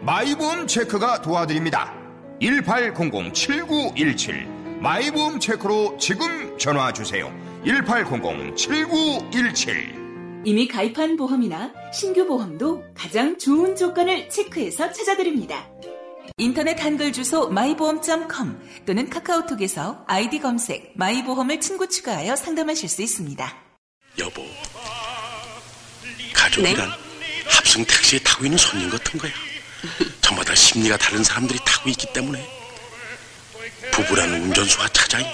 마이보험 0.00 0.66
체크가 0.66 1.22
도와드립니다. 1.22 1.94
1800-7917 2.40 4.80
마이보험 4.80 5.38
체크로 5.40 5.96
지금 5.98 6.56
전화 6.56 6.92
주세요. 6.92 7.36
1800-7917 7.64 9.98
이미 10.44 10.68
가입한 10.68 11.16
보험이나 11.16 11.72
신규 11.92 12.24
보험도 12.26 12.84
가장 12.94 13.36
좋은 13.38 13.74
조건을 13.74 14.30
체크해서 14.30 14.92
찾아드립니다. 14.92 15.68
인터넷 16.36 16.80
한글 16.80 17.12
주소 17.12 17.48
마이보험.com 17.48 18.84
또는 18.86 19.10
카카오톡에서 19.10 20.04
아이디 20.06 20.38
검색 20.38 20.92
마이보험을 20.94 21.58
친구 21.60 21.88
추가하여 21.88 22.36
상담하실 22.36 22.88
수 22.88 23.02
있습니다. 23.02 23.52
여보, 24.20 24.42
가족이란 26.32 26.88
합성 27.50 27.84
택시에 27.84 28.20
타고 28.20 28.44
있는 28.44 28.56
손님 28.56 28.88
같은 28.90 29.18
거야. 29.18 29.32
저마다 30.20 30.54
심리가 30.54 30.96
다른 30.96 31.22
사람들이 31.22 31.58
타고 31.64 31.88
있기 31.90 32.12
때문에 32.12 32.44
부부라는 33.92 34.42
운전수와 34.44 34.88
차장이 34.88 35.24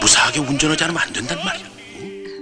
무사하게 0.00 0.40
운전하지 0.40 0.84
않으면 0.84 1.02
안 1.02 1.12
된단 1.12 1.38
말이야. 1.44 1.66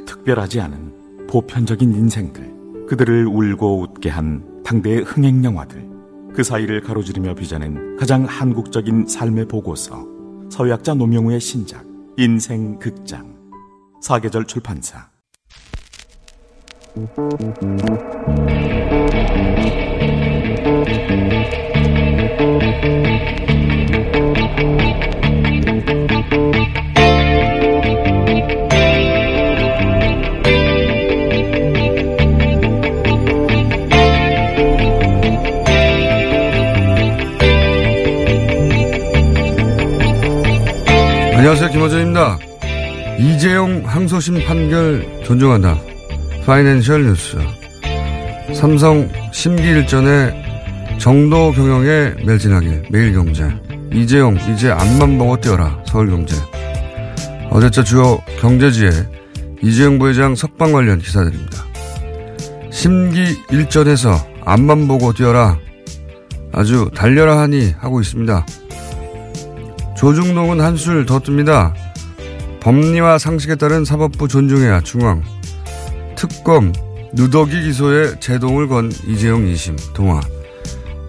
특별하지 0.06 0.60
않은 0.60 1.26
보편적인 1.28 1.94
인생들, 1.94 2.86
그들을 2.88 3.26
울고 3.26 3.82
웃게 3.82 4.08
한 4.08 4.62
당대의 4.64 5.02
흥행 5.02 5.44
영화들, 5.44 5.88
그 6.34 6.42
사이를 6.42 6.80
가로지르며 6.80 7.34
빚어낸 7.34 7.96
가장 7.96 8.24
한국적인 8.24 9.06
삶의 9.06 9.46
보고서, 9.48 10.06
서약자 10.50 10.94
노명우의 10.94 11.40
신작, 11.40 11.84
인생 12.16 12.78
극장, 12.78 13.36
사계절 14.02 14.46
출판사. 14.46 15.08
안녕하세요. 41.36 41.70
김호준입니다. 41.70 42.38
이재용 43.18 43.82
항소심 43.84 44.44
판결 44.46 45.06
존중한다. 45.24 45.78
파이낸셜 46.46 47.04
뉴스. 47.04 47.36
삼성 48.54 49.10
심기 49.32 49.62
일전에 49.62 50.49
정도 51.00 51.50
경영에 51.50 52.12
매진하길 52.26 52.88
매일경제. 52.90 53.48
이재용 53.90 54.36
이제 54.52 54.70
앞만 54.70 55.16
보고 55.16 55.40
뛰어라 55.40 55.82
서울경제. 55.86 56.36
어제자 57.48 57.82
주요 57.82 58.18
경제지에 58.38 58.90
이재용 59.62 59.98
부회장 59.98 60.34
석방 60.34 60.72
관련 60.72 60.98
기사들입니다. 60.98 61.64
심기 62.70 63.34
일전에서 63.50 64.10
앞만 64.44 64.86
보고 64.86 65.14
뛰어라 65.14 65.58
아주 66.52 66.90
달려라 66.94 67.40
하니 67.40 67.74
하고 67.78 68.02
있습니다. 68.02 68.44
조중동은 69.96 70.60
한술 70.60 71.06
더 71.06 71.18
뜹니다. 71.18 71.72
법리와 72.60 73.16
상식에 73.16 73.54
따른 73.54 73.86
사법부 73.86 74.28
존중해야 74.28 74.82
중앙. 74.82 75.22
특검 76.14 76.74
누더기 77.14 77.62
기소에 77.62 78.20
제동을 78.20 78.68
건 78.68 78.92
이재용 79.06 79.46
2심 79.46 79.94
동화. 79.94 80.20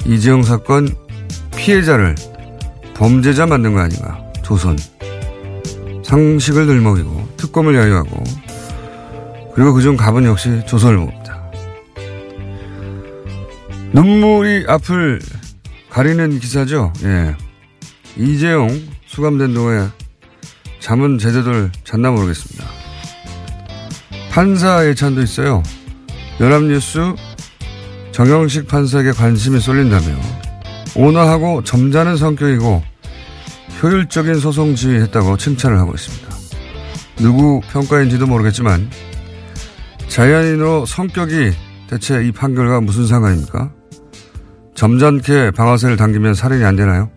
이재용 0.05 0.43
사건 0.43 0.89
피해자를 1.55 2.15
범죄자 2.93 3.45
만든 3.45 3.73
거 3.73 3.79
아닌가. 3.81 4.23
조선. 4.43 4.77
상식을 6.03 6.65
들먹이고 6.65 7.35
특검을 7.37 7.75
야유하고 7.75 8.23
그리고 9.53 9.73
그중 9.73 9.95
갑은 9.95 10.25
역시 10.25 10.61
조선을 10.67 10.97
봅니다. 10.97 11.41
눈물이 13.93 14.65
앞을 14.67 15.21
가리는 15.89 16.39
기사죠. 16.39 16.91
예. 17.03 17.35
이재용 18.17 18.69
수감된 19.05 19.53
동안 19.53 19.91
잠은 20.79 21.17
제대로 21.17 21.69
잤나 21.83 22.11
모르겠습니다. 22.11 22.65
판사 24.31 24.85
예찬도 24.87 25.21
있어요. 25.21 25.61
연합뉴스 26.39 27.13
정영식 28.11 28.67
판사에게 28.67 29.11
관심이 29.11 29.59
쏠린다며 29.59 30.07
온화하고 30.95 31.63
점잖은 31.63 32.17
성격이고 32.17 32.83
효율적인 33.81 34.35
소송 34.35 34.75
지휘했다고 34.75 35.37
칭찬을 35.37 35.79
하고 35.79 35.93
있습니다. 35.93 36.27
누구 37.17 37.61
평가인지도 37.71 38.27
모르겠지만 38.27 38.89
자연인으로 40.07 40.85
성격이 40.85 41.51
대체 41.87 42.23
이 42.25 42.31
판결과 42.31 42.81
무슨 42.81 43.07
상관입니까? 43.07 43.71
점잖게 44.75 45.51
방아쇠를 45.51 45.95
당기면 45.95 46.33
살인이 46.33 46.63
안 46.63 46.75
되나요? 46.75 47.09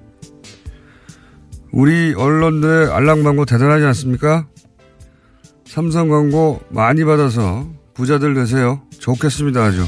우리 1.72 2.14
언론들의 2.16 2.92
알랑방구 2.92 3.46
대단하지 3.46 3.84
않습니까? 3.86 4.46
삼성 5.66 6.08
광고 6.08 6.60
많이 6.68 7.04
받아서 7.04 7.66
부자들 7.94 8.34
되세요. 8.34 8.82
좋겠습니다, 9.00 9.64
아주. 9.64 9.84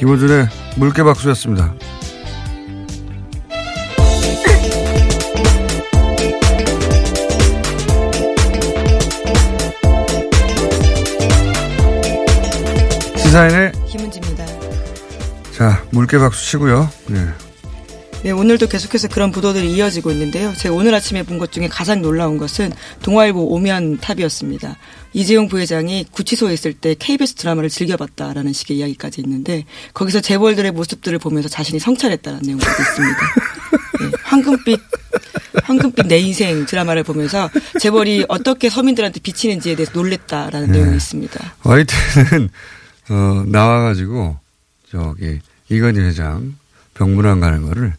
김호준의 0.00 0.48
물개박수였습니다. 0.76 1.74
시사인의 13.14 13.72
김은지입니다. 13.90 14.46
자, 15.52 15.84
물개박수 15.90 16.46
치고요. 16.46 16.88
네. 17.08 17.49
네, 18.22 18.32
오늘도 18.32 18.66
계속해서 18.68 19.08
그런 19.08 19.30
보도들이 19.30 19.72
이어지고 19.74 20.10
있는데요. 20.10 20.52
제가 20.54 20.74
오늘 20.74 20.94
아침에 20.94 21.22
본 21.22 21.38
것 21.38 21.52
중에 21.52 21.68
가장 21.68 22.02
놀라운 22.02 22.36
것은 22.36 22.70
동아일보 23.02 23.46
오면 23.54 23.98
탑이었습니다. 23.98 24.76
이재용 25.14 25.48
부회장이 25.48 26.04
구치소에 26.10 26.52
있을 26.52 26.74
때 26.74 26.94
KBS 26.98 27.34
드라마를 27.36 27.70
즐겨봤다라는 27.70 28.52
식의 28.52 28.76
이야기까지 28.76 29.22
있는데 29.22 29.64
거기서 29.94 30.20
재벌들의 30.20 30.70
모습들을 30.72 31.18
보면서 31.18 31.48
자신이 31.48 31.78
성찰했다는 31.80 32.40
내용까지 32.42 32.82
있습니다. 32.82 33.18
네, 34.00 34.10
황금빛 34.22 34.80
황금빛 35.62 36.06
내 36.06 36.18
인생 36.18 36.66
드라마를 36.66 37.02
보면서 37.04 37.48
재벌이 37.80 38.26
어떻게 38.28 38.68
서민들한테 38.68 39.20
비치는지에 39.20 39.76
대해서 39.76 39.92
놀랬다라는 39.94 40.70
네. 40.70 40.78
내용이 40.78 40.94
있습니다. 40.96 41.54
화이트는 41.60 42.50
어, 43.08 43.44
나와가지고 43.46 44.38
저기 44.90 45.40
이건희 45.70 46.00
회장 46.00 46.54
병문안 46.94 47.40
가는 47.40 47.62
거를 47.62 47.94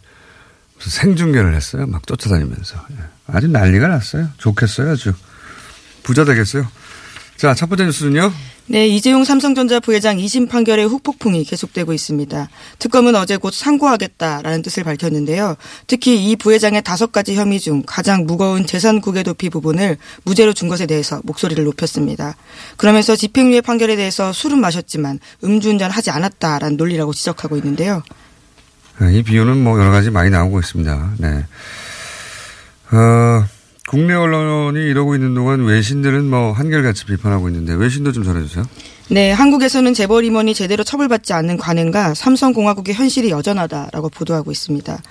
생중계를 0.90 1.56
했어요. 1.56 1.86
막 1.88 2.06
쫓아다니면서. 2.08 2.86
예. 2.92 2.96
아주 3.28 3.48
난리가 3.48 3.88
났어요. 3.88 4.30
좋겠어요. 4.38 4.92
아주. 4.92 5.14
부자 6.04 6.26
되겠어요. 6.26 6.68
자, 7.38 7.54
첫 7.56 7.68
번째 7.70 7.86
뉴스는요. 7.86 8.32
네, 8.68 8.88
이재용 8.88 9.26
삼성전자 9.26 9.80
부회장 9.80 10.18
2심 10.18 10.48
판결의 10.48 10.88
후폭풍이 10.88 11.44
계속되고 11.44 11.92
있습니다. 11.92 12.50
특검은 12.80 13.16
어제 13.16 13.36
곧 13.36 13.54
상고하겠다라는 13.54 14.62
뜻을 14.62 14.84
밝혔는데요. 14.84 15.58
특히 15.88 16.30
이 16.30 16.36
부회장의 16.36 16.84
다섯 16.84 17.12
가지 17.12 17.36
혐의 17.36 17.60
중 17.60 17.84
가장 17.86 18.26
무거운 18.26 18.66
재산 18.66 19.02
국외 19.02 19.24
도피 19.24 19.50
부분을 19.50 19.98
무죄로 20.24 20.54
준 20.54 20.70
것에 20.70 20.86
대해서 20.86 21.20
목소리를 21.24 21.62
높였습니다. 21.64 22.38
그러면서 22.78 23.16
집행유예 23.16 23.62
판결에 23.62 23.96
대해서 23.96 24.32
술은 24.32 24.62
마셨지만 24.62 25.20
음주운전 25.44 25.92
하지 25.92 26.12
않았다라는 26.12 26.78
논리라고 26.78 27.14
지적하고 27.14 27.58
있는데요. 27.58 28.04
네, 29.00 29.18
이 29.18 29.24
비유는 29.24 29.64
뭐 29.64 29.80
여러 29.80 29.92
가지 29.92 30.10
많이 30.10 30.30
나오고 30.30 30.60
있습니다. 30.60 31.14
네. 31.18 31.46
어, 32.92 33.46
국내 33.88 34.14
언론이 34.14 34.80
이러고 34.80 35.16
있는 35.16 35.34
동안 35.34 35.64
외신들은 35.64 36.30
뭐 36.30 36.52
한결같이 36.52 37.06
비판하고 37.06 37.50
있는데 37.50 37.74
외신도 37.74 38.12
좀 38.12 38.24
전해주세요. 38.24 38.64
네, 39.10 39.32
한국에서는 39.32 39.94
재벌 39.94 40.24
임원이 40.24 40.54
제대로 40.54 40.86
처벌받지 40.86 41.34
않는 41.34 41.58
관행과 41.58 42.14
삼성공화국의 42.14 42.96
현실이 42.96 43.30
여전하다라고 43.30 44.08
보도하고 44.10 44.52
있습니다. 44.52 45.02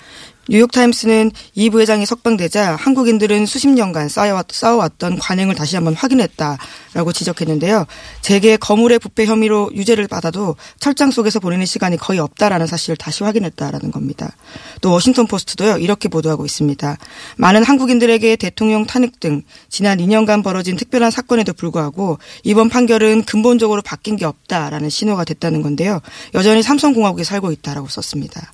뉴욕타임스는 0.51 1.31
이 1.55 1.69
부회장이 1.69 2.05
석방되자 2.05 2.75
한국인들은 2.75 3.45
수십 3.45 3.69
년간 3.69 4.09
쌓아왔던 4.09 5.17
관행을 5.17 5.55
다시 5.55 5.77
한번 5.77 5.93
확인했다라고 5.93 7.13
지적했는데요. 7.13 7.85
재계 8.19 8.57
거물의 8.57 8.99
부패 8.99 9.25
혐의로 9.25 9.71
유죄를 9.73 10.09
받아도 10.09 10.57
철장 10.77 11.09
속에서 11.09 11.39
보내는 11.39 11.65
시간이 11.65 11.95
거의 11.95 12.19
없다라는 12.19 12.67
사실을 12.67 12.97
다시 12.97 13.23
확인했다라는 13.23 13.91
겁니다. 13.91 14.35
또 14.81 14.91
워싱턴 14.91 15.25
포스트도요. 15.25 15.77
이렇게 15.77 16.09
보도하고 16.09 16.45
있습니다. 16.45 16.97
많은 17.37 17.63
한국인들에게 17.63 18.35
대통령 18.35 18.85
탄핵 18.85 19.21
등 19.21 19.43
지난 19.69 19.99
2년간 19.99 20.43
벌어진 20.43 20.75
특별한 20.75 21.11
사건에도 21.11 21.53
불구하고 21.53 22.19
이번 22.43 22.67
판결은 22.67 23.23
근본적으로 23.23 23.81
바뀐 23.81 24.17
게 24.17 24.25
없다라는 24.25 24.89
신호가 24.89 25.23
됐다는 25.23 25.61
건데요. 25.61 26.01
여전히 26.33 26.61
삼성공화국에 26.61 27.23
살고 27.23 27.53
있다라고 27.53 27.87
썼습니다. 27.87 28.51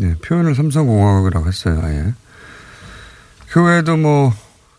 네, 0.00 0.14
표현을 0.22 0.54
삼성공화국이라고 0.54 1.46
했어요, 1.46 1.78
아예. 1.84 2.14
그 3.50 3.62
외에도 3.62 3.98
뭐, 3.98 4.32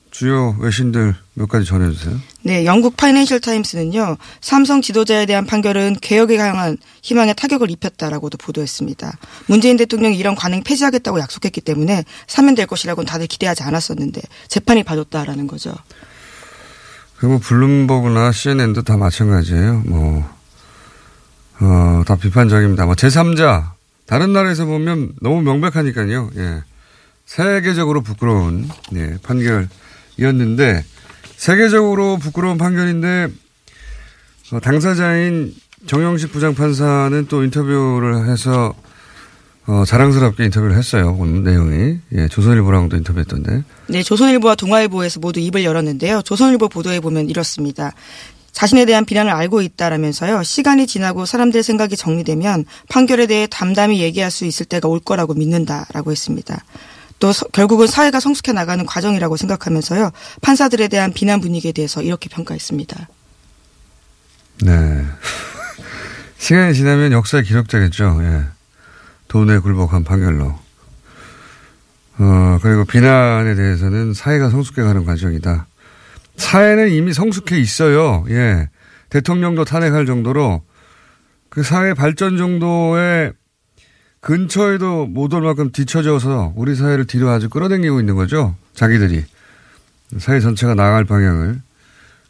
주요 0.09 0.55
외신들 0.59 1.15
몇 1.35 1.47
가지 1.47 1.65
전해주세요. 1.65 2.19
네, 2.41 2.65
영국 2.65 2.97
파이낸셜 2.97 3.39
타임스는요, 3.39 4.17
삼성 4.41 4.81
지도자에 4.81 5.27
대한 5.27 5.45
판결은 5.45 5.97
개혁에 6.01 6.37
향한 6.37 6.77
희망에 7.03 7.33
타격을 7.33 7.69
입혔다라고도 7.69 8.39
보도했습니다. 8.39 9.15
문재인 9.45 9.77
대통령이 9.77 10.17
이런 10.17 10.33
관행 10.33 10.63
폐지하겠다고 10.63 11.19
약속했기 11.19 11.61
때문에 11.61 12.03
사면될 12.25 12.65
것이라고는 12.65 13.05
다들 13.05 13.27
기대하지 13.27 13.61
않았었는데 13.61 14.21
재판이 14.47 14.83
봐줬다라는 14.83 15.45
거죠. 15.45 15.71
그리고 17.17 17.37
블룸버그나 17.37 18.31
CNN도 18.31 18.81
다 18.81 18.97
마찬가지예요. 18.97 19.83
뭐, 19.85 20.27
어, 21.59 22.03
다 22.07 22.15
비판적입니다. 22.15 22.85
뭐 22.85 22.95
제3자 22.95 23.80
다른 24.11 24.33
나라에서 24.33 24.65
보면 24.65 25.13
너무 25.21 25.41
명백하니까요. 25.41 26.31
예. 26.35 26.63
세계적으로 27.25 28.01
부끄러운 28.01 28.67
예, 28.93 29.15
판결이었는데 29.23 30.83
세계적으로 31.37 32.17
부끄러운 32.17 32.57
판결인데 32.57 33.29
어, 34.51 34.59
당사자인 34.59 35.55
정영식 35.85 36.33
부장판사는 36.33 37.27
또 37.29 37.45
인터뷰를 37.45 38.27
해서 38.27 38.73
어, 39.65 39.85
자랑스럽게 39.85 40.43
인터뷰를 40.43 40.75
했어요. 40.75 41.15
오늘 41.17 41.45
내용이. 41.45 41.99
예, 42.11 42.27
조선일보랑도 42.27 42.97
인터뷰했던데. 42.97 43.63
네, 43.87 44.03
조선일보와 44.03 44.55
동아일보에서 44.55 45.21
모두 45.21 45.39
입을 45.39 45.63
열었는데요. 45.63 46.21
조선일보 46.23 46.67
보도에 46.67 46.99
보면 46.99 47.29
이렇습니다. 47.29 47.93
자신에 48.51 48.85
대한 48.85 49.05
비난을 49.05 49.31
알고 49.31 49.61
있다라면서요. 49.61 50.43
시간이 50.43 50.87
지나고 50.87 51.25
사람들의 51.25 51.63
생각이 51.63 51.95
정리되면 51.95 52.65
판결에 52.89 53.25
대해 53.27 53.47
담담히 53.49 54.01
얘기할 54.01 54.29
수 54.29 54.45
있을 54.45 54.65
때가 54.65 54.87
올 54.87 54.99
거라고 54.99 55.33
믿는다라고 55.33 56.11
했습니다. 56.11 56.63
또 57.19 57.31
서, 57.31 57.45
결국은 57.47 57.87
사회가 57.87 58.19
성숙해 58.19 58.51
나가는 58.51 58.85
과정이라고 58.85 59.37
생각하면서요. 59.37 60.11
판사들에 60.41 60.87
대한 60.87 61.13
비난 61.13 61.39
분위기에 61.39 61.71
대해서 61.71 62.01
이렇게 62.01 62.29
평가했습니다. 62.29 63.07
네. 64.63 65.05
시간이 66.39 66.73
지나면 66.73 67.11
역사의 67.11 67.43
기록되겠죠. 67.43 68.19
예. 68.23 68.43
돈에 69.27 69.59
굴복한 69.59 70.03
판결로. 70.03 70.59
어, 72.17 72.59
그리고 72.61 72.85
비난에 72.85 73.55
대해서는 73.55 74.13
사회가 74.13 74.49
성숙해 74.49 74.81
가는 74.83 75.05
과정이다. 75.05 75.67
사회는 76.41 76.89
이미 76.89 77.13
성숙해 77.13 77.59
있어요. 77.59 78.25
예. 78.29 78.69
대통령도 79.09 79.63
탄핵할 79.65 80.05
정도로 80.05 80.63
그 81.49 81.63
사회 81.63 81.93
발전 81.93 82.37
정도의 82.37 83.33
근처에도 84.21 85.05
못 85.07 85.33
올 85.33 85.41
만큼 85.41 85.71
뒤쳐져서 85.71 86.53
우리 86.55 86.75
사회를 86.75 87.05
뒤로 87.05 87.29
아주 87.29 87.49
끌어당기고 87.49 87.99
있는 87.99 88.15
거죠. 88.15 88.55
자기들이. 88.73 89.23
사회 90.19 90.39
전체가 90.39 90.75
나아갈 90.75 91.05
방향을 91.05 91.61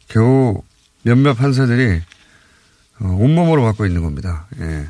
겨우 0.08 0.62
몇몇 1.02 1.34
판사들이 1.34 2.00
어, 3.00 3.06
온몸으로 3.06 3.62
갖고 3.64 3.86
있는 3.86 4.02
겁니다. 4.02 4.46
예. 4.60 4.86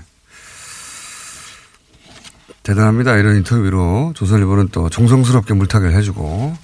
대단합니다. 2.62 3.16
이런 3.16 3.36
인터뷰로 3.36 4.12
조선일보는 4.14 4.68
또 4.68 4.88
정성스럽게 4.88 5.54
물타기를 5.54 5.94
해주고. 5.96 6.56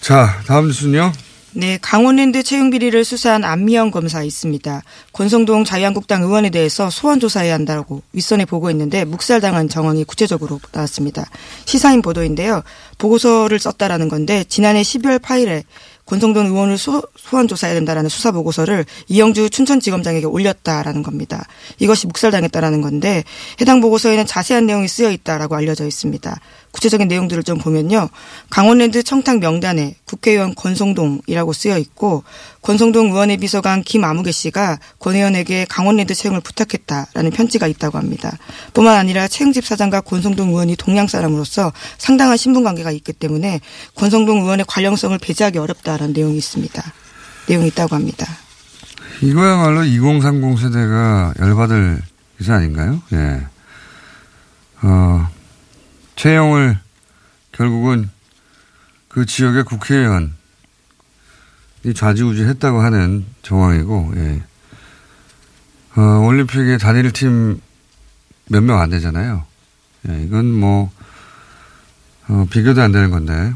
자, 0.00 0.40
다음 0.46 0.66
뉴스는요. 0.66 1.12
네, 1.56 1.78
강원랜드 1.80 2.42
채용 2.42 2.70
비리를 2.70 3.04
수사한 3.04 3.44
안미영 3.44 3.92
검사 3.92 4.24
있습니다. 4.24 4.82
권성동 5.12 5.62
자유한국당 5.62 6.24
의원에 6.24 6.50
대해서 6.50 6.90
소환 6.90 7.20
조사해야 7.20 7.54
한다고 7.54 8.02
윗선에 8.12 8.44
보고했는데 8.44 9.04
묵살당한 9.04 9.68
정황이 9.68 10.02
구체적으로 10.02 10.58
나왔습니다. 10.72 11.30
시사인 11.64 12.02
보도인데요. 12.02 12.64
보고서를 12.98 13.60
썼다라는 13.60 14.08
건데 14.08 14.44
지난해 14.48 14.82
12월 14.82 15.20
8일에 15.20 15.62
권성동 16.06 16.46
의원을 16.46 16.76
소, 16.76 17.02
소환 17.16 17.46
조사해야 17.46 17.74
된다라는 17.74 18.10
수사 18.10 18.32
보고서를 18.32 18.84
이영주 19.06 19.48
춘천지검장에게 19.48 20.26
올렸다라는 20.26 21.04
겁니다. 21.04 21.46
이것이 21.78 22.08
묵살당했다라는 22.08 22.82
건데 22.82 23.22
해당 23.60 23.80
보고서에는 23.80 24.26
자세한 24.26 24.66
내용이 24.66 24.88
쓰여 24.88 25.12
있다라고 25.12 25.54
알려져 25.54 25.86
있습니다. 25.86 26.36
구체적인 26.74 27.06
내용들을 27.06 27.44
좀 27.44 27.58
보면요. 27.58 28.08
강원랜드 28.50 29.04
청탁 29.04 29.38
명단에 29.38 29.94
국회의원 30.06 30.56
권성동이라고 30.56 31.52
쓰여 31.52 31.78
있고 31.78 32.24
권성동 32.62 33.12
의원의 33.12 33.36
비서관 33.36 33.84
김아무개 33.84 34.32
씨가 34.32 34.80
권 34.98 35.14
의원에게 35.14 35.66
강원랜드 35.68 36.14
채용을 36.14 36.40
부탁했다라는 36.40 37.30
편지가 37.30 37.68
있다고 37.68 37.96
합니다. 37.96 38.36
뿐만 38.72 38.96
아니라 38.96 39.28
채용집 39.28 39.64
사장과 39.64 40.00
권성동 40.00 40.48
의원이 40.48 40.74
동양 40.74 41.06
사람으로서 41.06 41.72
상당한 41.96 42.36
신분 42.36 42.64
관계가 42.64 42.90
있기 42.90 43.12
때문에 43.12 43.60
권성동 43.94 44.42
의원의 44.42 44.64
관련성을 44.66 45.16
배제하기 45.18 45.58
어렵다라는 45.58 46.12
내용이 46.12 46.36
있습니다. 46.36 46.82
내용이 47.48 47.68
있다고 47.68 47.94
합니다. 47.94 48.26
이거야말로 49.22 49.84
2030 49.84 50.58
세대가 50.58 51.34
열받을 51.38 52.02
기사 52.36 52.54
아닌가요? 52.54 53.00
예. 53.12 53.46
어, 54.82 55.28
채용을 56.16 56.78
결국은 57.52 58.10
그 59.08 59.26
지역의 59.26 59.64
국회의원이 59.64 60.30
좌지우지했다고 61.94 62.80
하는 62.80 63.24
정황이고, 63.42 64.12
예. 64.16 64.42
어, 65.96 66.00
올림픽에 66.26 66.78
단일 66.78 67.12
팀 67.12 67.60
몇 68.50 68.62
명 68.62 68.78
안 68.80 68.90
되잖아요. 68.90 69.44
예, 70.08 70.22
이건 70.22 70.52
뭐, 70.52 70.90
어, 72.28 72.46
비교도 72.50 72.82
안 72.82 72.92
되는 72.92 73.10
건데, 73.10 73.54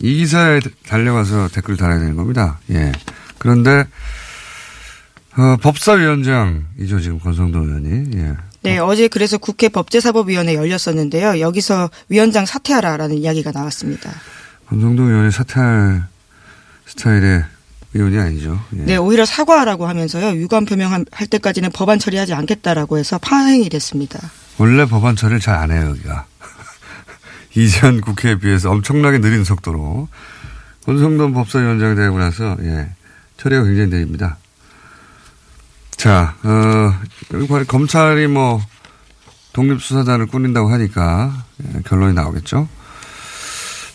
이 0.00 0.14
기사에 0.18 0.60
달려가서 0.88 1.48
댓글을 1.48 1.76
달아야 1.76 2.00
되는 2.00 2.16
겁니다. 2.16 2.58
예. 2.70 2.90
그런데, 3.38 3.86
어, 5.36 5.56
법사위원장이죠, 5.62 7.00
지금 7.00 7.20
권성동 7.20 7.68
의원이. 7.68 8.16
예. 8.16 8.36
네, 8.66 8.78
어제 8.78 9.08
그래서 9.08 9.38
국회 9.38 9.68
법제사법위원회 9.68 10.54
열렸었는데요. 10.54 11.40
여기서 11.40 11.90
위원장 12.08 12.46
사퇴하라라는 12.46 13.16
이야기가 13.18 13.52
나왔습니다. 13.52 14.10
권성동 14.68 15.06
의원이 15.08 15.30
사퇴할 15.30 16.04
스타일의 16.86 17.44
의원이 17.94 18.18
아니죠. 18.18 18.60
예. 18.76 18.82
네, 18.82 18.96
오히려 18.96 19.24
사과하라고 19.24 19.86
하면서요. 19.86 20.36
유감 20.40 20.64
표명할 20.66 21.04
때까지는 21.30 21.70
법안 21.72 21.98
처리하지 21.98 22.34
않겠다라고 22.34 22.98
해서 22.98 23.18
파행이 23.18 23.68
됐습니다. 23.68 24.18
원래 24.58 24.84
법안 24.86 25.16
처리를 25.16 25.40
잘 25.40 25.54
안 25.56 25.70
해요, 25.70 25.88
여기가. 25.90 26.26
이전 27.56 28.00
국회에 28.00 28.38
비해서 28.38 28.70
엄청나게 28.70 29.18
느린 29.18 29.44
속도로 29.44 30.08
권성동 30.84 31.32
법사위원장이 31.32 31.96
되고 31.96 32.18
나서 32.18 32.56
예, 32.62 32.88
처리가 33.38 33.62
굉장히 33.64 33.88
느립니다. 33.90 34.36
자, 35.96 36.34
어, 36.42 36.92
검찰이 37.66 38.26
뭐 38.26 38.60
독립수사단을 39.52 40.26
꾸린다고 40.26 40.70
하니까 40.70 41.32
예, 41.64 41.80
결론이 41.82 42.14
나오겠죠. 42.14 42.68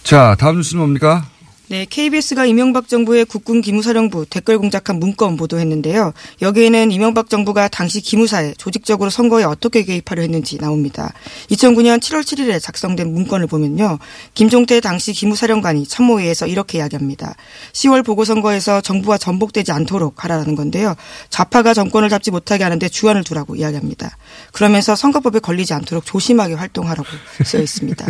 자, 0.03 0.35
다음 0.39 0.57
뉴스는 0.57 0.79
뭡니까? 0.79 1.25
네, 1.71 1.85
KBS가 1.89 2.43
이명박 2.43 2.89
정부의 2.89 3.23
국군 3.23 3.61
기무사령부 3.61 4.25
댓글 4.25 4.57
공작한 4.57 4.99
문건 4.99 5.37
보도했는데요. 5.37 6.11
여기에는 6.41 6.91
이명박 6.91 7.29
정부가 7.29 7.69
당시 7.69 8.01
기무사에 8.01 8.53
조직적으로 8.57 9.09
선거에 9.09 9.45
어떻게 9.45 9.85
개입하려 9.85 10.21
했는지 10.21 10.57
나옵니다. 10.57 11.13
2009년 11.49 12.01
7월 12.01 12.23
7일에 12.23 12.61
작성된 12.61 13.13
문건을 13.13 13.47
보면요. 13.47 13.99
김종태 14.33 14.81
당시 14.81 15.13
기무사령관이 15.13 15.87
참모회에서 15.87 16.45
이렇게 16.45 16.79
이야기합니다. 16.79 17.35
10월 17.71 18.05
보궐선거에서 18.05 18.81
정부와 18.81 19.17
전복되지 19.17 19.71
않도록 19.71 20.25
하라는 20.25 20.55
건데요. 20.55 20.95
좌파가 21.29 21.73
정권을 21.73 22.09
잡지 22.09 22.31
못하게 22.31 22.65
하는데 22.65 22.89
주안을 22.89 23.23
두라고 23.23 23.55
이야기합니다. 23.55 24.17
그러면서 24.51 24.97
선거법에 24.97 25.39
걸리지 25.39 25.73
않도록 25.73 26.05
조심하게 26.05 26.55
활동하라고 26.55 27.07
쓰여 27.45 27.61
있습니다. 27.61 28.05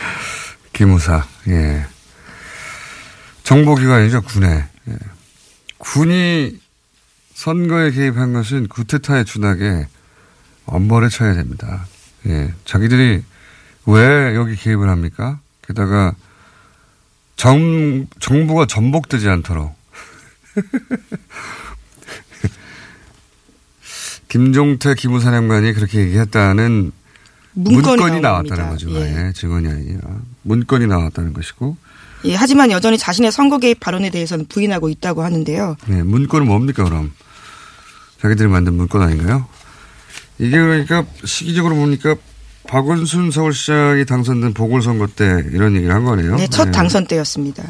기무사, 0.72 1.26
예. 1.48 1.84
정보기관이죠, 3.46 4.20
군에. 4.22 4.64
예. 4.88 4.96
군이 5.78 6.58
선거에 7.34 7.92
개입한 7.92 8.32
것은 8.32 8.66
구테타에 8.66 9.22
준하게 9.22 9.86
엄벌에 10.64 11.08
쳐야 11.08 11.34
됩니다. 11.34 11.86
예. 12.26 12.52
자기들이 12.64 13.22
왜 13.86 14.34
여기 14.34 14.56
개입을 14.56 14.88
합니까? 14.88 15.38
게다가 15.62 16.16
정, 17.36 18.08
정부가 18.18 18.66
전복되지 18.66 19.28
않도록. 19.28 19.76
김종태 24.28 24.96
기무사령관이 24.96 25.72
그렇게 25.72 26.00
얘기했다는 26.00 26.90
문건이, 27.52 27.96
문건이 27.96 28.20
나왔다는 28.20 28.70
거죠. 28.70 28.90
예. 28.90 29.28
예. 29.28 29.32
증언이 29.32 29.68
아니라. 29.68 30.00
문건이 30.42 30.88
나왔다는 30.88 31.32
것이고. 31.32 31.76
예, 32.24 32.34
하지만 32.34 32.70
여전히 32.70 32.98
자신의 32.98 33.30
선거 33.30 33.58
개입 33.58 33.80
발언에 33.80 34.10
대해서는 34.10 34.46
부인하고 34.46 34.88
있다고 34.88 35.22
하는데요. 35.22 35.76
네, 35.86 36.02
문건은 36.02 36.46
뭡니까 36.46 36.84
그럼? 36.84 37.12
자기들이 38.20 38.48
만든 38.48 38.74
문건 38.74 39.02
아닌가요? 39.02 39.46
이게 40.38 40.58
그러니까 40.58 41.04
시기적으로 41.24 41.76
보니까 41.76 42.16
박원순 42.68 43.30
서울시장이 43.30 44.04
당선된 44.06 44.54
보궐선거 44.54 45.06
때 45.06 45.44
이런 45.52 45.76
얘기를 45.76 45.94
한 45.94 46.04
거네요. 46.04 46.36
네, 46.36 46.48
첫 46.48 46.66
네. 46.66 46.72
당선 46.72 47.06
때였습니다. 47.06 47.62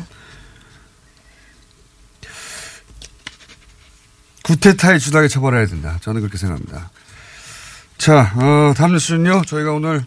구테타에 4.42 4.98
주당에 4.98 5.28
처벌해야 5.28 5.66
된다. 5.66 5.98
저는 6.02 6.20
그렇게 6.20 6.38
생각합니다. 6.38 6.90
자, 7.98 8.32
어, 8.36 8.72
다음 8.76 8.92
뉴스는요. 8.92 9.42
저희가 9.46 9.72
오늘 9.72 10.04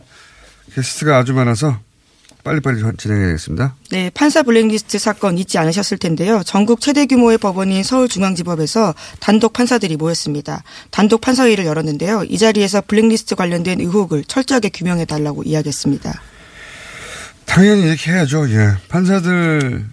게스트가 0.74 1.18
아주 1.18 1.34
많아서 1.34 1.78
빨리빨리 2.44 2.82
진행해야겠습니다. 2.98 3.76
네, 3.92 4.10
판사 4.14 4.44
블랙리스트 4.44 4.98
사건 4.98 5.38
잊지 5.38 5.58
않으셨을 5.58 5.98
텐데요. 5.98 6.42
전국 6.46 6.82
최대 6.82 7.06
규모의 7.06 7.38
법원인 7.38 7.84
서울중앙지법에서 7.84 8.96
단독 9.20 9.54
판사들이 9.54 9.98
모였습니다. 9.98 10.64
단독 10.92 11.22
판사회의를 11.22 11.66
열었는데요. 11.66 12.24
이 12.28 12.38
자리에서 12.38 12.82
블랙리스트 12.88 13.36
관련된 13.36 13.82
의혹을 13.82 14.24
철저하게 14.24 14.70
규명해 14.70 15.06
달라고 15.06 15.44
이야기했습니다. 15.44 16.22
당연히 17.46 17.84
이렇게 17.84 18.12
해야죠. 18.12 18.50
예. 18.52 18.76
판사들 18.88 19.86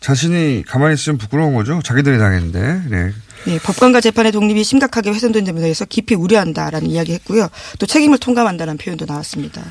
자신이 0.00 0.64
가만히 0.66 0.94
있으면 0.94 1.18
부끄러운 1.18 1.54
거죠. 1.54 1.80
자기들이 1.82 2.18
당했는데. 2.18 2.82
네. 2.88 3.12
네, 3.44 3.58
법관과 3.58 4.00
재판의 4.00 4.32
독립이 4.32 4.64
심각하게 4.64 5.10
훼손된 5.10 5.44
점에 5.44 5.60
대해서 5.60 5.84
깊이 5.84 6.14
우려한다라는 6.14 6.88
이야기했고요. 6.88 7.48
또 7.78 7.86
책임을 7.86 8.18
통감한다는 8.18 8.76
표현도 8.78 9.04
나왔습니다. 9.06 9.62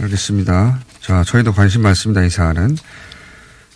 알겠습니다. 0.00 0.80
자, 1.00 1.24
저희도 1.24 1.52
관심 1.52 1.82
많습니다. 1.82 2.22
이 2.24 2.30
사안은. 2.30 2.76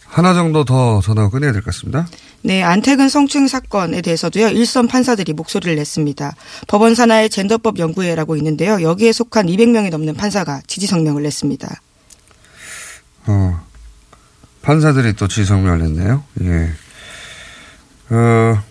하나 0.07 0.35
정도 0.35 0.65
더 0.65 1.01
전화 1.01 1.31
끊어야 1.31 1.53
될 1.53 1.63
것 1.63 1.67
같습니다. 1.73 2.07
네, 2.43 2.63
안태근 2.63 3.09
성추행 3.09 3.49
사건에 3.49 4.03
대해서도요, 4.03 4.49
일선 4.49 4.87
판사들이 4.87 5.33
목소리를 5.33 5.75
냈습니다. 5.77 6.35
법원 6.67 6.95
산하의 6.95 7.31
젠더법 7.31 7.79
연구회라고 7.79 8.37
있는데요. 8.37 8.83
여기에 8.83 9.13
속한 9.13 9.47
200명이 9.47 9.91
넘는 9.91 10.15
판사가 10.15 10.61
지지 10.67 10.87
성명을 10.87 11.23
냈습니다. 11.23 11.81
어, 13.29 13.65
판사들이 14.61 15.15
또 15.15 15.29
지지 15.29 15.47
성명을 15.47 15.79
냈네요. 15.79 16.25
예. 16.43 16.73
어, 18.11 18.63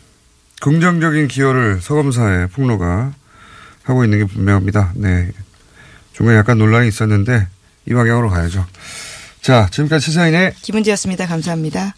긍정적인 0.60 1.28
기여를 1.28 1.80
서검사의 1.82 2.50
폭로가 2.50 3.14
하고 3.84 4.04
있는 4.04 4.20
게 4.20 4.26
분명합니다. 4.26 4.92
네. 4.96 5.32
중간에 6.14 6.38
약간 6.38 6.60
논란이 6.60 6.88
있었는데 6.88 7.48
이 7.92 7.94
방향으로 7.94 8.30
가야죠. 8.30 8.66
자, 9.42 9.68
지금까지 9.70 10.06
시사인의 10.06 10.54
김은지였습니다. 10.62 11.28
감사합니다. 11.28 11.94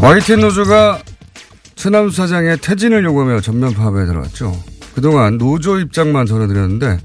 YTN 0.00 0.40
노조가 0.40 1.02
최남 1.74 2.08
사장의 2.08 2.58
퇴진을 2.62 3.04
요구하며 3.04 3.42
전면 3.42 3.74
파업에 3.74 4.06
들어갔죠. 4.06 4.58
그동안 4.94 5.36
노조 5.36 5.78
입장만 5.78 6.24
전해드렸는데 6.24 6.98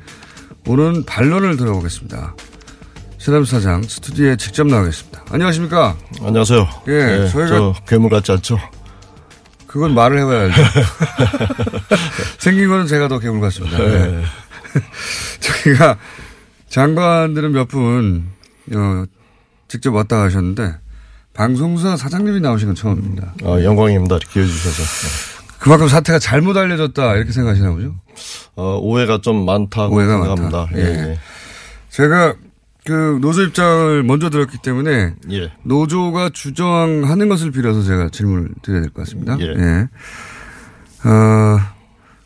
오늘은 0.65 1.03
반론을 1.03 1.57
들어보겠습니다. 1.57 2.35
최남 3.23 3.45
사장 3.45 3.81
스튜디오에 3.81 4.35
직접 4.35 4.67
나오겠습니다. 4.67 5.23
안녕하십니까? 5.31 5.95
안녕하세요. 6.21 6.67
예, 6.89 6.91
네, 6.91 7.29
저희가 7.29 7.73
괴물 7.87 8.09
같지 8.09 8.33
않죠? 8.33 8.59
그건 9.65 9.93
말을 9.93 10.19
해봐야죠. 10.19 10.61
생긴 12.37 12.67
거는 12.67 12.85
제가 12.85 13.07
더 13.07 13.19
괴물 13.19 13.39
같습니다. 13.39 13.77
네. 13.77 14.11
네. 14.11 14.23
저희가 15.39 15.97
장관들은 16.67 17.53
몇 17.53 17.69
분, 17.69 18.25
어, 18.75 19.05
직접 19.69 19.95
왔다 19.95 20.17
가셨는데, 20.17 20.75
방송사 21.33 21.95
사장님이 21.95 22.41
나오신 22.41 22.67
건 22.67 22.75
처음입니다. 22.75 23.35
아, 23.45 23.63
영광입니다. 23.63 24.19
기회 24.19 24.45
주셔서. 24.45 24.83
네. 24.83 25.59
그만큼 25.59 25.87
사태가 25.87 26.19
잘못 26.19 26.57
알려졌다 26.57 27.15
이렇게 27.15 27.31
생각하시나 27.31 27.71
보죠? 27.71 27.95
어, 28.57 28.79
오해가 28.81 29.21
좀 29.21 29.45
많다고 29.45 29.95
오해가 29.95 30.11
생각합니다. 30.11 30.57
많다. 30.57 30.77
예. 30.77 31.11
예. 31.11 31.19
제가 31.89 32.33
그 32.85 33.17
노조 33.21 33.43
입장을 33.43 34.03
먼저 34.03 34.29
들었기 34.29 34.57
때문에 34.57 35.13
예. 35.31 35.51
노조가 35.63 36.31
주장하는 36.33 37.29
것을 37.29 37.51
빌어서 37.51 37.81
제가 37.83 38.09
질문을 38.09 38.49
드려야 38.61 38.81
될 38.81 38.89
것 38.91 39.03
같습니다. 39.03 39.37
예. 39.39 39.45
예. 39.45 39.87
어, 41.09 41.59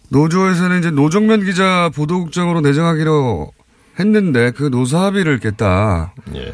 노조에서는 0.09 0.79
이제 0.79 0.89
노정면 0.91 1.43
기자 1.43 1.89
보도국장으로 1.93 2.61
내정하기로 2.61 3.51
했는데 3.99 4.51
그 4.51 4.63
노사 4.69 5.03
합의를 5.05 5.39
깼다. 5.39 6.13
예. 6.35 6.53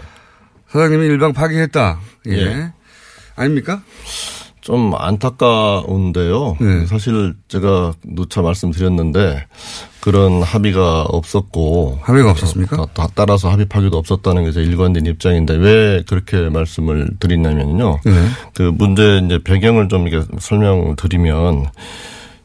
사장님이 0.69 1.05
일방 1.05 1.33
파기했다. 1.33 1.99
예. 2.27 2.31
예. 2.33 2.73
아닙니까? 3.35 3.83
좀 4.63 4.93
안타까운데요. 4.95 6.57
네. 6.61 6.85
사실 6.85 7.33
제가 7.49 7.93
누차 8.05 8.41
말씀드렸는데 8.41 9.45
그런 9.99 10.41
합의가 10.41 11.03
없었고 11.03 11.99
합의가 12.01 12.31
없었습니까? 12.31 12.87
다, 12.93 13.07
따라서 13.13 13.49
합의 13.49 13.65
파기도 13.67 13.97
없었다는 13.97 14.45
게 14.45 14.51
제 14.53 14.61
일관된 14.61 15.05
입장인데 15.05 15.55
왜 15.55 16.03
그렇게 16.07 16.37
말씀을 16.49 17.09
드리냐면요. 17.19 17.99
네. 18.05 18.11
그 18.53 18.71
문제 18.73 19.19
이제 19.25 19.39
배경을 19.43 19.89
좀 19.89 20.07
이렇게 20.07 20.25
설명드리면 20.39 21.65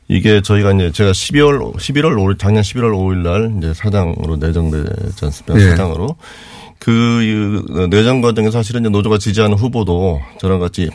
이게 0.08 0.40
저희가 0.40 0.72
이제 0.72 0.90
제가 0.90 1.12
12월 1.12 1.72
11월 1.76 2.16
5일 2.16 2.38
작년 2.38 2.62
11월 2.62 2.92
5일 2.94 3.16
날 3.18 3.54
이제 3.58 3.72
사장으로 3.74 4.36
내정되지 4.38 5.24
않습니까? 5.24 5.54
네. 5.54 5.70
사장으로 5.70 6.16
그 6.80 7.88
내정 7.90 8.20
과정에서 8.22 8.52
사실은 8.58 8.80
이제 8.80 8.88
노조가 8.88 9.18
지지하는 9.18 9.56
후보도 9.56 10.20
저랑 10.40 10.58
같이 10.60 10.88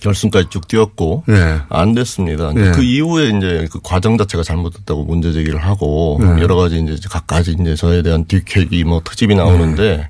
결승까지 0.00 0.48
쭉 0.50 0.68
뛰었고 0.68 1.24
예. 1.30 1.60
안 1.68 1.92
됐습니다. 1.94 2.52
예. 2.56 2.70
그 2.72 2.82
이후에 2.82 3.28
이제 3.36 3.66
그 3.72 3.80
과정 3.82 4.16
자체가 4.16 4.42
잘못됐다고 4.44 5.04
문제 5.04 5.32
제기를 5.32 5.58
하고 5.64 6.18
예. 6.22 6.42
여러 6.42 6.54
가지 6.56 6.78
이제 6.78 6.96
각가지 7.10 7.56
이제 7.60 7.74
저에 7.74 8.02
대한 8.02 8.24
뒷얘기 8.26 8.84
뭐 8.84 9.00
트집이 9.04 9.34
나오는데 9.34 10.08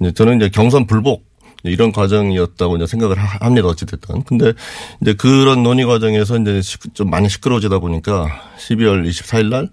이제 0.00 0.12
저는 0.12 0.36
이제 0.36 0.48
경선 0.48 0.86
불복 0.86 1.24
이런 1.64 1.90
과정이었다고 1.90 2.76
이제 2.76 2.86
생각을 2.86 3.18
하- 3.18 3.44
합니다. 3.44 3.66
어찌됐든. 3.66 4.22
근데 4.22 4.52
이제 5.02 5.14
그런 5.14 5.64
논의 5.64 5.84
과정에서 5.84 6.38
이제 6.38 6.62
시- 6.62 6.78
좀 6.94 7.10
많이 7.10 7.28
시끄러워지다 7.28 7.80
보니까 7.80 8.26
12월 8.58 9.08
24일 9.08 9.48
날 9.48 9.68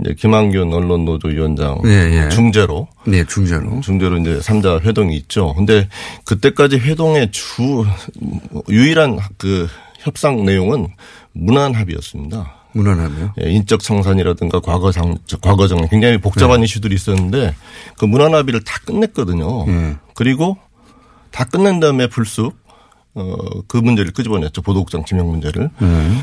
이제 0.00 0.14
김한균 0.14 0.72
언론노조 0.72 1.28
위원장 1.28 1.78
예, 1.84 2.24
예. 2.24 2.28
중재로 2.28 2.88
네, 3.06 3.24
중재로. 3.24 3.80
중재로 3.80 4.18
이제 4.18 4.40
삼자 4.40 4.80
회동이 4.80 5.16
있죠. 5.16 5.54
근데 5.54 5.88
그때까지 6.24 6.78
회동의 6.78 7.30
주 7.32 7.84
유일한 8.68 9.18
그 9.36 9.66
협상 9.98 10.44
내용은 10.44 10.88
문안 11.32 11.74
합의였습니다. 11.74 12.54
무난하며. 12.72 13.34
예, 13.42 13.50
인적 13.50 13.80
청산이라든가 13.82 14.60
과거 14.60 14.92
장 14.92 15.16
과거 15.40 15.66
정 15.66 15.86
굉장히 15.88 16.18
복잡한 16.18 16.62
이슈들이 16.62 16.94
있었는데 16.94 17.54
그 17.96 18.04
문안 18.04 18.34
합의를 18.34 18.62
다 18.62 18.78
끝냈거든요. 18.84 19.66
그리고 20.14 20.56
다 21.30 21.44
끝낸 21.44 21.80
다음에 21.80 22.08
불쑥 22.08 22.56
어, 23.14 23.36
그 23.66 23.76
문제를 23.78 24.12
끄집어냈죠. 24.12 24.62
보도국장 24.62 25.04
지명 25.04 25.28
문제를. 25.28 25.70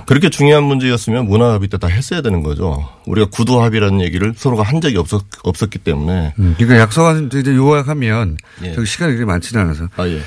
그렇게 0.06 0.30
중요한 0.30 0.64
문제였으면 0.64 1.28
문화 1.28 1.52
합의 1.54 1.68
때 1.68 1.78
다 1.78 1.88
했어야 1.88 2.22
되는 2.22 2.42
거죠. 2.42 2.88
우리가 3.06 3.28
구도 3.32 3.62
합의라는 3.62 4.00
얘기를 4.02 4.34
서로가 4.38 4.64
한 4.64 4.80
적이 4.80 4.98
없었, 4.98 5.24
없었기 5.44 5.80
때문에. 5.80 6.34
음, 6.40 6.56
그러니까 6.58 6.80
약속한 6.80 7.30
이제 7.34 7.54
요약하면 7.54 8.38
예. 8.64 8.74
저기 8.74 8.88
시간이 8.88 9.14
그렇게 9.14 9.26
많지는 9.26 9.64
않아서 9.66 9.90
아, 9.98 10.08
예. 10.08 10.22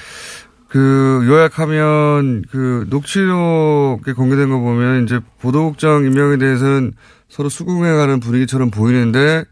그 0.68 1.24
요약하면 1.26 2.44
그 2.50 2.86
녹취록에 2.90 4.12
공개된 4.12 4.50
거 4.50 4.58
보면 4.58 5.04
이제 5.04 5.20
보도국장 5.40 6.04
임명에 6.04 6.36
대해서는 6.36 6.92
서로 7.30 7.48
수긍해가는 7.48 8.20
분위기처럼 8.20 8.70
보이는데 8.70 9.44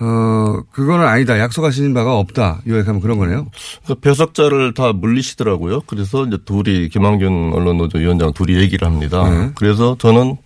어 0.00 0.60
그거는 0.70 1.06
아니다 1.06 1.38
약속하신 1.40 1.92
바가 1.92 2.18
없다 2.18 2.60
요약하면 2.68 3.00
그런 3.00 3.18
거네요. 3.18 3.46
그 3.86 3.96
배석자를 3.96 4.74
다 4.74 4.92
물리시더라고요. 4.92 5.82
그래서 5.86 6.24
이제 6.24 6.38
둘이 6.44 6.88
김한균 6.88 7.52
언론노조 7.52 7.98
위원장 7.98 8.32
둘이 8.32 8.56
얘기를 8.58 8.86
합니다. 8.86 9.28
네. 9.28 9.50
그래서 9.56 9.96
저는 9.98 10.36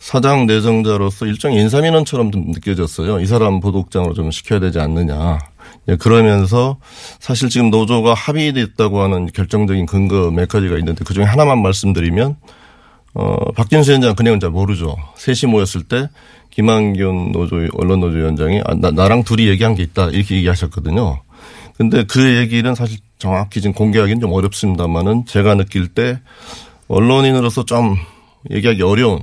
사장 0.00 0.46
내정자로서 0.46 1.26
일종의 1.26 1.60
인사민원처럼 1.60 2.32
좀 2.32 2.46
느껴졌어요. 2.48 3.20
이 3.20 3.26
사람 3.26 3.60
보도국장으로 3.60 4.14
좀 4.14 4.30
시켜야 4.30 4.58
되지 4.58 4.80
않느냐. 4.80 5.38
예, 5.88 5.96
그러면서 5.96 6.78
사실 7.20 7.48
지금 7.48 7.70
노조가 7.70 8.14
합의됐다고 8.14 9.02
하는 9.02 9.26
결정적인 9.26 9.86
근거 9.86 10.30
몇 10.30 10.48
가지가 10.48 10.78
있는데 10.78 11.04
그중에 11.04 11.26
하나만 11.26 11.62
말씀드리면 11.62 12.36
어, 13.14 13.52
박진수 13.52 13.90
위원장 13.90 14.14
그냥은 14.14 14.40
잘 14.40 14.50
모르죠. 14.50 14.96
셋이 15.16 15.50
모였을 15.50 15.82
때 15.82 16.08
김한균 16.50 17.32
노조 17.32 17.56
언론 17.74 18.00
노조 18.00 18.18
위원장이 18.18 18.60
아, 18.64 18.74
나, 18.74 18.90
나랑 18.90 19.24
둘이 19.24 19.48
얘기한 19.48 19.74
게 19.74 19.82
있다 19.82 20.06
이렇게 20.10 20.36
얘기하셨거든요. 20.36 21.20
근데 21.76 22.04
그 22.04 22.36
얘기는 22.36 22.74
사실 22.74 22.98
정확히 23.18 23.60
지금 23.60 23.72
공개하기는 23.74 24.20
좀 24.20 24.32
어렵습니다만은 24.32 25.24
제가 25.26 25.54
느낄 25.54 25.88
때 25.88 26.20
언론인으로서 26.88 27.64
좀 27.64 27.96
얘기하기 28.50 28.82
어려운 28.82 29.20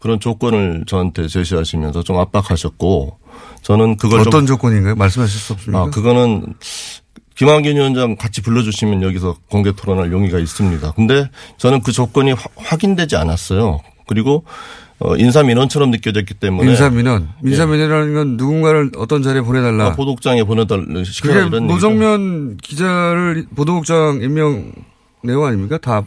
그런 0.00 0.20
조건을 0.20 0.84
저한테 0.86 1.26
제시하시면서 1.28 2.02
좀 2.02 2.18
압박하셨고 2.18 3.18
저는 3.62 3.96
그걸 3.96 4.20
어떤 4.20 4.32
좀 4.32 4.46
조건인가요? 4.46 4.94
말씀하실 4.94 5.38
수 5.40 5.52
없습니까? 5.54 5.82
아, 5.82 5.90
그거는 5.90 6.54
김한균 7.36 7.76
위원장 7.76 8.16
같이 8.16 8.42
불러주시면 8.42 9.02
여기서 9.02 9.36
공개 9.50 9.72
토론할 9.72 10.12
용의가 10.12 10.38
있습니다. 10.38 10.92
근데 10.92 11.28
저는 11.56 11.80
그 11.82 11.92
조건이 11.92 12.32
화- 12.32 12.44
확인되지 12.56 13.16
않았어요. 13.16 13.80
그리고 14.06 14.44
어, 15.02 15.16
인사민원처럼 15.16 15.90
느껴졌기 15.90 16.34
때문에 16.34 16.66
민사민원. 16.68 17.28
민사민원이라는 17.42 18.14
건 18.14 18.36
누군가를 18.36 18.90
어떤 18.98 19.22
자리에 19.22 19.40
보내달라. 19.40 19.86
아, 19.86 19.92
보도국장에 19.96 20.44
보내달 20.44 20.86
시켜라 21.06 21.46
이런. 21.46 21.66
노정면 21.66 22.58
기자를 22.58 23.46
보도국장 23.56 24.20
임명 24.22 24.72
내용 25.24 25.44
아닙니까? 25.46 25.78
다 25.78 26.02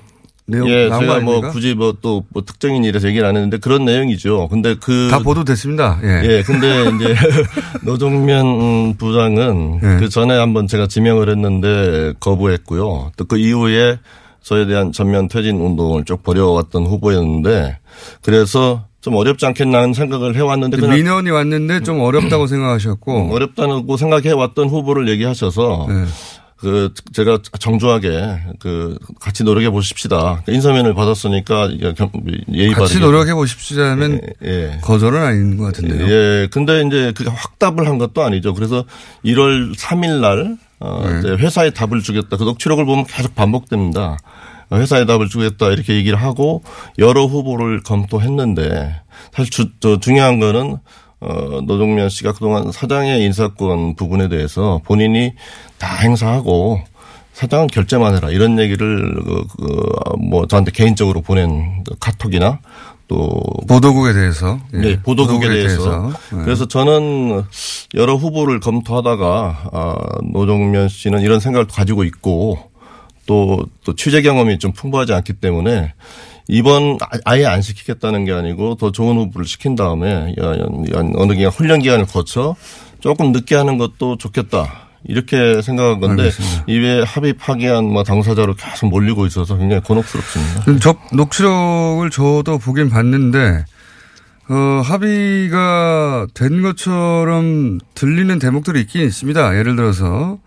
내용 0.45 0.69
예, 0.69 0.89
제가 0.89 1.21
뭐? 1.21 1.41
굳이 1.49 1.73
뭐또뭐 1.73 2.43
특정인이라서 2.45 3.07
얘기를 3.07 3.25
안 3.27 3.35
했는데 3.35 3.57
그런 3.57 3.85
내용이죠. 3.85 4.47
근데 4.49 4.75
그 4.75 5.07
다 5.09 5.19
보도됐습니다. 5.19 5.99
예. 6.03 6.21
예, 6.25 6.43
근데 6.43 6.67
이제 6.95 7.15
노정면 7.81 8.95
부장은 8.97 9.79
예. 9.83 9.97
그 9.99 10.09
전에 10.09 10.37
한번 10.37 10.67
제가 10.67 10.87
지명을 10.87 11.29
했는데 11.29 12.13
거부했고요. 12.19 13.11
또 13.17 13.25
그 13.25 13.37
이후에 13.37 13.97
저에 14.43 14.65
대한 14.65 14.91
전면 14.91 15.27
퇴진 15.27 15.59
운동을 15.59 16.05
쭉 16.05 16.21
벌여왔던 16.21 16.85
후보였는데 16.85 17.79
그래서 18.21 18.85
좀 19.01 19.15
어렵지 19.15 19.45
않겠나 19.45 19.79
하는 19.79 19.93
생각을 19.93 20.35
해왔는데 20.35 20.77
민원이 20.87 21.29
왔는데 21.29 21.81
좀 21.81 21.99
어렵다고 21.99 22.47
생각하셨고. 22.47 23.33
어렵다고 23.33 23.97
생각해왔던 23.97 24.69
후보를 24.69 25.09
얘기하셔서 25.09 25.87
예. 25.89 26.05
그 26.55 26.93
제가 27.11 27.39
정중하게 27.59 28.39
그 28.59 28.97
같이 29.19 29.43
노력해 29.43 29.69
보십시다. 29.69 30.43
인사면을 30.47 30.93
받았으니까 30.93 31.71
예의 31.73 32.73
같이 32.73 32.93
바르게 32.93 32.99
노력해 32.99 33.33
보십시오면 33.33 34.21
예. 34.45 34.79
거절은 34.81 35.21
아닌 35.21 35.57
것 35.57 35.65
같은데요. 35.65 36.07
예. 36.07 36.47
근데 36.49 36.81
이제 36.87 37.11
그게 37.13 37.29
확답을 37.29 37.87
한 37.87 37.97
것도 37.97 38.23
아니죠. 38.23 38.53
그래서 38.53 38.85
1월 39.25 39.75
3일 39.75 40.21
날 40.21 40.57
어, 40.83 41.01
네. 41.23 41.29
회사에 41.37 41.69
답을 41.69 42.01
주겠다. 42.01 42.35
그 42.35 42.43
녹취록을 42.43 42.85
보면 42.85 43.05
계속 43.05 43.33
반복됩니다. 43.35 44.17
어, 44.69 44.75
회사에 44.75 45.05
답을 45.05 45.29
주겠다 45.29 45.69
이렇게 45.69 45.95
얘기를 45.95 46.21
하고 46.21 46.61
여러 46.97 47.25
후보를 47.25 47.81
검토했는데 47.83 49.01
사실 49.31 49.49
주, 49.49 49.69
저 49.79 49.99
중요한 49.99 50.39
거는 50.39 50.77
어, 51.21 51.61
노종면 51.61 52.09
씨가 52.09 52.33
그동안 52.33 52.69
사장의 52.73 53.23
인사권 53.23 53.95
부분에 53.95 54.27
대해서 54.27 54.81
본인이 54.83 55.33
다 55.77 55.95
행사하고 55.95 56.81
사장은 57.31 57.67
결제만 57.67 58.15
해라 58.15 58.29
이런 58.29 58.59
얘기를 58.59 59.13
그, 59.23 59.43
그, 59.57 60.17
뭐 60.19 60.45
저한테 60.47 60.71
개인적으로 60.71 61.21
보낸 61.21 61.83
그 61.85 61.95
카톡이나 61.97 62.59
또 63.13 63.39
보도국에 63.67 64.11
대해서. 64.13 64.59
예. 64.73 64.77
네, 64.77 65.01
보도국에 65.03 65.47
대해서. 65.47 66.11
예. 66.33 66.37
그래서 66.43 66.67
저는 66.67 67.43
여러 67.93 68.15
후보를 68.15 68.59
검토하다가 68.59 69.69
아, 69.71 69.95
노정면 70.31 70.89
씨는 70.89 71.21
이런 71.21 71.39
생각을 71.39 71.67
가지고 71.67 72.03
있고 72.05 72.71
또, 73.27 73.63
또 73.85 73.95
취재 73.95 74.23
경험이 74.23 74.57
좀 74.57 74.71
풍부하지 74.71 75.13
않기 75.13 75.33
때문에 75.33 75.93
이번 76.47 76.97
아- 77.01 77.19
아예 77.25 77.45
안 77.45 77.61
시키겠다는 77.61 78.25
게 78.25 78.31
아니고 78.31 78.75
더 78.75 78.91
좋은 78.91 79.15
후보를 79.17 79.45
시킨 79.45 79.75
다음에 79.75 80.33
어느 81.15 81.33
기간 81.35 81.51
훈련 81.51 81.79
기간을 81.81 82.07
거쳐 82.07 82.55
조금 82.99 83.31
늦게 83.31 83.53
하는 83.53 83.77
것도 83.77 84.17
좋겠다. 84.17 84.87
이렇게 85.05 85.61
생각한 85.61 85.99
건데 85.99 86.23
알겠습니다. 86.23 86.63
이외에 86.67 87.03
합의 87.03 87.33
파기한 87.33 87.85
뭐 87.85 88.03
당사자로 88.03 88.55
계속 88.55 88.87
몰리고 88.87 89.25
있어서 89.25 89.57
굉장히 89.57 89.81
곤혹스럽습니다. 89.81 90.63
음, 90.69 90.79
저 90.79 90.95
녹취록을 91.11 92.09
저도 92.09 92.57
보긴 92.57 92.89
봤는데 92.89 93.65
어, 94.49 94.81
합의가 94.83 96.27
된 96.33 96.61
것처럼 96.61 97.79
들리는 97.95 98.39
대목들이 98.39 98.81
있긴 98.81 99.03
있습니다. 99.03 99.57
예를 99.57 99.75
들어서 99.75 100.37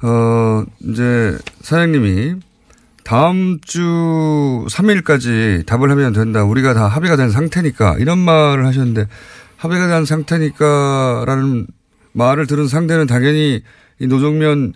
어 0.00 0.64
이제 0.80 1.36
사장님이 1.60 2.36
다음 3.04 3.58
주 3.64 3.80
3일까지 4.68 5.66
답을 5.66 5.90
하면 5.90 6.12
된다. 6.12 6.44
우리가 6.44 6.74
다 6.74 6.86
합의가 6.86 7.16
된 7.16 7.30
상태니까 7.30 7.96
이런 7.98 8.18
말을 8.18 8.66
하셨는데 8.66 9.06
합의가 9.56 9.88
된 9.88 10.04
상태니까라는 10.04 11.66
말을 12.18 12.46
들은 12.46 12.66
상대는 12.68 13.06
당연히 13.06 13.62
이 14.00 14.06
노정면 14.06 14.74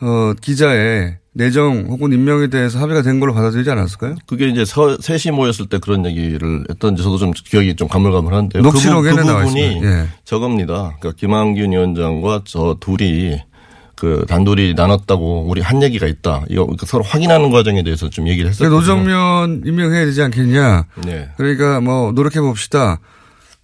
어, 0.00 0.32
기자의 0.40 1.18
내정 1.34 1.86
혹은 1.88 2.12
임명에 2.12 2.48
대해서 2.48 2.78
합의가 2.80 3.02
된 3.02 3.20
걸로 3.20 3.32
받아들이지 3.32 3.70
않았을까요? 3.70 4.16
그게 4.26 4.48
이제 4.48 4.64
서, 4.64 4.98
셋이 5.00 5.34
모였을 5.34 5.66
때 5.66 5.78
그런 5.78 6.04
얘기를 6.04 6.64
했던지 6.68 7.02
저도 7.02 7.16
좀 7.18 7.30
기억이 7.32 7.76
좀 7.76 7.88
가물가물한데 7.88 8.60
녹취록에는 8.60 9.16
그, 9.16 9.22
부- 9.22 9.38
그 9.38 9.44
부분이. 9.44 9.80
예. 9.84 10.08
저겁니다. 10.24 10.96
그러니까 11.00 11.12
김한균 11.16 11.72
위원장과 11.72 12.42
저 12.44 12.76
둘이 12.80 13.40
그 13.94 14.24
단둘이 14.28 14.74
나눴다고 14.74 15.46
우리 15.48 15.60
한 15.60 15.82
얘기가 15.82 16.06
있다. 16.06 16.44
이거 16.50 16.66
서로 16.84 17.04
확인하는 17.04 17.50
과정에 17.50 17.82
대해서 17.84 18.10
좀 18.10 18.26
얘기를 18.28 18.50
했었거든요. 18.50 18.76
노정면 18.80 19.62
임명해야 19.64 20.04
되지 20.04 20.20
않겠냐. 20.22 20.86
네. 21.06 21.28
그러니까 21.36 21.80
뭐 21.80 22.10
노력해 22.12 22.40
봅시다. 22.40 22.98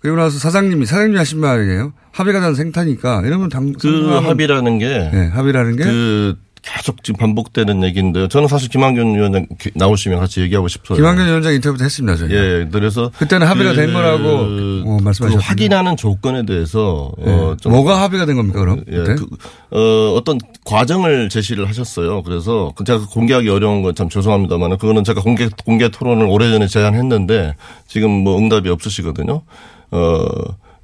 그리고 0.00 0.16
나서 0.16 0.38
사장님이 0.38 0.86
사장님이 0.86 1.16
하신 1.18 1.40
말이에요. 1.40 1.92
합의가 2.12 2.40
된 2.40 2.54
생타니까 2.54 3.22
이러면 3.24 3.48
당그 3.48 4.20
합의라는 4.22 4.78
게 4.78 4.86
네, 5.12 5.26
합의라는 5.28 5.76
게 5.76 5.84
그 5.84 6.36
계속 6.76 7.02
지금 7.02 7.18
반복되는 7.18 7.82
얘기인데요. 7.84 8.28
저는 8.28 8.48
사실 8.48 8.68
김한균 8.68 9.14
위원장 9.14 9.46
나오시면 9.74 10.18
같이 10.20 10.40
얘기하고 10.40 10.68
싶어요. 10.68 10.96
김한균 10.96 11.26
위원장 11.26 11.52
인터뷰도 11.54 11.84
했습니다. 11.84 12.16
저희. 12.16 12.32
예, 12.32 12.68
그래서 12.70 13.10
그때는 13.18 13.46
합의가 13.46 13.70
그, 13.72 13.76
된 13.76 13.92
거라고 13.92 14.28
어, 14.28 14.98
말씀하셨죠. 15.02 15.38
그 15.40 15.44
확인하는 15.44 15.96
조건에 15.96 16.46
대해서 16.46 17.12
예. 17.26 17.30
어, 17.30 17.56
좀 17.60 17.72
뭐가 17.72 18.00
합의가 18.02 18.24
된 18.26 18.36
겁니까 18.36 18.60
그럼? 18.60 18.84
예, 18.88 18.96
그, 19.14 19.26
어, 19.70 20.14
어떤 20.16 20.38
과정을 20.64 21.28
제시를 21.28 21.68
하셨어요. 21.68 22.22
그래서 22.22 22.72
그 22.76 22.84
제가 22.84 23.06
공개하기 23.06 23.48
어려운 23.48 23.82
건 23.82 23.88
참 23.98 24.08
죄송합니다만 24.08 24.76
그거는 24.78 25.02
제가 25.02 25.22
공개 25.22 25.48
공개 25.64 25.88
토론을 25.88 26.26
오래전에 26.26 26.68
제안했는데 26.68 27.56
지금 27.88 28.10
뭐 28.10 28.38
응답이 28.38 28.68
없으시거든요. 28.68 29.42
어, 29.90 30.24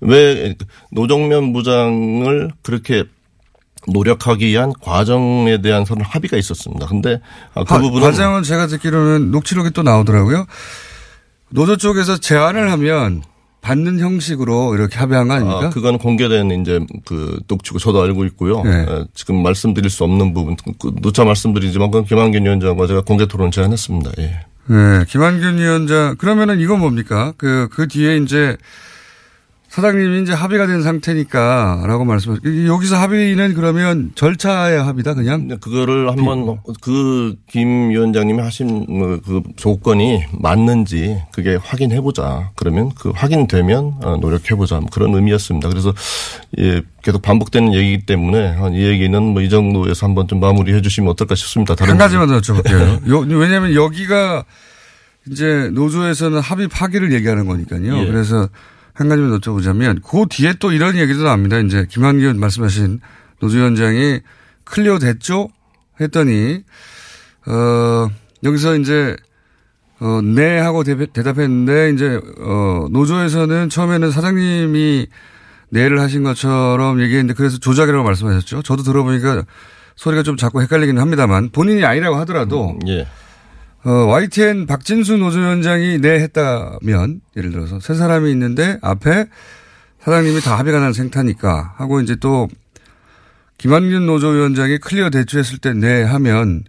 왜 0.00 0.54
노정면 0.90 1.52
부장을 1.52 2.50
그렇게 2.62 3.04
노력하기 3.88 4.46
위한 4.46 4.72
과정에 4.80 5.60
대한 5.60 5.84
서로 5.84 6.02
합의가 6.04 6.36
있었습니다. 6.36 6.86
근데 6.86 7.20
그 7.54 7.64
하, 7.66 7.78
부분은 7.78 8.06
과정은 8.06 8.42
제가 8.42 8.66
듣기로는 8.66 9.30
녹취록이 9.30 9.70
또 9.70 9.82
나오더라고요. 9.82 10.46
노조 11.50 11.76
쪽에서 11.76 12.16
제안을 12.16 12.70
하면 12.72 13.22
받는 13.60 13.98
형식으로 13.98 14.74
이렇게 14.74 14.98
합의한 14.98 15.26
거 15.28 15.34
아닙니까? 15.34 15.66
아, 15.66 15.70
그건 15.70 15.96
공개된 15.96 16.50
이제 16.60 16.80
그 17.06 17.40
녹취고 17.48 17.78
저도 17.78 18.02
알고 18.02 18.26
있고요. 18.26 18.62
네. 18.62 18.86
예, 18.86 19.04
지금 19.14 19.42
말씀드릴 19.42 19.88
수 19.88 20.04
없는 20.04 20.34
부분, 20.34 20.56
그 20.78 20.92
누차 21.00 21.24
말씀드리지만 21.24 21.90
그건 21.90 22.04
김한균 22.04 22.44
위원장과 22.44 22.86
제가 22.86 23.00
공개 23.02 23.26
토론 23.26 23.50
제안했습니다. 23.50 24.10
예. 24.18 24.40
네, 24.66 25.04
김한균 25.08 25.58
위원장 25.58 26.16
그러면은 26.16 26.60
이건 26.60 26.80
뭡니까? 26.80 27.32
그그 27.38 27.88
뒤에 27.88 28.18
이제 28.18 28.56
사장님이 29.74 30.22
이제 30.22 30.32
합의가 30.32 30.68
된 30.68 30.82
상태니까 30.82 31.82
라고 31.88 32.04
말씀하셨. 32.04 32.44
여기서 32.68 32.96
합의는 32.96 33.54
그러면 33.54 34.12
절차의 34.14 34.80
합의다 34.80 35.14
그냥. 35.14 35.48
그거를 35.60 36.08
한번 36.10 36.58
그 36.80 37.34
김 37.50 37.90
위원장님이 37.90 38.40
하신 38.40 38.86
뭐그 38.88 39.42
조건이 39.56 40.22
맞는지 40.32 41.20
그게 41.32 41.56
확인해 41.56 42.00
보자. 42.00 42.50
그러면 42.54 42.90
그 42.96 43.10
확인되면 43.14 43.94
어, 44.04 44.16
노력해 44.18 44.54
보자. 44.54 44.78
뭐 44.78 44.88
그런 44.92 45.12
의미였습니다. 45.12 45.68
그래서 45.68 45.92
예, 46.58 46.82
계속 47.02 47.22
반복되는 47.22 47.74
얘기이기 47.74 48.06
때문에 48.06 48.52
한이 48.52 48.80
얘기는 48.80 49.20
뭐 49.22 49.42
이 49.42 49.48
정도에서 49.50 50.06
한번 50.06 50.28
좀 50.28 50.38
마무리해 50.38 50.82
주시면 50.82 51.10
어떨까 51.10 51.34
싶습니다. 51.34 51.74
다른 51.74 51.92
한 51.92 51.98
가지만 51.98 52.28
더 52.28 52.38
여쭤볼게요. 52.40 53.08
요, 53.08 53.18
왜냐하면 53.36 53.74
여기가 53.74 54.44
이제 55.30 55.68
노조에서는 55.72 56.38
합의 56.38 56.68
파기를 56.68 57.12
얘기하는 57.12 57.46
거니까요. 57.46 57.98
예. 58.02 58.06
그래서 58.06 58.48
한 58.94 59.08
가지만 59.08 59.30
더 59.30 59.38
여쭤보자면 59.38 60.00
그 60.02 60.24
뒤에 60.30 60.54
또 60.60 60.72
이런 60.72 60.96
얘기도 60.96 61.24
나옵니다. 61.24 61.58
이제 61.58 61.86
김한기원 61.88 62.38
말씀하신 62.38 63.00
노조위원장이 63.40 64.20
클리어 64.64 64.98
됐죠? 64.98 65.48
했더니 66.00 66.62
어 67.46 68.08
여기서 68.44 68.76
이제 68.76 69.16
어, 70.00 70.20
네 70.22 70.58
하고 70.58 70.84
대, 70.84 70.94
대답했는데 71.06 71.90
이제 71.90 72.20
어 72.38 72.86
노조에서는 72.90 73.68
처음에는 73.68 74.10
사장님이 74.10 75.08
네를 75.70 76.00
하신 76.00 76.22
것처럼 76.22 77.00
얘기했는데 77.00 77.34
그래서 77.34 77.58
조작이라고 77.58 78.04
말씀하셨죠. 78.04 78.62
저도 78.62 78.84
들어보니까 78.84 79.44
소리가 79.96 80.22
좀 80.22 80.36
자꾸 80.36 80.62
헷갈리긴 80.62 80.98
합니다만 80.98 81.50
본인이 81.50 81.84
아니라고 81.84 82.16
하더라도 82.18 82.78
예. 82.86 83.06
어, 83.84 83.90
YTN 83.90 84.66
박진수 84.66 85.18
노조위원장이 85.18 85.98
네 86.00 86.20
했다면 86.20 87.20
예를 87.36 87.50
들어서 87.50 87.80
세 87.80 87.94
사람이 87.94 88.30
있는데 88.30 88.78
앞에 88.80 89.26
사장님이 90.00 90.40
다 90.40 90.58
합의가 90.58 90.80
난 90.80 90.92
생타니까 90.92 91.74
하고 91.76 92.00
이제 92.00 92.16
또 92.16 92.48
김한균 93.58 94.06
노조위원장이 94.06 94.78
클리어 94.78 95.10
대처했을 95.10 95.58
때 95.58 95.74
네 95.74 96.02
하면 96.02 96.64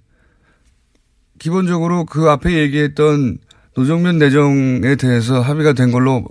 기본적으로 1.40 2.06
그 2.06 2.30
앞에 2.30 2.54
얘기했던 2.54 3.38
노정면 3.76 4.18
내정에 4.18 4.96
대해서 4.96 5.42
합의가 5.42 5.74
된 5.74 5.92
걸로 5.92 6.26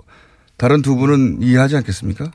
다른 0.57 0.83
두 0.83 0.97
분은 0.97 1.43
이해하지 1.43 1.77
않겠습니까? 1.79 2.31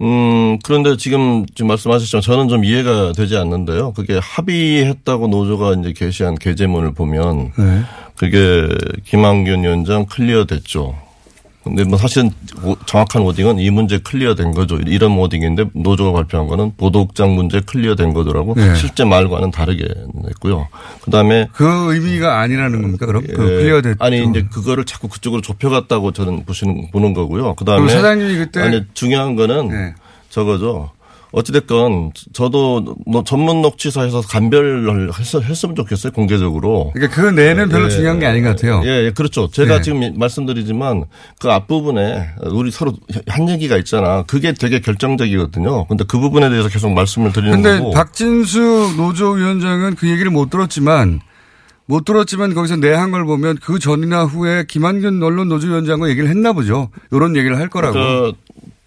음, 0.00 0.58
그런데 0.64 0.96
지금, 0.96 1.46
지금 1.54 1.68
말씀하셨지만 1.68 2.22
저는 2.22 2.48
좀 2.48 2.64
이해가 2.64 3.12
되지 3.12 3.36
않는데요. 3.36 3.92
그게 3.92 4.18
합의했다고 4.20 5.28
노조가 5.28 5.74
이제 5.74 5.92
게시한 5.92 6.34
게재문을 6.34 6.94
보면 6.94 7.52
네. 7.56 7.82
그게 8.16 8.68
김환균 9.04 9.62
위원장 9.62 10.06
clear 10.06 10.46
됐죠. 10.46 10.96
근데 11.64 11.82
뭐 11.84 11.96
사실은 11.98 12.30
오- 12.62 12.76
정확한 12.86 13.22
wording은 13.22 13.58
이 13.58 13.70
문제 13.70 13.98
clear 13.98 14.34
된 14.34 14.52
거죠. 14.52 14.76
이런 14.86 15.12
wording인데 15.16 15.70
노조가 15.74 16.12
발표한 16.12 16.46
거는 16.46 16.72
보도국장 16.76 17.34
문제 17.34 17.60
clear 17.60 17.94
된 17.94 18.12
거더라고. 18.12 18.54
네. 18.54 18.74
실제 18.76 19.04
말과는 19.04 19.50
다르게 19.50 19.88
냈고요. 20.24 20.68
그 21.02 21.10
다음에 21.10 21.48
그 21.52 21.92
의미가 21.94 22.40
아니라는 22.40 22.82
겁니까? 22.82 23.06
그럼 23.06 23.22
그 23.26 23.34
clear 23.34 23.80
됐죠. 23.82 23.96
아니 24.04 24.22
이제 24.28 24.46
그거를 24.52 24.84
자꾸 24.84 25.08
그쪽으로 25.08 25.40
좁혀갔다고 25.40 26.12
저는 26.12 26.44
보시는 26.44 26.90
보는 26.92 27.14
거고요. 27.14 27.54
그다음에 27.54 27.90
사장님이 27.90 28.36
그때- 28.36 28.60
아니 28.60 28.82
중요한 28.94 29.34
거는 29.36 29.68
네. 29.68 29.94
저거죠. 30.30 30.90
어찌됐건 31.34 32.12
저도 32.32 32.96
뭐 33.06 33.24
전문 33.24 33.60
녹취사에서 33.60 34.20
간별을 34.20 35.10
했, 35.18 35.34
했으면 35.34 35.74
좋겠어요 35.74 36.12
공개적으로. 36.12 36.92
그러니까 36.94 37.20
그 37.20 37.26
내는 37.28 37.68
별로 37.68 37.86
예, 37.86 37.90
중요한 37.90 38.20
게 38.20 38.26
아닌 38.26 38.44
것 38.44 38.50
같아요. 38.50 38.82
예, 38.84 39.06
예, 39.06 39.10
그렇죠. 39.10 39.50
제가 39.50 39.76
네. 39.76 39.82
지금 39.82 40.14
말씀드리지만 40.16 41.04
그 41.40 41.50
앞부분에 41.50 42.28
우리 42.52 42.70
서로 42.70 42.92
한 43.26 43.48
얘기가 43.48 43.76
있잖아. 43.78 44.22
그게 44.22 44.52
되게 44.52 44.80
결정적이거든요. 44.80 45.86
근데 45.86 46.04
그 46.06 46.20
부분에 46.20 46.48
대해서 46.50 46.68
계속 46.68 46.92
말씀을 46.92 47.32
드리는 47.32 47.62
근데 47.62 47.78
거고. 47.78 47.90
박진수 47.90 48.94
노조위원장은 48.96 49.96
그 49.96 50.08
얘기를 50.08 50.30
못 50.30 50.50
들었지만 50.50 51.20
못 51.86 52.04
들었지만 52.04 52.54
거기서 52.54 52.76
내한 52.76 53.10
걸 53.10 53.24
보면 53.24 53.58
그 53.62 53.78
전이나 53.78 54.24
후에 54.24 54.64
김한균 54.68 55.22
언론 55.22 55.48
노조위원장과 55.48 56.08
얘기를 56.08 56.28
했나 56.30 56.52
보죠. 56.52 56.90
이런 57.10 57.36
얘기를 57.36 57.58
할 57.58 57.68
거라고. 57.68 57.94
그 57.94 58.32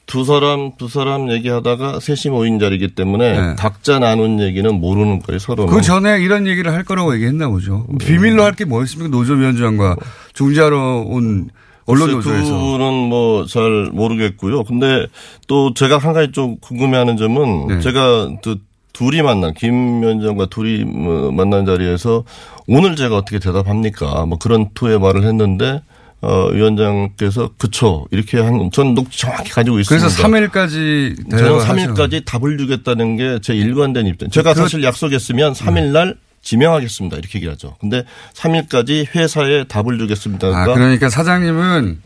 두 0.07 0.23
사람 0.23 0.71
두 0.77 0.87
사람 0.87 1.29
얘기하다가 1.29 1.99
셋이 1.99 2.33
모인 2.33 2.59
자리이기 2.59 2.95
때문에 2.95 3.39
네. 3.49 3.55
각자 3.57 3.99
나눈 3.99 4.39
얘기는 4.39 4.73
모르는 4.73 5.19
거예요 5.19 5.37
서로는. 5.37 5.71
그 5.73 5.81
전에 5.81 6.19
이런 6.21 6.47
얘기를 6.47 6.71
할 6.73 6.83
거라고 6.85 7.13
얘기했나 7.13 7.49
보죠. 7.49 7.85
비밀로 7.99 8.41
할 8.43 8.53
게 8.55 8.63
뭐 8.65 8.81
있습니까? 8.83 9.15
노조위원장과 9.15 9.97
중재하러 10.33 11.03
온 11.07 11.49
언론 11.85 12.11
노조에서. 12.11 12.53
그분은 12.55 12.93
뭐 13.09 13.45
잘 13.47 13.89
모르겠고요. 13.91 14.63
근데 14.63 15.07
또 15.47 15.73
제가 15.73 15.97
한 15.97 16.13
가지 16.13 16.31
좀 16.31 16.55
궁금해하는 16.61 17.17
점은 17.17 17.67
네. 17.67 17.79
제가 17.81 18.29
그 18.41 18.59
둘이 18.93 19.21
만난 19.21 19.53
김 19.53 20.01
위원장과 20.01 20.45
둘이 20.47 20.85
뭐 20.85 21.31
만난 21.33 21.65
자리에서 21.65 22.23
오늘 22.67 22.95
제가 22.95 23.17
어떻게 23.17 23.39
대답합니까? 23.39 24.25
뭐 24.25 24.37
그런 24.39 24.69
투의 24.73 24.99
말을 24.99 25.23
했는데 25.25 25.81
어 26.21 26.47
위원장께서 26.51 27.51
그쵸 27.57 28.07
이렇게 28.11 28.39
한전 28.39 28.95
녹취 28.95 29.19
정확히 29.19 29.51
가지고 29.51 29.79
있습니다. 29.79 30.07
그래서 30.07 30.23
3일까지 30.27 31.29
저는 31.29 31.59
3일까지 31.59 32.25
답을 32.25 32.57
주겠다는 32.57 33.17
게 33.17 33.39
제 33.41 33.53
일관된 33.53 34.07
입장. 34.07 34.29
제가 34.31 34.53
그- 34.53 34.59
사실 34.61 34.83
약속했으면 34.83 35.53
3일 35.53 35.91
날 35.91 36.15
지명하겠습니다. 36.41 37.17
이렇게 37.17 37.37
얘기하죠. 37.39 37.75
근데 37.79 38.03
3일까지 38.33 39.13
회사에 39.15 39.65
답을 39.65 39.99
주겠습니다. 39.99 40.47
아, 40.47 40.65
그러니까 40.65 41.09
사장님은 41.09 41.99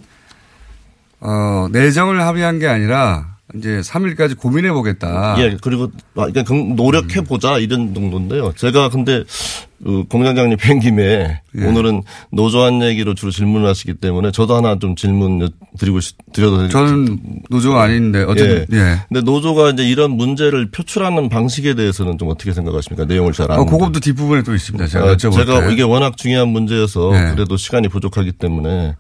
어, 1.22 1.68
내정을 1.72 2.22
합의한 2.22 2.60
게 2.60 2.68
아니라 2.68 3.36
이제 3.56 3.82
3일까지 3.82 4.38
고민해 4.38 4.72
보겠다. 4.72 5.36
예, 5.40 5.58
그리고 5.62 5.92
그러니까 6.14 6.44
노력해 6.76 7.22
보자 7.22 7.58
이런 7.60 7.94
정도인데요. 7.94 8.54
제가 8.56 8.90
근데 8.90 9.20
그 9.20 9.26
공장장님 10.10 10.58
뵌 10.58 10.80
김에 10.80 11.42
예. 11.58 11.66
오늘은 11.66 12.04
노조한 12.32 12.82
얘기로 12.84 13.14
주로 13.16 13.32
질문을 13.32 13.68
하시기 13.68 13.96
때문에 13.96 14.32
저도 14.32 14.56
하나 14.56 14.78
좀 14.78 14.96
질문 14.96 15.50
드리고 15.78 16.00
싶, 16.00 16.16
드려도 16.32 16.60
될까요? 16.60 16.88
저는 16.88 17.20
노조가 17.50 17.82
아닌데 17.82 18.24
어쨌든 18.24 18.66
예. 18.72 19.00
근데 19.10 19.22
노조가 19.22 19.72
이제 19.72 19.84
이런 19.84 20.12
문제를 20.12 20.70
표출하는 20.72 21.30
방식에 21.30 21.74
대해서는 21.74 22.18
좀 22.18 22.30
어떻게 22.30 22.54
생각하십니까? 22.54 23.06
내용을 23.06 23.34
잘 23.34 23.50
어, 23.52 23.56
아는데. 23.56 23.72
그것도 23.72 24.00
뒷부분에 24.00 24.44
또 24.44 24.54
있습니다. 24.54 24.88
제가 24.88 25.06
아, 25.06 25.16
여쭤볼 25.16 25.34
제가 25.34 25.68
때. 25.68 25.74
이게 25.74 25.82
워낙 25.82 26.16
중요한 26.16 26.50
문제여서 26.50 27.12
네. 27.12 27.32
그래도 27.34 27.58
시간이 27.58 27.88
부족하기 27.88 28.34
때문에 28.34 28.96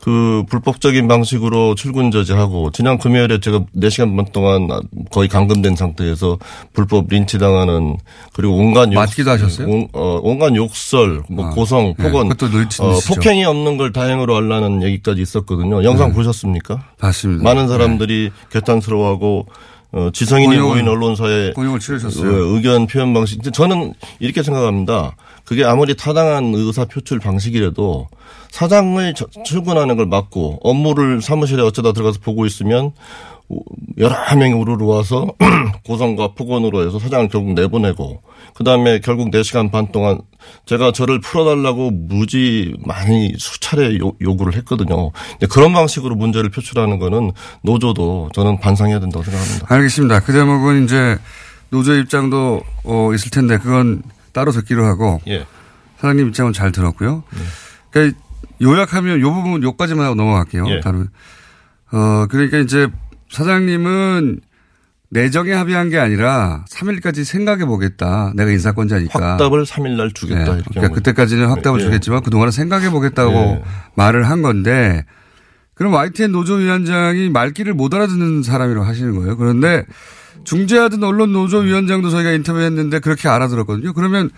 그 0.00 0.42
불법적인 0.50 1.06
방식으로 1.06 1.76
출근 1.76 2.10
저지하고 2.10 2.72
지난 2.72 2.98
금요일에 2.98 3.38
제가 3.38 3.60
4시간 3.76 4.16
반 4.16 4.26
동안 4.32 4.68
거의 5.12 5.28
감금된 5.28 5.76
상태에서 5.76 6.38
불법 6.72 7.06
린치당하는 7.08 7.96
그리고 8.32 8.56
온갖 8.56 8.88
욕 8.88 8.94
맞기도 8.94 9.30
하셨어요? 9.30 9.68
온, 9.68 9.86
어, 9.92 10.18
온갖 10.22 10.54
욕설, 10.54 11.22
뭐 11.28 11.46
아, 11.46 11.50
고성, 11.50 11.94
네, 11.98 12.04
폭언, 12.04 12.28
린치- 12.30 12.80
어. 12.82 12.98
폭행이 13.08 13.44
없는 13.44 13.76
걸 13.76 13.92
다행으로 13.92 14.36
알라는 14.36 14.82
얘기까지 14.84 15.20
있었거든요. 15.20 15.82
영상 15.84 16.10
네. 16.10 16.14
보셨습니까? 16.14 16.82
봤습니다. 16.98 17.42
많은 17.42 17.66
사람들이 17.68 18.30
개탄스러워하고 18.50 19.46
어, 19.94 20.08
지성인이 20.10 20.56
곤욕을- 20.56 20.60
모인 20.68 20.88
언론사에 20.88 21.52
곤욕을 21.52 21.78
치르셨어요. 21.80 22.30
어, 22.30 22.34
의견 22.56 22.86
표현 22.86 23.12
방식. 23.12 23.42
저는 23.52 23.92
이렇게 24.20 24.42
생각합니다. 24.42 25.16
그게 25.44 25.64
아무리 25.64 25.94
타당한 25.94 26.54
의사 26.54 26.86
표출 26.86 27.18
방식이라도 27.18 28.08
사장의 28.50 29.12
저- 29.14 29.26
출근하는 29.44 29.96
걸 29.96 30.06
막고 30.06 30.60
업무를 30.62 31.20
사무실에 31.20 31.60
어쩌다 31.62 31.92
들어가서 31.92 32.20
보고 32.22 32.46
있으면 32.46 32.92
여러 33.98 34.14
명이 34.34 34.52
우르르 34.54 34.84
와서 34.86 35.26
고성과 35.86 36.32
폭언으로 36.34 36.86
해서 36.86 36.98
사장을 36.98 37.28
결국 37.28 37.52
내보내고 37.52 38.22
그다음에 38.54 39.00
결국 39.00 39.30
4시간 39.30 39.70
반 39.70 39.92
동안 39.92 40.20
제가 40.66 40.92
저를 40.92 41.20
풀어달라고 41.20 41.90
무지 41.90 42.74
많이 42.84 43.32
수차례 43.38 43.98
요, 43.98 44.12
요구를 44.20 44.54
했거든요. 44.56 45.10
그런 45.50 45.72
방식으로 45.72 46.14
문제를 46.14 46.50
표출하는 46.50 46.98
거는 46.98 47.32
노조도 47.62 48.30
저는 48.34 48.60
반성해야 48.60 49.00
된다고 49.00 49.24
생각합니다. 49.24 49.66
알겠습니다. 49.68 50.20
그 50.20 50.32
대목은 50.32 50.84
이제 50.84 51.18
노조 51.70 51.94
입장도 51.94 52.62
어, 52.84 53.10
있을 53.14 53.30
텐데 53.30 53.58
그건 53.58 54.02
따로 54.32 54.52
듣기로 54.52 54.84
하고 54.84 55.20
예. 55.26 55.46
사장님 55.98 56.28
입장은 56.28 56.52
잘 56.52 56.72
들었고요. 56.72 57.22
그러니까 57.90 58.18
요약하면 58.60 59.20
요 59.20 59.32
부분 59.32 59.62
요까지만 59.62 60.04
하고 60.04 60.14
넘어갈게요. 60.14 60.66
예. 60.68 60.80
다른 60.80 61.08
어 61.92 62.26
그러니까 62.28 62.58
이제 62.58 62.88
사장님은 63.32 64.40
내정에 65.10 65.52
합의한 65.52 65.90
게 65.90 65.98
아니라 65.98 66.64
3일까지 66.70 67.24
생각해 67.24 67.66
보겠다. 67.66 68.32
내가 68.34 68.50
인사권자니까. 68.50 69.32
확답을 69.32 69.64
3일 69.64 69.96
날 69.96 70.10
주겠다. 70.12 70.44
네. 70.44 70.50
이렇게 70.52 70.70
그러니까 70.70 70.94
그때까지는 70.94 71.48
확답을 71.48 71.80
예. 71.80 71.84
주겠지만 71.84 72.22
그동안은 72.22 72.50
생각해 72.50 72.90
보겠다고 72.90 73.32
예. 73.32 73.62
말을 73.94 74.28
한 74.28 74.40
건데 74.40 75.04
그럼 75.74 75.92
YTN 75.94 76.32
노조위원장이 76.32 77.28
말귀를 77.28 77.74
못 77.74 77.92
알아듣는 77.92 78.42
사람이라고 78.42 78.86
하시는 78.86 79.14
거예요. 79.14 79.36
그런데 79.36 79.84
중재하던 80.44 81.02
언론 81.04 81.32
노조위원장도 81.32 82.08
저희가 82.08 82.32
인터뷰했는데 82.32 83.00
그렇게 83.00 83.28
알아들었거든요. 83.28 83.92
그러면 83.92 84.30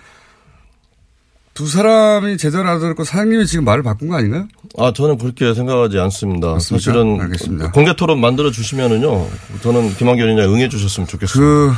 두 1.55 1.69
사람이 1.69 2.37
제대로 2.37 2.65
알아들었고 2.65 3.05
사장님이 3.05 3.47
지금 3.47 3.65
말을 3.65 3.85
바꾼 3.85 4.09
거 4.09 4.17
아닌가요? 4.17 4.49
아, 4.77 4.93
저는 4.93 5.19
그렇게 5.19 5.55
생각하지 5.55 6.01
않습니다. 6.01 6.49
맞습니까? 6.49 6.83
사실은 6.83 7.21
알겠습니다. 7.21 7.71
공개 7.71 7.95
토론 7.95 8.21
만들어 8.21 8.51
주시면은요. 8.51 9.29
저는 9.63 9.95
김한결 9.95 10.27
위원장 10.27 10.53
응해 10.53 10.69
주셨으면 10.69 11.07
좋겠습니다. 11.07 11.41
그, 11.41 11.73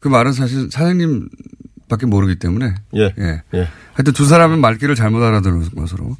그 0.00 0.08
말은 0.08 0.32
사실 0.32 0.70
사장님 0.70 1.28
밖에 1.90 2.06
모르기 2.06 2.38
때문에. 2.38 2.74
예. 2.96 3.14
예. 3.18 3.42
예. 3.54 3.68
하여튼 3.92 4.14
두 4.14 4.24
사람은 4.24 4.58
말귀를 4.58 4.94
잘못 4.94 5.22
알아들은 5.22 5.68
것으로. 5.76 6.16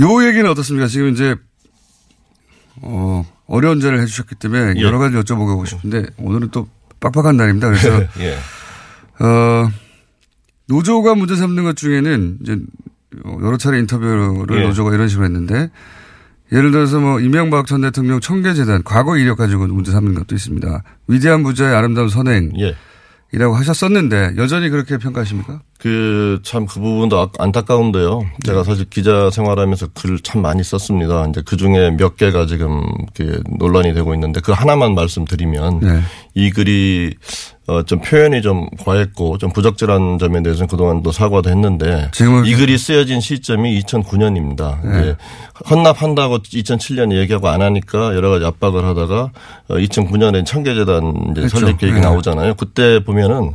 요 0.00 0.26
얘기는 0.26 0.48
어떻습니까? 0.48 0.86
지금 0.86 1.10
이제, 1.10 1.34
어, 2.80 3.26
어려운 3.46 3.80
자를 3.80 4.00
해주셨기 4.02 4.36
때문에 4.36 4.74
예. 4.76 4.82
여러 4.82 5.00
가지 5.00 5.16
여쭤보고 5.16 5.66
싶은데 5.66 6.06
오늘은 6.16 6.50
또 6.52 6.68
빡빡한 7.00 7.36
날입니다. 7.36 7.68
그래서, 7.68 8.02
예. 8.20 8.36
어, 9.18 9.68
노조가 10.68 11.14
문제 11.14 11.36
삼는 11.36 11.64
것 11.64 11.76
중에는 11.76 12.38
이제 12.42 12.58
여러 13.42 13.56
차례 13.56 13.78
인터뷰를 13.78 14.60
예. 14.60 14.66
노조가 14.66 14.94
이런 14.94 15.08
식으로 15.08 15.24
했는데 15.24 15.70
예를 16.52 16.70
들어서 16.70 17.00
뭐 17.00 17.20
이명박 17.20 17.66
전 17.66 17.80
대통령 17.80 18.20
청계재단 18.20 18.82
과거 18.84 19.16
이력 19.16 19.38
가지고 19.38 19.66
문제 19.66 19.92
삼는 19.92 20.14
것도 20.14 20.34
있습니다. 20.34 20.82
위대한 21.08 21.42
부자의 21.42 21.74
아름다운 21.74 22.08
선행이라고 22.08 22.64
예. 22.64 22.74
하셨었는데 23.34 24.34
여전히 24.36 24.68
그렇게 24.68 24.98
평가하십니까? 24.98 25.62
그, 25.78 26.40
참, 26.44 26.66
그 26.66 26.80
부분도 26.80 27.18
아- 27.20 27.28
안타까운데요. 27.38 28.24
제가 28.46 28.64
사실 28.64 28.86
기자 28.88 29.28
생활하면서 29.30 29.88
글을 29.94 30.20
참 30.20 30.40
많이 30.40 30.62
썼습니다. 30.62 31.26
이제 31.28 31.42
그 31.44 31.56
중에 31.56 31.90
몇 31.90 32.16
개가 32.16 32.46
지금 32.46 32.82
논란이 33.58 33.92
되고 33.92 34.14
있는데 34.14 34.40
그 34.40 34.52
하나만 34.52 34.94
말씀드리면 34.94 35.80
네. 35.80 36.00
이 36.34 36.50
글이 36.50 37.14
어, 37.66 37.82
좀 37.82 38.00
표현이 38.00 38.40
좀 38.42 38.68
과했고 38.84 39.38
좀 39.38 39.50
부적절한 39.50 40.18
점에 40.18 40.42
대해서는 40.42 40.68
그동안도 40.68 41.12
사과도 41.12 41.50
했는데 41.50 42.10
이 42.46 42.54
글이 42.54 42.76
쓰여진 42.78 43.20
시점이 43.20 43.80
2009년입니다. 43.82 44.82
네. 44.84 45.16
헌납한다고 45.70 46.38
2007년에 46.38 47.16
얘기하고 47.20 47.48
안 47.48 47.62
하니까 47.62 48.14
여러 48.14 48.30
가지 48.30 48.44
압박을 48.44 48.84
하다가 48.84 49.30
2009년에 49.68 50.44
청계재단 50.46 51.14
이제 51.32 51.40
그렇죠. 51.40 51.58
설립 51.58 51.78
계획이 51.78 52.00
네. 52.00 52.06
나오잖아요. 52.06 52.54
그때 52.54 53.02
보면은 53.02 53.52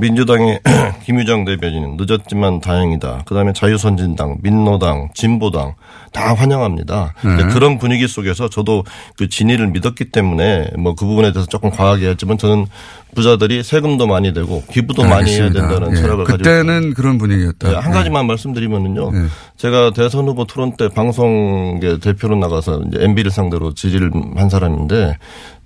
민주당의 0.00 0.60
김유정 1.04 1.44
대변인 1.44 1.96
늦었지만 1.98 2.60
다행이다. 2.60 3.22
그다음에 3.26 3.52
자유선진당, 3.52 4.38
민노당, 4.42 5.08
진보당 5.14 5.74
다 6.12 6.34
환영합니다. 6.34 7.14
네. 7.24 7.34
이제 7.34 7.44
그런 7.54 7.78
분위기 7.78 8.08
속에서 8.08 8.48
저도 8.48 8.84
그 9.16 9.28
진위를 9.28 9.68
믿었기 9.68 10.06
때문에 10.10 10.70
뭐 10.78 10.94
그 11.00 11.06
부분에 11.06 11.32
대해서 11.32 11.48
조금 11.48 11.70
과하게 11.70 12.08
했지만 12.10 12.36
저는 12.36 12.66
부자들이 13.14 13.62
세금도 13.62 14.06
많이 14.06 14.32
되고 14.32 14.62
기부도 14.70 15.02
많이 15.02 15.30
해야 15.32 15.44
알겠습니다. 15.46 15.68
된다는 15.68 15.96
예. 15.96 16.00
철학을 16.00 16.24
가지고 16.24 16.38
그때는 16.44 16.94
그런 16.94 17.18
분위기였다. 17.18 17.68
네, 17.70 17.74
한 17.76 17.92
가지만 17.92 18.26
말씀드리면은요. 18.26 19.10
네. 19.12 19.26
제가 19.56 19.92
대선 19.92 20.26
후보 20.28 20.44
토론 20.44 20.76
때 20.76 20.88
방송계 20.88 21.98
대표로 22.00 22.36
나가서 22.36 22.82
이제 22.88 23.04
MB를 23.04 23.30
상대로 23.30 23.72
지지를 23.74 24.10
한 24.36 24.48
사람인데 24.48 25.16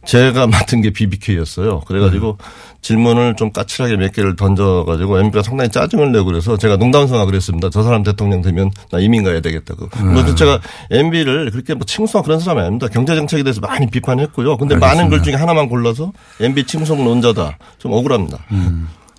제가 0.05 0.47
맡은 0.49 0.81
게 0.81 0.91
BBK였어요. 0.91 1.81
그래가지고 1.81 2.37
네. 2.39 2.45
질문을 2.83 3.37
좀 3.37 3.51
까칠하게 3.51 3.97
몇 3.97 4.13
개를 4.13 4.37
던져가지고 4.37 5.19
MB가 5.21 5.43
상당히 5.43 5.71
짜증을 5.71 6.13
내고 6.13 6.27
그래서 6.27 6.57
제가 6.57 6.77
농담 6.77 7.07
삼아 7.07 7.25
그랬습니다. 7.25 7.71
저 7.71 7.83
사람 7.83 8.03
대통령 8.03 8.43
되면 8.43 8.71
나 8.91 8.99
이민 8.99 9.25
가야 9.25 9.41
되겠다고. 9.41 9.89
네. 9.89 10.03
뭐 10.05 10.35
제가 10.35 10.61
MB를 10.91 11.51
그렇게 11.51 11.75
뭐 11.75 11.85
칭송한 11.85 12.25
그런 12.25 12.41
사람이 12.41 12.61
아닙니다. 12.61 12.89
경제 12.89 13.15
정책에 13.15 13.43
대해서 13.43 13.61
많이 13.61 13.89
비판했고요. 13.89 14.57
근데 14.59 14.77
많은 14.77 15.09
글 15.09 15.23
중에 15.23 15.35
하나만 15.35 15.69
골라서 15.69 16.13
MB 16.41 16.65
칭송론자다. 16.65 17.59
좀 17.79 17.93
억울합니다. 17.93 18.39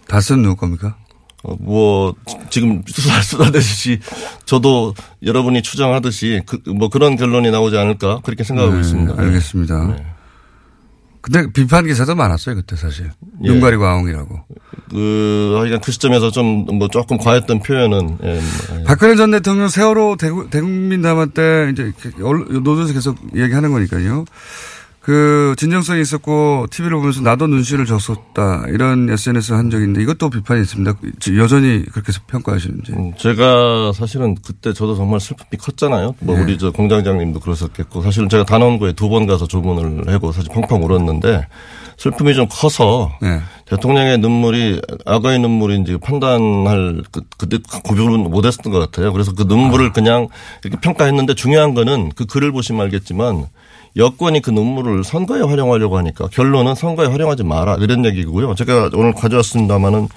다스는 0.07 0.43
누구 0.43 0.55
겁니까? 0.55 0.95
어, 1.45 1.55
뭐 1.59 2.13
지금 2.49 2.81
수사 2.87 3.21
수사되듯이 3.21 3.99
저도 4.45 4.93
여러분이 5.23 5.61
추정하듯이 5.61 6.41
그, 6.45 6.59
뭐 6.67 6.89
그런 6.89 7.15
결론이 7.15 7.51
나오지 7.51 7.77
않을까 7.77 8.19
그렇게 8.23 8.43
생각하고 8.43 8.75
네, 8.75 8.81
있습니다. 8.81 9.13
알겠습니다. 9.21 10.14
근데 11.25 11.51
비판 11.51 11.87
기사도 11.87 12.13
많았어요 12.13 12.55
그때 12.55 12.75
사실. 12.75 13.09
예. 13.43 13.47
눈 13.47 13.59
가리고 13.59 13.83
아웅이라고. 13.85 14.39
그 14.91 15.55
하여간 15.59 15.81
그 15.81 15.91
시점에서 15.91 16.29
좀 16.31 16.65
뭐 16.77 16.87
조금 16.89 17.17
과했던 17.17 17.59
표현은 17.63 18.17
예, 18.23 18.33
뭐, 18.33 18.79
예. 18.79 18.83
박근혜 18.83 19.15
전 19.15 19.31
대통령 19.31 19.67
세월호 19.67 20.17
대국민 20.17 21.01
담화 21.01 21.25
때 21.25 21.69
이제 21.71 21.91
노조에서 22.19 22.93
계속 22.93 23.17
얘기하는 23.35 23.71
거니까요. 23.71 24.25
그 25.05 25.53
진정성이 25.59 26.01
있었고 26.01 26.65
TV를 26.71 26.97
보면서 26.97 27.21
나도 27.21 27.45
눈시를 27.45 27.85
줬었다 27.85 28.63
이런 28.69 29.07
SNS 29.07 29.53
한 29.53 29.69
적이 29.69 29.83
있는데 29.83 30.01
이것도 30.01 30.31
비판이 30.31 30.61
있습니다. 30.61 30.93
여전히 31.37 31.85
그렇게 31.91 32.11
평가하시는지. 32.25 32.91
음, 32.93 33.13
제가 33.15 33.91
사실은 33.93 34.33
그때 34.43 34.73
저도 34.73 34.95
정말 34.95 35.19
슬픔이 35.19 35.59
컸잖아요. 35.59 36.15
뭐 36.21 36.35
네. 36.35 36.41
우리 36.41 36.57
저 36.57 36.71
공장장님도 36.71 37.39
그러셨겠고 37.39 38.01
사실은 38.01 38.29
제가 38.29 38.45
단원고에 38.45 38.93
두 38.93 39.05
번 39.05 39.27
가서 39.27 39.45
조문을 39.45 40.11
하고 40.11 40.31
사실 40.31 40.51
펑펑 40.51 40.83
울었는데 40.83 41.45
슬픔이 41.97 42.33
좀 42.33 42.47
커서 42.49 43.11
네. 43.21 43.39
대통령의 43.65 44.17
눈물이 44.17 44.81
악어의 45.05 45.37
눈물인지 45.37 45.97
판단할 45.97 47.03
그, 47.11 47.21
그때 47.37 47.59
구별을 47.83 48.17
못했던 48.17 48.73
것 48.73 48.79
같아요. 48.79 49.13
그래서 49.13 49.33
그 49.33 49.43
눈물을 49.43 49.93
그냥 49.93 50.29
이렇게 50.63 50.79
평가했는데 50.81 51.35
중요한 51.35 51.75
거는 51.75 52.09
그 52.15 52.25
글을 52.25 52.51
보시면 52.51 52.81
알겠지만 52.81 53.45
여권이 53.97 54.41
그 54.41 54.51
눈물을 54.51 55.03
선거에 55.03 55.41
활용하려고 55.41 55.97
하니까 55.97 56.27
결론은 56.27 56.75
선거에 56.75 57.07
활용하지 57.07 57.43
마라 57.43 57.77
이런 57.79 58.05
얘기고요. 58.05 58.55
제가 58.55 58.89
오늘 58.93 59.13
가져왔습니다마는 59.13 60.09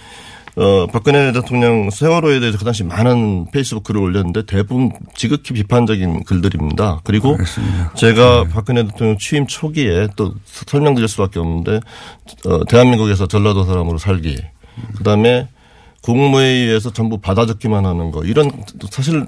어, 0.56 0.86
박근혜 0.88 1.30
대통령 1.30 1.88
세월호에 1.88 2.40
대해서 2.40 2.58
그 2.58 2.64
당시 2.64 2.82
많은 2.82 3.46
페이스북 3.52 3.84
글을 3.84 4.00
올렸는데 4.00 4.44
대부분 4.46 4.90
지극히 5.14 5.54
비판적인 5.54 6.24
글들입니다. 6.24 7.00
그리고 7.04 7.36
제가 7.94 8.44
박근혜 8.52 8.84
대통령 8.84 9.16
취임 9.18 9.46
초기에 9.46 10.08
또 10.16 10.34
설명드릴 10.44 11.06
수밖에 11.06 11.38
없는데 11.38 11.78
어, 12.46 12.64
대한민국에서 12.64 13.28
전라도 13.28 13.64
사람으로 13.64 13.98
살기 13.98 14.36
그다음에 14.96 15.48
국무회의에서 16.02 16.92
전부 16.92 17.18
받아 17.18 17.44
적기만 17.44 17.84
하는 17.84 18.10
거 18.10 18.24
이런 18.24 18.50
사실 18.90 19.26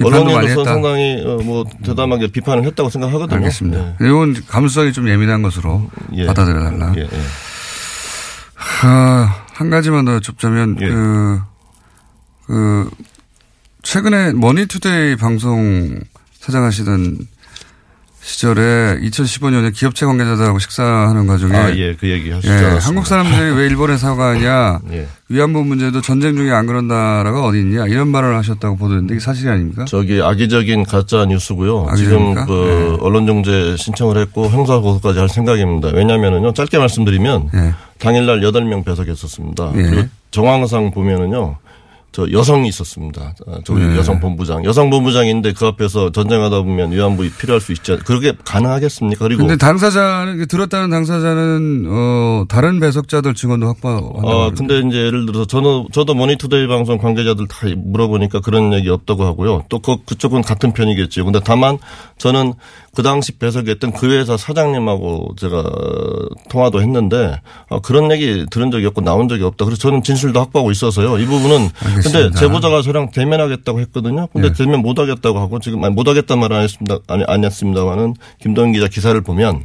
했다. 0.00 0.64
상당히 0.64 1.22
어, 1.24 1.38
뭐 1.42 1.64
대담하게 1.84 2.28
비판을 2.28 2.64
했다고 2.64 2.90
생각하거든요. 2.90 3.36
알겠습니다. 3.36 3.96
네. 4.00 4.06
이건 4.06 4.34
감수성이 4.46 4.92
좀 4.92 5.08
예민한 5.08 5.42
것으로 5.42 5.88
예. 6.14 6.26
받아들여 6.26 6.60
달라. 6.60 6.92
예, 6.96 7.02
예. 7.02 7.08
아, 8.82 9.44
한 9.52 9.70
가지만 9.70 10.04
더 10.04 10.20
여쭙자면 10.20 10.76
예. 10.80 10.88
그, 10.88 11.40
그 12.46 12.90
최근에 13.82 14.32
머니투데이 14.32 15.16
방송 15.16 16.00
사장하시던 16.40 17.18
시절에 18.28 18.98
2015년에 19.00 19.72
기업체 19.72 20.04
관계자들하고 20.04 20.58
식사하는 20.58 21.26
과정에 21.26 21.56
아, 21.56 21.74
예, 21.74 21.94
그 21.94 22.10
얘기 22.10 22.30
하시죠. 22.30 22.52
예, 22.52 22.78
한국 22.78 23.06
사람들이 23.06 23.52
왜 23.52 23.66
일본에 23.66 23.96
사과하냐 23.96 24.80
예. 24.92 25.08
위안부 25.30 25.64
문제도 25.64 25.98
전쟁 26.02 26.36
중에 26.36 26.52
안 26.52 26.66
그런 26.66 26.88
나라가 26.88 27.42
어디 27.46 27.60
있냐 27.60 27.86
이런 27.86 28.08
말을 28.08 28.36
하셨다고 28.36 28.76
보도했는데 28.76 29.14
이게 29.14 29.20
사실이 29.20 29.48
아닙니까? 29.48 29.86
저기 29.86 30.20
악의적인 30.20 30.84
가짜 30.84 31.24
뉴스고요. 31.24 31.86
악의적입니까? 31.88 32.40
지금 32.42 32.46
그 32.46 32.98
언론중재 33.00 33.76
신청을 33.78 34.18
했고 34.18 34.46
형사 34.48 34.78
고소까지 34.78 35.18
할 35.18 35.30
생각입니다. 35.30 35.88
왜냐면은요. 35.94 36.52
짧게 36.52 36.76
말씀드리면 36.76 37.48
예. 37.54 37.74
당일날 37.98 38.40
8명 38.40 38.84
배석했었습니다. 38.84 39.72
예. 39.76 39.82
그리고 39.82 40.08
정황상 40.32 40.90
보면은요. 40.90 41.56
저 42.10 42.30
여성이 42.32 42.68
있었습니다. 42.68 43.34
어, 43.46 43.58
저 43.64 43.74
네. 43.74 43.96
여성 43.96 44.18
본부장, 44.18 44.64
여성 44.64 44.88
본부장인데 44.90 45.52
그 45.52 45.66
앞에서 45.66 46.10
전쟁하다 46.10 46.62
보면 46.62 46.90
위안부 46.90 47.28
필요할 47.38 47.60
수 47.60 47.72
있지 47.72 47.92
않. 47.92 47.98
그렇게 47.98 48.32
가능하겠습니까? 48.44 49.24
그리고 49.24 49.42
근데 49.42 49.56
당사자는 49.56 50.46
들었다는 50.48 50.90
당사자는 50.90 51.86
어 51.88 52.44
다른 52.48 52.80
배석자들 52.80 53.34
증언도 53.34 53.66
확보한다고. 53.66 54.26
어, 54.26 54.50
근데 54.56 54.78
이제 54.80 54.98
예를 54.98 55.26
들어서 55.26 55.44
저는, 55.44 55.88
저도 55.92 56.14
모니투데이 56.14 56.66
방송 56.66 56.98
관계자들 56.98 57.46
다 57.46 57.66
물어보니까 57.76 58.40
그런 58.40 58.72
얘기 58.72 58.88
없다고 58.88 59.24
하고요. 59.24 59.64
또 59.68 59.78
그, 59.78 59.96
그쪽은 60.04 60.42
같은 60.42 60.72
편이겠지요. 60.72 61.24
근데 61.24 61.40
다만 61.44 61.78
저는 62.16 62.54
그 62.98 63.02
당시 63.04 63.30
배석했던 63.38 63.92
그 63.92 64.10
회사 64.10 64.36
사장님하고 64.36 65.36
제가 65.38 65.62
통화도 66.50 66.82
했는데 66.82 67.40
어, 67.68 67.80
그런 67.80 68.10
얘기 68.10 68.44
들은 68.50 68.72
적이 68.72 68.86
없고 68.86 69.02
나온 69.02 69.28
적이 69.28 69.44
없다. 69.44 69.66
그래서 69.66 69.80
저는 69.80 70.02
진술도 70.02 70.40
확보하고 70.40 70.72
있어서요. 70.72 71.16
이 71.20 71.24
부분은 71.24 71.68
근데 71.78 71.88
알겠습니다. 71.90 72.40
제보자가 72.40 72.82
저랑 72.82 73.12
대면하겠다고 73.12 73.78
했거든요. 73.82 74.26
근데 74.32 74.48
네. 74.48 74.54
대면 74.54 74.82
못 74.82 74.98
하겠다고 74.98 75.38
하고 75.38 75.60
지금 75.60 75.84
아니, 75.84 75.94
못 75.94 76.08
하겠다는 76.08 76.40
말은 76.40 76.56
안 76.56 76.62
했습니다. 76.64 76.98
아니, 77.06 77.22
안 77.28 77.44
했습니다만은 77.44 78.14
김동인 78.42 78.72
기자 78.72 78.88
기사를 78.88 79.20
보면 79.20 79.62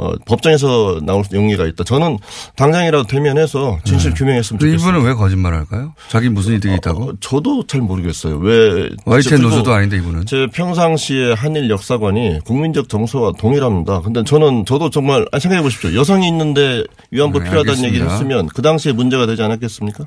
어, 0.00 0.14
법정에서 0.24 1.00
나올 1.02 1.22
용의가 1.30 1.66
있다. 1.66 1.84
저는 1.84 2.16
당장이라도 2.56 3.06
대면해서 3.06 3.78
진실 3.84 4.14
규명했으면 4.14 4.58
근데 4.58 4.72
좋겠어요. 4.72 4.90
이분은 4.96 5.06
왜 5.06 5.14
거짓말을 5.14 5.58
할까요? 5.58 5.92
자기 6.08 6.30
무슨 6.30 6.54
이득이 6.54 6.74
있다고? 6.76 7.04
어, 7.04 7.12
저도 7.20 7.66
잘 7.66 7.82
모르겠어요. 7.82 8.38
왜 8.38 8.88
YTN 9.04 9.36
그리고 9.36 9.50
노조도 9.50 9.72
아닌데 9.74 9.98
이분은. 9.98 10.24
제 10.24 10.46
평상시에 10.54 11.34
한일 11.34 11.68
역사관이 11.68 12.40
국민적 12.46 12.88
정서와 12.88 13.32
동일합니다. 13.38 14.00
근데 14.00 14.24
저는 14.24 14.64
저도 14.64 14.88
정말 14.88 15.26
아니, 15.32 15.40
생각해 15.42 15.62
보십시오. 15.62 15.94
여성이 15.94 16.28
있는데 16.28 16.82
위안부 17.10 17.38
네, 17.40 17.44
필요하다는 17.44 17.70
알겠습니다. 17.84 17.88
얘기를 17.88 18.10
했으면 18.10 18.48
그 18.48 18.62
당시에 18.62 18.92
문제가 18.92 19.26
되지 19.26 19.42
않았겠습니까? 19.42 20.04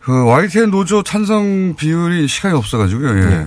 그 0.00 0.24
YTN 0.26 0.70
노조 0.70 1.02
찬성 1.02 1.74
비율이 1.76 2.26
시간이 2.28 2.56
없어가지고요. 2.56 3.08
예. 3.18 3.24
네. 3.28 3.44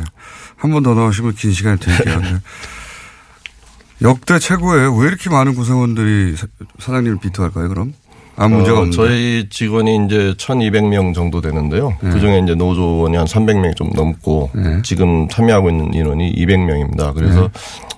한번 0.57 0.83
더 0.83 0.93
나오시면 0.93 1.33
긴 1.33 1.51
시간이 1.51 1.79
드릴게요. 1.79 2.21
네. 3.99 4.09
역대 4.09 4.39
최고예요. 4.39 4.95
왜 4.95 5.07
이렇게 5.07 5.29
많은 5.29 5.55
구성원들이 5.55 6.35
사- 6.35 6.47
사장님을 6.79 7.19
비토할까요? 7.19 7.69
그럼 7.69 7.93
아무 8.37 8.55
문제가 8.57 8.79
어, 8.79 8.81
없는데. 8.81 8.95
저희 8.97 9.47
직원이 9.49 10.05
이제 10.05 10.33
1,200명 10.37 11.13
정도 11.13 11.39
되는데요. 11.41 11.95
네. 12.01 12.09
그 12.11 12.19
중에 12.19 12.39
이제 12.39 12.53
노조원이 12.55 13.15
한 13.15 13.25
300명이 13.25 13.75
좀 13.77 13.89
넘고 13.95 14.51
네. 14.53 14.81
지금 14.83 15.27
참여하고 15.29 15.69
있는 15.69 15.93
인원이 15.93 16.33
200명입니다. 16.35 17.13
그래서 17.15 17.49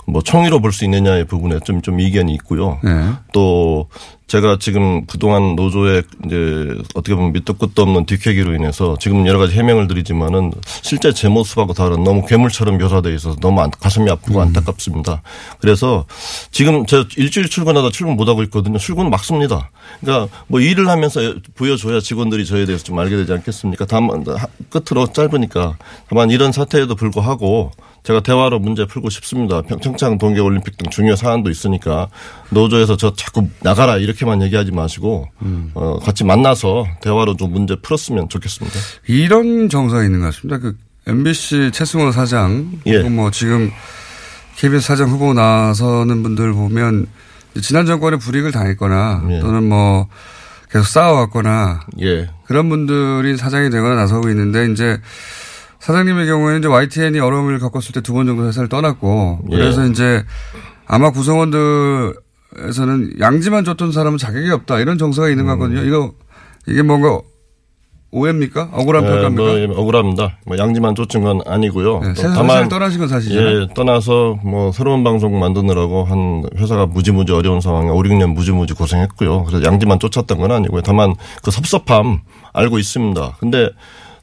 뭐 0.05 0.21
총의로 0.21 0.61
볼 0.61 0.71
수 0.71 0.85
있느냐의 0.85 1.25
부분에 1.25 1.59
좀, 1.65 1.81
좀 1.81 1.99
이견이 1.99 2.33
있고요. 2.35 2.79
네. 2.83 2.91
또 3.33 3.87
제가 4.27 4.57
지금 4.59 5.05
그동안 5.05 5.55
노조의 5.55 6.03
이제 6.25 6.75
어떻게 6.95 7.15
보면 7.15 7.31
밑도 7.31 7.53
끝도 7.53 7.83
없는 7.83 8.05
뒷얘기로 8.05 8.53
인해서 8.55 8.97
지금 8.99 9.25
여러 9.25 9.39
가지 9.39 9.53
해명을 9.55 9.87
드리지만은 9.87 10.51
실제 10.81 11.13
제 11.13 11.29
모습하고 11.29 11.73
다른 11.73 12.03
너무 12.03 12.25
괴물처럼 12.25 12.77
묘사돼 12.77 13.13
있어서 13.15 13.37
너무 13.39 13.61
안- 13.61 13.71
가슴이 13.71 14.09
아프고 14.11 14.41
안타깝습니다. 14.41 15.21
그래서 15.59 16.05
지금 16.51 16.85
저 16.85 17.05
일주일 17.15 17.47
출근하다 17.47 17.91
출근 17.91 18.17
못 18.17 18.27
하고 18.27 18.43
있거든요. 18.43 18.77
출근 18.77 19.09
막 19.09 19.23
씁니다. 19.23 19.69
그러니까 20.01 20.27
뭐 20.47 20.59
일을 20.59 20.89
하면서 20.89 21.21
보여줘야 21.55 22.01
직원들이 22.01 22.45
저에 22.45 22.65
대해서 22.65 22.83
좀 22.83 22.99
알게 22.99 23.15
되지 23.15 23.31
않겠습니까? 23.31 23.85
다만 23.85 24.25
하- 24.27 24.47
끝으로 24.69 25.07
짧으니까 25.13 25.77
다만 26.09 26.31
이런 26.31 26.51
사태에도 26.51 26.95
불구하고 26.95 27.71
제가 28.03 28.21
대화로 28.21 28.59
문제 28.59 28.85
풀고 28.85 29.09
싶습니다. 29.09 29.61
평- 29.63 29.79
평창 29.79 30.17
동계 30.17 30.39
올림픽 30.39 30.77
등 30.77 30.89
중요 30.89 31.15
사안도 31.15 31.49
있으니까 31.49 32.07
노조에서 32.51 32.95
저 32.95 33.13
자꾸 33.13 33.47
나가라 33.61 33.97
이렇게만 33.97 34.41
얘기하지 34.43 34.71
마시고 34.71 35.27
어, 35.73 35.99
같이 35.99 36.23
만나서 36.23 36.85
대화로 37.01 37.35
좀 37.35 37.51
문제 37.51 37.75
풀었으면 37.81 38.29
좋겠습니다. 38.29 38.79
이런 39.07 39.67
정서가 39.69 40.03
있는 40.03 40.19
것 40.21 40.27
같습니다. 40.27 40.57
그 40.59 40.77
MBC 41.07 41.71
최승호 41.73 42.11
사장, 42.11 42.71
예. 42.85 42.99
뭐 43.03 43.31
지금 43.31 43.71
KBS 44.57 44.87
사장 44.87 45.09
후보 45.09 45.33
나서는 45.33 46.23
분들 46.23 46.51
보면 46.53 47.07
지난 47.61 47.85
정권에 47.85 48.17
불이익을 48.17 48.51
당했거나 48.51 49.23
예. 49.31 49.39
또는 49.39 49.67
뭐 49.67 50.07
계속 50.71 50.85
싸워왔거나 50.85 51.81
예. 52.01 52.29
그런 52.45 52.69
분들이 52.69 53.35
사장이 53.37 53.69
되거나 53.69 53.95
나서고 53.95 54.29
있는데 54.29 54.71
이제 54.71 54.99
사장님의 55.87 56.27
경우에는 56.27 56.59
이제 56.59 56.67
YTN이 56.67 57.17
어려움을 57.19 57.59
겪었을 57.59 57.93
때 57.93 58.01
두 58.01 58.11
번 58.13 58.25
정도 58.25 58.45
회사를 58.45 58.67
떠났고 58.67 59.39
예. 59.51 59.55
그래서 59.55 59.85
이제 59.85 60.25
아마 60.85 61.11
구성원들에서는 61.11 62.13
양지만 63.21 63.63
줬던 63.63 63.93
사람은 63.93 64.17
자격이 64.17 64.51
없다 64.51 64.79
이런 64.79 64.97
정서가 64.97 65.29
있는 65.29 65.45
것 65.45 65.51
같거든요. 65.53 65.83
이거 65.85 66.11
이게 66.67 66.81
뭔가 66.81 67.21
오해입니까? 68.11 68.69
억울한 68.73 69.03
예, 69.03 69.07
평가입니까? 69.07 69.41
뭐, 69.43 69.59
예, 69.59 69.65
억울합니다. 69.65 70.37
뭐 70.45 70.57
양지만 70.57 70.95
쫓은 70.95 71.21
건 71.23 71.39
아니고요. 71.45 72.01
새 72.15 72.27
회사를 72.27 72.67
떠나신 72.67 72.99
건 72.99 73.07
사실이잖아요. 73.07 73.61
예, 73.61 73.67
떠나서 73.73 74.39
뭐 74.43 74.73
새로운 74.73 75.05
방송 75.05 75.39
만드느라고 75.39 76.03
한 76.03 76.43
회사가 76.57 76.85
무지무지 76.87 77.31
어려운 77.31 77.61
상황에 77.61 77.89
5, 77.89 77.95
6년 78.03 78.33
무지무지 78.33 78.73
고생했고요. 78.73 79.45
그래서 79.45 79.63
양지만 79.65 79.99
쫓았던 79.99 80.37
건 80.37 80.51
아니고요. 80.51 80.81
다만 80.81 81.15
그 81.43 81.51
섭섭함 81.51 82.21
알고 82.53 82.77
있습니다. 82.77 83.37
근데 83.39 83.69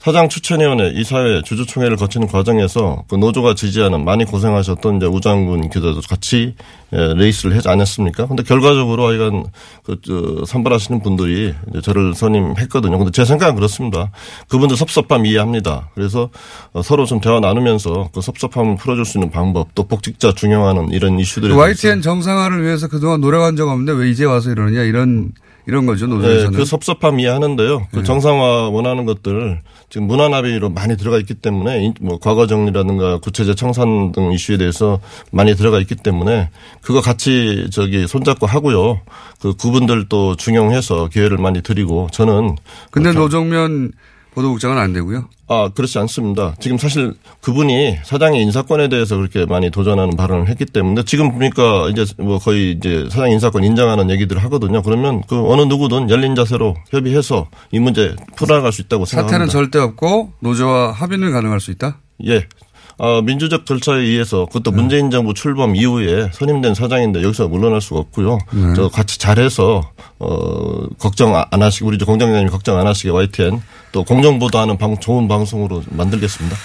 사장 0.04 0.28
추천위원회 0.28 0.92
이사회 0.96 1.40
주주총회를 1.40 1.96
거치는 1.96 2.26
과정에서 2.26 3.04
그 3.08 3.14
노조가 3.14 3.54
지지하는 3.54 4.04
많이 4.04 4.26
고생하셨던 4.26 4.98
이제 4.98 5.06
우장군 5.06 5.70
기자도 5.70 6.02
같이 6.06 6.54
예, 6.92 7.14
레이스를 7.14 7.56
하지 7.56 7.70
않았습니까? 7.70 8.26
근데 8.26 8.42
결과적으로 8.42 9.08
하여간 9.08 9.46
그, 9.82 9.96
저, 10.04 10.44
선발하시는 10.44 11.02
분들이 11.02 11.54
저를 11.82 12.14
선임했거든요. 12.14 12.98
근데 12.98 13.12
제 13.12 13.24
생각은 13.24 13.54
그렇습니다. 13.54 14.10
그분들 14.48 14.76
섭섭함 14.76 15.24
이해합니다. 15.24 15.88
그래서 15.94 16.28
어, 16.74 16.82
서로 16.82 17.06
좀 17.06 17.22
대화 17.22 17.40
나누면서 17.40 18.10
그 18.12 18.20
섭섭함을 18.20 18.76
풀어줄 18.76 19.06
수 19.06 19.16
있는 19.16 19.30
방법 19.30 19.74
또 19.74 19.84
복직자 19.84 20.32
중용하는 20.32 20.90
이런 20.90 21.18
이슈들에 21.18 21.54
그 21.54 21.56
대해서 21.56 21.88
YTN 21.88 22.02
정상화를 22.02 22.62
위해서 22.62 22.88
그동안 22.88 23.22
노력한 23.22 23.56
적 23.56 23.70
없는데 23.70 23.92
왜 23.92 24.10
이제 24.10 24.26
와서 24.26 24.50
이러느냐 24.50 24.82
이런 24.82 25.32
이런 25.66 25.86
거죠 25.86 26.06
네, 26.06 26.14
노조에서는. 26.14 26.58
그 26.58 26.66
섭섭함 26.66 27.20
이해하는데요. 27.20 27.86
그 27.90 28.02
정상화 28.02 28.68
원하는 28.68 29.06
것들 29.06 29.62
지금 29.94 30.09
문화 30.09 30.28
납의로 30.28 30.70
많이 30.70 30.96
들어가 30.96 31.18
있기 31.20 31.35
때문에 31.35 31.85
이- 31.87 31.92
뭐 32.00 32.18
과거 32.18 32.48
정리라든가 32.48 33.18
구체제 33.18 33.54
청산 33.54 34.11
등 34.11 34.33
이슈에 34.33 34.57
대해서 34.57 34.98
많이 35.30 35.54
들어가 35.54 35.78
있기 35.78 35.94
때문에 35.94 36.50
그거 36.80 37.00
같이 37.00 37.68
저기 37.70 38.09
손잡고 38.09 38.44
하고요. 38.44 39.00
그 39.40 39.54
그분들 39.54 40.09
또 40.09 40.35
중용해서 40.35 41.11
기회를 41.11 41.38
많이 41.38 41.62
드리고 41.62 42.09
저는 42.11 42.57
근데 42.90 43.12
노정면 43.12 43.92
보도국장은 44.35 44.79
안 44.79 44.92
되고요. 44.92 45.29
아, 45.47 45.68
그렇지 45.75 45.99
않습니다. 45.99 46.55
지금 46.59 46.79
사실 46.79 47.14
그분이 47.40 47.99
사장의 48.05 48.42
인사권에 48.42 48.88
대해서 48.88 49.16
그렇게 49.16 49.47
많이 49.47 49.70
도전하는 49.70 50.16
발언을 50.16 50.49
했기 50.49 50.64
때문에 50.64 51.05
지금 51.05 51.33
보니까 51.33 51.88
이제 51.90 52.05
뭐 52.18 52.38
거의 52.38 52.73
이제 52.73 53.07
사장 53.11 53.31
인사권 53.31 53.62
인정하는 53.62 54.11
얘기들을 54.11 54.42
하거든요. 54.44 54.83
그러면 54.83 55.23
그 55.29 55.38
어느 55.51 55.62
누구든 55.62 56.11
열린 56.11 56.35
자세로 56.35 56.75
협의해서 56.90 57.49
이 57.70 57.79
문제 57.79 58.16
풀어나갈 58.37 58.73
수 58.73 58.81
있다고 58.83 59.05
사태는 59.05 59.29
생각합니다. 59.29 59.53
절대 59.53 59.79
없고 59.79 60.33
노조와 60.40 60.92
합의는 60.92 61.31
가능할 61.33 61.61
수 61.61 61.70
있다. 61.70 61.99
예. 62.27 62.47
어, 62.96 63.22
민주적 63.22 63.66
절차에 63.66 64.00
의해서 64.00 64.46
그것도 64.46 64.70
네. 64.70 64.76
문재인 64.76 65.11
정부 65.11 65.35
출범 65.35 65.74
이후에 65.74 66.30
선임된 66.33 66.74
사장인데 66.74 67.22
여기서 67.22 67.48
물러날 67.48 67.80
수가 67.80 68.00
없고요. 68.00 68.38
네. 68.52 68.74
저 68.76 68.88
같이 68.88 69.18
잘해서 69.18 69.83
어 70.18 70.87
걱정 70.98 71.35
안 71.35 71.62
하시고 71.62 71.88
우리 71.88 71.98
공장장님 71.98 72.48
걱정 72.48 72.78
안 72.78 72.87
하시게 72.87 73.11
YTN 73.11 73.61
또 73.92 74.04
공정보도하는 74.04 74.78
방, 74.78 74.96
좋은 74.98 75.26
방송으로 75.26 75.83
만들겠습니다. 75.90 76.57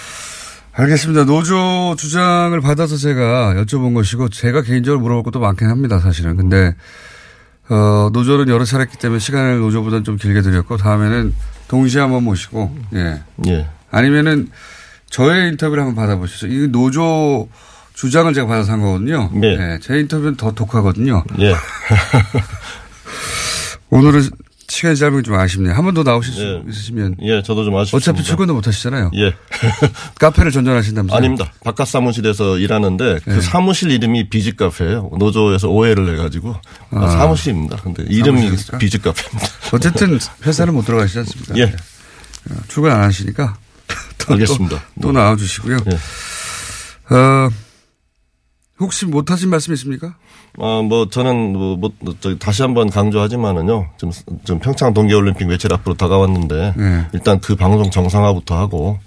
알겠습니다. 0.73 1.25
노조 1.25 1.95
주장을 1.97 2.59
받아서 2.61 2.95
제가 2.95 3.55
여쭤본 3.55 3.95
것이고 3.95 4.29
제가 4.29 4.61
개인적으로 4.61 5.01
물어볼 5.01 5.23
것도 5.23 5.39
많긴 5.39 5.67
합니다. 5.67 5.99
사실은. 5.99 6.37
근데 6.37 6.75
어, 7.69 8.09
노조는 8.13 8.49
여러 8.49 8.65
차례 8.65 8.83
했기 8.83 8.97
때문에 8.97 9.19
시간을 9.19 9.59
노조보다는 9.59 10.03
좀 10.03 10.17
길게 10.17 10.41
드렸고 10.41 10.77
다음에는 10.77 11.33
동시에 11.67 12.01
한번 12.01 12.23
모시고 12.23 12.75
예. 12.93 13.21
예. 13.47 13.67
아니면은 13.91 14.49
저의 15.09 15.49
인터뷰를 15.49 15.83
한번 15.83 15.95
받아보시죠. 16.03 16.47
이 16.47 16.67
노조 16.71 17.49
주장을 17.93 18.31
제가 18.33 18.47
받아서 18.47 18.71
한 18.73 18.81
거거든요. 18.81 19.29
네. 19.33 19.57
예, 19.59 19.79
제 19.81 19.99
인터뷰는 19.99 20.35
더 20.37 20.51
독하거든요. 20.51 21.23
예. 21.39 21.53
오늘은 23.89 24.29
시간이 24.67 24.95
짧은 24.95 25.17
게 25.17 25.23
좀 25.23 25.33
아쉽네요. 25.35 25.73
한 25.73 25.83
번 25.83 25.95
더 25.95 26.03
나오실 26.03 26.33
수 26.33 26.41
예. 26.41 26.63
있으시면. 26.69 27.15
예, 27.23 27.41
저도 27.41 27.65
좀 27.65 27.75
아쉽습니다. 27.75 28.11
어차피 28.11 28.23
출근도 28.23 28.53
못 28.53 28.67
하시잖아요. 28.67 29.09
예. 29.15 29.33
카페를 30.19 30.51
전전하신다면서요? 30.51 31.17
아닙니다. 31.17 31.51
바깥 31.63 31.87
사무실에서 31.87 32.59
일하는데 32.59 33.19
그 33.25 33.29
네. 33.31 33.41
사무실 33.41 33.89
이름이 33.91 34.29
비즈 34.29 34.55
카페예요. 34.55 35.09
노조에서 35.17 35.69
오해를 35.69 36.13
해가지고 36.13 36.55
아, 36.91 37.03
아. 37.03 37.07
사무실입니다. 37.09 37.77
근데 37.77 38.03
이름이 38.03 38.41
사무실입니까? 38.41 38.77
비즈 38.77 39.01
카페입니다. 39.01 39.47
어쨌든 39.73 40.19
회사는 40.45 40.73
못 40.75 40.85
들어가시지 40.85 41.17
않습니까? 41.19 41.57
예. 41.57 41.63
어, 41.63 42.55
출근 42.67 42.91
안 42.91 43.01
하시니까. 43.01 43.57
또, 44.17 44.33
알겠습니다. 44.33 44.75
또, 44.77 45.01
또 45.01 45.11
뭐. 45.11 45.21
나와 45.21 45.35
주시고요. 45.35 45.77
예. 45.87 47.15
어, 47.15 47.49
혹시 48.79 49.05
못하신 49.05 49.49
말씀 49.49 49.73
있습니까? 49.73 50.15
어, 50.57 50.81
뭐, 50.81 51.09
저는, 51.09 51.53
뭐, 51.53 51.77
뭐, 51.77 51.91
저 52.19 52.35
다시 52.37 52.61
한번 52.61 52.89
강조하지만은요, 52.89 53.89
지금, 53.97 54.11
지금 54.43 54.59
평창 54.59 54.93
동계올림픽 54.93 55.47
며칠 55.47 55.73
앞으로 55.73 55.95
다가왔는데, 55.95 56.73
네. 56.75 57.07
일단 57.13 57.39
그 57.39 57.55
방송 57.55 57.91
정상화부터 57.91 58.57
하고, 58.57 58.99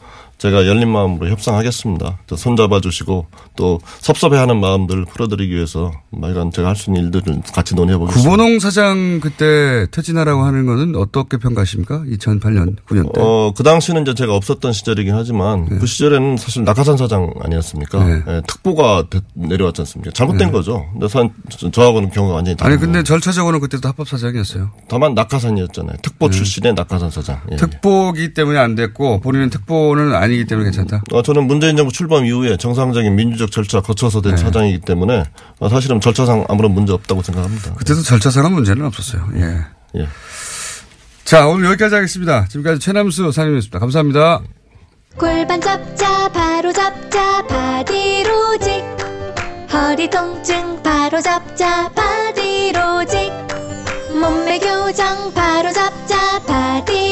제가 0.43 0.67
열린 0.67 0.89
마음으로 0.89 1.29
협상하겠습니다. 1.29 2.19
또 2.27 2.35
손잡아 2.35 2.81
주시고, 2.81 3.27
또 3.55 3.79
섭섭해하는 4.01 4.59
마음들을 4.59 5.05
풀어드리기 5.05 5.55
위해서, 5.55 5.93
막 6.11 6.31
이런 6.33 6.51
제가 6.51 6.69
할 6.71 6.75
수 6.77 6.91
있는 6.91 7.05
일들을 7.05 7.43
같이 7.55 7.77
논의해 7.77 7.97
보겠습니다. 7.97 8.29
구본홍 8.29 8.59
사장 8.59 9.21
그때 9.21 9.87
퇴진하라고 9.93 10.43
하는 10.43 10.67
거는 10.67 10.97
어떻게 10.97 11.37
평가하십니까? 11.37 12.03
2008년, 12.11 12.75
9년 12.89 13.13
때. 13.15 13.21
어, 13.21 13.53
그 13.57 13.63
당시는 13.63 14.03
이제 14.03 14.15
제가 14.15 14.35
없었던 14.35 14.73
시절이긴 14.73 15.15
하지만 15.15 15.67
그 15.79 15.87
시절에는 15.87 16.37
사실 16.39 16.65
낙하산 16.65 16.97
사장 16.97 17.31
아니었습니까? 17.41 18.03
네. 18.05 18.23
예, 18.27 18.43
특보가 18.49 19.05
되- 19.11 19.21
내려왔지 19.35 19.83
않습니까? 19.83 20.11
잘못된 20.13 20.51
거죠. 20.51 20.85
근데 20.93 21.07
선, 21.07 21.31
저- 21.51 21.71
저하고는 21.71 22.11
경우가 22.11 22.35
완전히 22.35 22.57
다른 22.57 22.73
아니 22.73 22.81
근데 22.81 23.05
절차적으로는 23.05 23.61
그때도 23.61 23.87
합법 23.89 24.09
사장이었어요. 24.09 24.71
다만 24.89 25.15
낙하산이었잖아요. 25.15 25.99
특보 26.03 26.31
출신의 26.31 26.75
낙하산 26.75 27.11
사장. 27.11 27.41
예. 27.53 27.57
특보기 27.57 28.35
때문에 28.35 28.59
안 28.59 28.75
됐고 28.75 29.21
본인은 29.21 29.51
특보는 29.51 30.15
아니 30.15 30.32
기 30.37 30.45
때문에 30.45 30.71
괜찮다. 30.71 31.03
어, 31.13 31.23
저는 31.23 31.47
문재인 31.47 31.77
정부 31.77 31.93
출범 31.93 32.25
이후에 32.25 32.57
정상적인 32.57 33.15
민주적 33.15 33.51
절차 33.51 33.81
거쳐서 33.81 34.21
된 34.21 34.37
사장이기 34.37 34.81
때문에 34.81 35.25
어, 35.59 35.69
사실은 35.69 36.01
절차상 36.01 36.45
아무런 36.49 36.73
문제 36.73 36.93
없다고 36.93 37.23
생각합니다. 37.23 37.75
그때도 37.75 38.03
절차상은 38.03 38.53
문제는 38.53 38.85
없었어요. 38.87 39.29
예. 39.37 40.01
예. 40.01 40.09
자 41.25 41.47
오늘 41.47 41.67
여기까지 41.71 41.95
하겠습니다. 41.95 42.47
지금까지 42.49 42.81
최남수 42.81 43.31
사장님이었습니다. 43.33 43.79
감사합니다. 43.79 44.43
골반 45.17 45.61
잡자 45.61 46.29
바로 46.31 46.73
잡자 46.73 47.47
바디로직 47.47 48.83
허리 49.73 50.09
통증 50.11 50.83
바로 50.83 51.21
잡자 51.21 51.91
바디로직 51.91 53.31
몸매 54.21 54.59
교정 54.59 55.33
바로 55.35 55.73
잡자 55.73 56.41
바디로직 56.47 57.12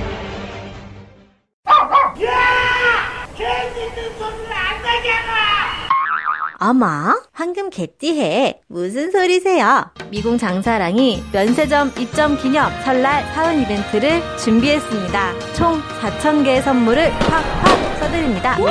어머, 6.63 6.85
황금 7.33 7.71
개띠해. 7.71 8.61
무슨 8.67 9.09
소리세요? 9.11 9.83
미궁 10.11 10.37
장사랑이 10.37 11.23
면세점 11.33 11.91
입점 11.97 12.37
기념 12.37 12.71
설날 12.83 13.25
사은 13.33 13.63
이벤트를 13.63 14.21
준비했습니다. 14.37 15.53
총 15.55 15.81
4,000개의 15.81 16.61
선물을 16.61 17.09
팍팍 17.13 17.99
써드립니다. 17.99 18.57
오! 18.59 18.65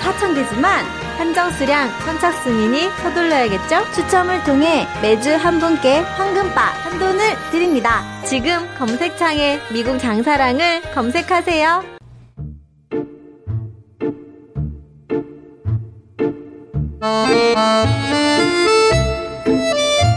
4,000개지만 0.00 0.84
한정 1.18 1.50
수량 1.52 1.90
선착순이니 2.00 2.88
서둘러야겠죠? 3.02 3.92
추첨을 3.92 4.42
통해 4.44 4.86
매주 5.02 5.34
한 5.34 5.60
분께 5.60 5.98
황금바 5.98 6.60
한 6.62 6.98
돈을 6.98 7.20
드립니다. 7.50 8.02
지금 8.24 8.66
검색창에 8.78 9.60
미궁 9.70 9.98
장사랑을 9.98 10.80
검색하세요. 10.94 11.93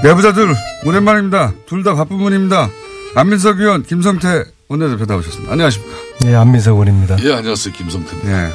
내부자들 0.04 0.54
오랜만입니다. 0.86 1.54
둘 1.66 1.84
다 1.84 1.96
바쁜 1.96 2.18
분입니다. 2.18 2.70
안민석 3.16 3.60
의원, 3.60 3.84
김성태 3.84 4.46
원내대표 4.68 5.06
나오셨습니다. 5.06 5.52
안녕하십니까? 5.52 5.96
네, 6.22 6.36
안민석 6.36 6.74
의원입니다. 6.74 7.18
예, 7.24 7.34
안녕하세요. 7.34 7.74
김성태입니다. 7.74 8.46
예. 8.48 8.54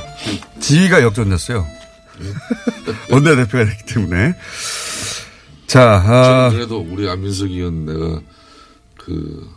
지위가 0.61 1.03
역전됐어요. 1.03 1.66
원내대표가 3.11 3.64
됐기 3.64 3.95
때문에. 3.95 4.35
자, 5.66 6.03
아, 6.05 6.22
저는 6.51 6.51
그래도 6.59 6.87
우리 6.89 7.09
안민석 7.09 7.51
의원 7.51 7.87
내가 7.87 8.20
그 8.99 9.49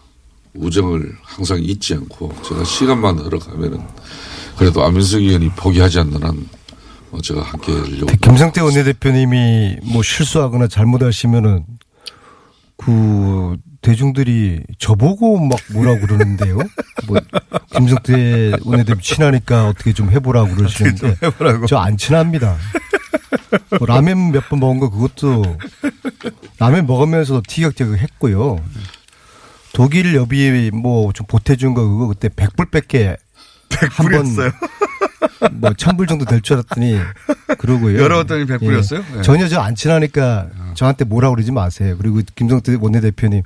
우정을 0.55 1.15
항상 1.23 1.59
잊지 1.61 1.93
않고 1.95 2.33
제가 2.47 2.63
시간만 2.63 3.19
흘러가면은 3.19 3.81
그래도 4.57 4.83
안민석 4.83 5.19
의원이 5.19 5.49
포기하지 5.55 5.99
않는 5.99 6.23
한 6.23 6.29
어, 6.29 6.64
제가 7.23 7.41
함께 7.41 7.71
하려고. 7.71 8.05
김성태 8.21 8.61
원내대표님이 8.61 9.77
뭐 9.93 10.03
실수하거나 10.03 10.67
잘못하시면은 10.67 11.65
그 12.77 13.57
대중들이 13.81 14.61
저보고 14.79 15.39
막 15.39 15.57
뭐라고 15.73 16.01
그러는데요. 16.07 16.57
뭐 17.07 17.17
김성태 17.75 18.53
원내대표 18.65 18.99
친하니까 19.01 19.67
어떻게 19.69 19.93
좀 19.93 20.11
해보라고 20.11 20.55
그러시는데 20.55 21.15
저 21.67 21.77
안 21.77 21.95
친합니다. 21.97 22.57
뭐 23.77 23.85
라면 23.87 24.31
몇 24.31 24.49
번 24.49 24.59
먹은 24.59 24.79
거 24.79 24.89
그것도 24.89 25.43
라면 26.59 26.85
먹으면서 26.87 27.41
티격태격 27.47 27.97
했고요. 27.97 28.57
독일 29.73 30.15
여비 30.15 30.71
뭐 30.73 31.11
좀 31.13 31.25
보태준 31.27 31.73
거 31.73 31.83
그거 31.87 32.07
그때 32.07 32.27
100불밖에 32.29 33.17
한번 33.91 34.25
뭐 35.53 35.73
천불 35.73 36.07
정도 36.07 36.25
될 36.25 36.41
줄 36.41 36.57
알았더니 36.57 36.97
그러고요. 37.57 37.97
열어봤더니 37.99 38.45
100불이었어요? 38.45 39.03
예. 39.11 39.15
네. 39.17 39.21
전혀 39.21 39.47
저 39.47 39.59
안 39.61 39.75
친하니까 39.75 40.49
저한테 40.75 41.05
뭐라 41.05 41.29
그러지 41.29 41.51
마세요. 41.51 41.95
그리고 41.97 42.21
김성태 42.35 42.77
원내대표님 42.79 43.41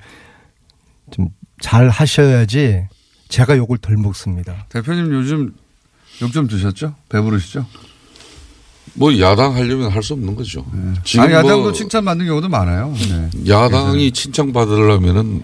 좀 1.12 1.30
잘 1.62 1.90
하셔야지 1.90 2.88
제가 3.28 3.58
욕을 3.58 3.78
덜 3.80 3.98
먹습니다. 3.98 4.66
대표님 4.70 5.12
요즘 5.14 5.54
욕 6.22 6.32
좀 6.32 6.48
드셨죠? 6.48 6.96
배부르시죠? 7.10 7.66
뭐 8.94 9.18
야당 9.20 9.56
하려면 9.56 9.92
할 9.92 10.02
수 10.02 10.14
없는 10.14 10.36
거죠. 10.36 10.66
지금 11.04 11.26
아니, 11.26 11.34
야당도 11.34 11.62
뭐 11.62 11.74
칭찬받는 11.74 12.26
경우도 12.28 12.48
많아요. 12.48 12.94
네. 13.10 13.30
야당이 13.50 14.12
칭찬받으려면은 14.12 15.44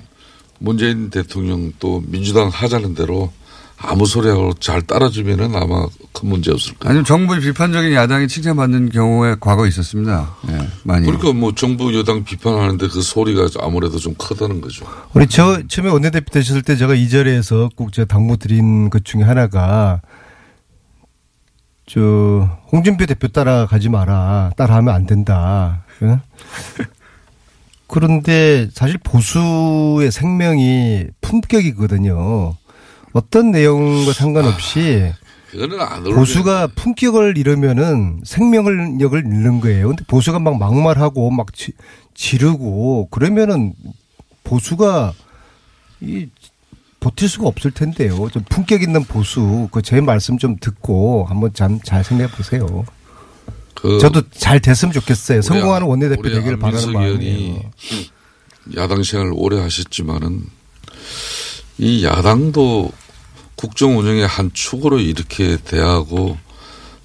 문재인 0.60 1.10
대통령 1.10 1.74
또 1.80 2.02
민주당 2.08 2.48
하자는 2.48 2.96
대로 2.96 3.32
아무 3.78 4.06
소리하고 4.06 4.54
잘 4.54 4.82
따라주면은 4.82 5.56
아마 5.56 5.86
큰 6.14 6.30
문제 6.30 6.52
없을 6.52 6.76
거예요. 6.76 6.90
아니면 6.90 7.06
정부의 7.06 7.42
비판적인 7.42 7.94
야당이 7.94 8.28
칭찬받는 8.28 8.90
경우에 8.90 9.36
과거 9.40 9.68
있었습니다. 9.68 10.36
네, 10.48 10.58
많이. 10.84 11.06
그러니까 11.06 11.34
뭐 11.34 11.54
정부 11.54 11.94
여당 11.98 12.24
비판하는데 12.24 12.88
그 12.88 13.02
소리가 13.02 13.48
아무래도 13.60 14.00
좀 14.00 14.14
크다는 14.16 14.62
거죠. 14.62 14.86
우리 15.14 15.28
저 15.28 15.62
처음에 15.68 15.90
원내대표 15.90 16.32
되셨을 16.32 16.62
때 16.62 16.76
제가 16.76 16.96
이 16.96 17.10
자리에서 17.10 17.70
꼭 17.76 17.92
제가 17.92 18.08
당부 18.08 18.38
드린 18.38 18.90
것 18.90 19.04
중에 19.04 19.24
하나가 19.24 20.02
저 21.86 22.50
홍준표 22.72 23.06
대표 23.06 23.28
따라가지 23.28 23.90
마라. 23.90 24.52
따라하면 24.58 24.94
안 24.96 25.06
된다. 25.06 25.84
응? 26.02 26.20
그런데 27.88 28.68
사실 28.74 28.98
보수의 28.98 30.12
생명이 30.12 31.06
품격이거든요. 31.22 32.56
어떤 33.16 33.52
내용과 33.52 34.12
상관없이 34.12 35.14
어울리는 35.56 36.16
보수가 36.16 36.68
품격을 36.76 37.38
잃으면은 37.38 38.20
생명력을 38.26 39.20
잃는 39.26 39.62
거예요. 39.62 39.88
근데 39.88 40.04
보수가 40.06 40.40
막 40.40 40.58
막말하고 40.60 41.32
막 41.32 41.54
지, 41.54 41.72
지르고 42.14 43.08
그러면은 43.10 43.74
보수가 44.44 45.14
이 46.02 46.28
버틸 47.00 47.30
수가 47.30 47.48
없을 47.48 47.72
텐데요. 47.72 48.28
좀 48.34 48.44
품격 48.50 48.82
있는 48.82 49.06
보수 49.06 49.70
그 49.72 49.82
제 49.82 50.02
말씀 50.02 50.38
좀 50.38 50.58
듣고 50.60 51.24
한번 51.30 51.54
참잘 51.54 52.04
생각해 52.04 52.30
보세요. 52.32 52.84
그 53.76 53.98
저도 54.00 54.24
잘 54.32 54.60
됐으면 54.60 54.92
좋겠어요. 54.92 55.42
성공하는 55.42 55.88
원내대표 55.88 56.24
되기를 56.24 56.60
바라는 56.60 56.92
마음이에요. 56.92 57.14
의원이 57.22 57.62
야당 58.76 59.04
생활을 59.04 59.32
오래 59.36 59.62
하셨지만은 59.62 60.42
이 61.78 62.04
야당도 62.04 62.92
국정 63.56 63.98
운영의 63.98 64.28
한 64.28 64.52
축으로 64.54 65.00
이렇게 65.00 65.58
대하고 65.58 66.38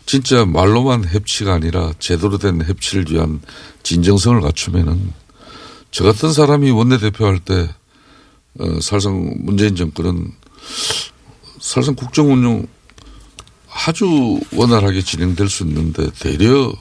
진짜 0.06 0.44
말로만 0.44 1.04
협치가 1.04 1.54
아니라 1.54 1.92
제대로 1.98 2.38
된 2.38 2.64
협치를 2.64 3.06
위한 3.10 3.40
진정성을 3.82 4.40
갖추면은 4.40 5.12
저 5.90 6.04
같은 6.04 6.32
사람이 6.32 6.70
원내대표 6.70 7.26
할때 7.26 7.68
어, 8.58 8.80
사실상 8.80 9.34
문재인 9.38 9.76
정권은 9.76 10.32
사실상 11.60 11.94
국정 11.94 12.32
운영 12.32 12.66
아주 13.86 14.40
원활하게 14.52 15.02
진행될 15.02 15.48
수 15.48 15.62
있는데 15.64 16.10
되려 16.18 16.72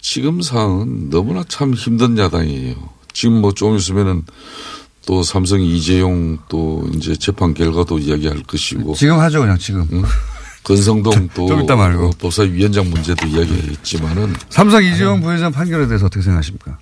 지금 0.00 0.42
상황은 0.42 1.10
너무나 1.10 1.42
참 1.48 1.74
힘든 1.74 2.16
야당이에요. 2.18 2.76
지금 3.12 3.40
뭐 3.40 3.52
좀 3.52 3.76
있으면은 3.76 4.22
또 5.06 5.22
삼성 5.22 5.60
이재용 5.60 6.38
또 6.48 6.88
이제 6.94 7.14
재판 7.14 7.54
결과도 7.54 7.98
이야기할 7.98 8.42
것이고 8.44 8.94
지금 8.94 9.18
하죠, 9.18 9.40
그냥 9.40 9.58
지금. 9.58 9.86
건성동 10.64 11.28
또좀 11.34 11.62
이따 11.62 11.76
말고. 11.76 12.06
어, 12.06 12.10
법사위원장 12.18 12.88
문제도 12.88 13.26
이야기했지만은 13.26 14.34
삼성 14.48 14.82
이재용 14.82 15.20
부회장 15.20 15.52
판결에 15.52 15.86
대해서 15.86 16.06
어떻게 16.06 16.22
생각하십니까? 16.22 16.78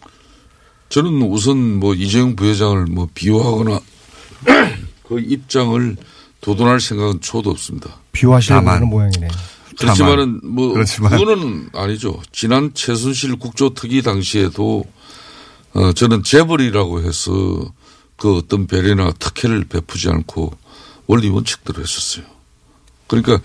저는 0.89 1.23
우선 1.23 1.81
뭐 1.81 1.95
이재용 1.95 2.37
부회장을 2.37 2.87
뭐 2.87 3.09
비호하거나 3.13 3.81
그 5.09 5.19
입장을 5.19 5.97
도돈할 6.41 6.81
생각은 6.81 7.21
초도 7.21 7.51
없습니다. 7.51 7.91
비호하시려고 8.13 8.69
하는 8.71 8.89
모양이네요. 8.89 9.31
그렇지만은 9.79 10.41
뭐 10.45 10.75
그렇지만. 10.75 11.11
그거는 11.11 11.71
아니죠. 11.73 12.21
지난 12.31 12.71
최순실 12.75 13.37
국조특위 13.37 14.03
당시에도 14.03 14.85
어 15.75 15.93
저는 15.93 16.23
재벌이라고 16.23 17.03
해서 17.03 17.73
그 18.23 18.37
어떤 18.37 18.69
배려나 18.69 19.11
특혜를 19.19 19.65
베푸지 19.65 20.09
않고 20.09 20.53
원리 21.09 21.29
원칙대로 21.29 21.83
했었어요. 21.83 22.25
그러니까 23.09 23.41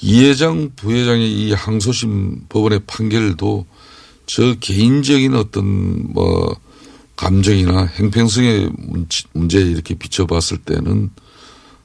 이 0.00 0.24
회장 0.24 0.70
부회장의 0.76 1.28
이 1.28 1.52
항소심 1.52 2.44
법원의 2.48 2.82
판결도 2.86 3.66
저 4.26 4.54
개인적인 4.60 5.34
어떤 5.34 6.12
뭐 6.12 6.54
감정이나 7.16 7.86
행평성의 7.86 8.70
문제에 9.32 9.62
이렇게 9.62 9.96
비춰봤을 9.96 10.58
때는 10.58 11.10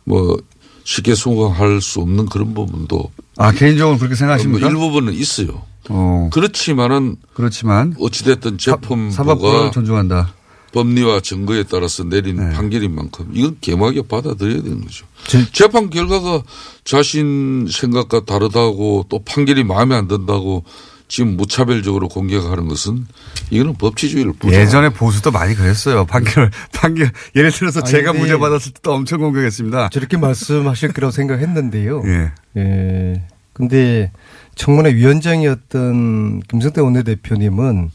뭐 0.03 0.37
쉽게 0.83 1.15
소강할 1.15 1.81
수 1.81 2.01
없는 2.01 2.27
그런 2.27 2.53
부분도 2.53 3.11
아, 3.37 3.51
개인적으로 3.51 3.97
그렇게 3.97 4.13
생각하십니까? 4.13 4.59
뭐 4.59 4.69
일부분은 4.69 5.13
있어요. 5.15 5.63
어. 5.89 6.29
그렇지만은 6.31 7.15
그렇지만 7.33 7.95
어찌됐든 7.99 8.59
사법부를 8.59 9.11
재판부가 9.11 9.71
존중한다. 9.71 10.36
법리와 10.77 11.21
증거에 11.21 11.63
따라서 11.63 12.03
내린 12.03 12.35
네. 12.35 12.53
판결인 12.53 12.93
만큼 12.93 13.29
이건 13.33 13.57
개막에 13.61 14.03
받아들여야 14.03 14.61
되는 14.61 14.81
거죠. 14.81 15.07
재판 15.51 15.89
결과가 15.89 16.43
자신 16.83 17.67
생각과 17.67 18.25
다르다고 18.25 19.05
또 19.09 19.23
판결이 19.23 19.63
마음에 19.63 19.95
안 19.95 20.07
든다고 20.07 20.63
지금 21.07 21.35
무차별적으로 21.35 22.09
공격하는 22.09 22.67
것은 22.67 23.07
이거는 23.49 23.75
법치주의를 23.75 24.33
부정. 24.33 24.59
예전에 24.59 24.89
보수도 24.89 25.31
많이 25.31 25.55
그랬어요. 25.55 26.05
판결, 26.05 26.51
판결. 26.73 27.11
예를 27.35 27.51
들어서 27.51 27.79
아니, 27.79 27.89
제가 27.89 28.11
근데 28.11 28.19
무죄 28.25 28.37
받았을 28.37 28.73
때도 28.73 28.93
엄청 28.93 29.21
공격했습니다. 29.21 29.89
저렇게 29.89 30.17
말씀하실 30.17 30.93
거라고 30.93 31.11
생각했는데요. 31.11 32.03
예. 32.05 32.31
예. 32.57 33.23
근데 33.53 34.11
청문회 34.55 34.93
위원장이었던 34.93 36.41
김성태 36.41 36.81
원내대표님은 36.81 37.89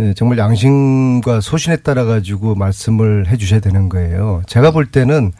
예, 0.00 0.14
정말 0.14 0.38
양심과 0.38 1.40
소신에 1.40 1.76
따라 1.76 2.04
가지고 2.04 2.54
말씀을 2.54 3.28
해 3.28 3.36
주셔야 3.36 3.60
되는 3.60 3.88
거예요. 3.88 4.42
제가 4.46 4.70
볼 4.70 4.86
때는 4.86 5.32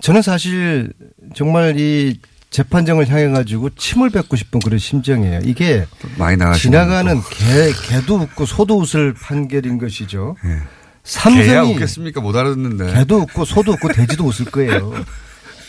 저는 0.00 0.22
사실 0.22 0.92
정말 1.34 1.78
이 1.78 2.18
재판정을 2.50 3.08
향해 3.08 3.28
가지고 3.28 3.70
침을 3.70 4.10
뱉고 4.10 4.36
싶은 4.36 4.60
그런 4.60 4.78
심정이에요. 4.78 5.40
이게 5.44 5.86
지나가는 6.58 7.20
개, 7.30 7.72
개도 7.88 8.16
웃고 8.16 8.46
소도 8.46 8.78
웃을 8.78 9.12
판결인 9.14 9.78
것이죠. 9.78 10.36
개야 10.42 10.60
삼성이 11.04 11.74
웃겠습니까? 11.74 12.20
못 12.20 12.34
알았는데. 12.34 12.92
개도 12.92 13.18
웃고 13.18 13.44
소도 13.44 13.72
웃고 13.72 13.88
돼지도 13.92 14.24
웃을 14.24 14.46
거예요. 14.46 14.92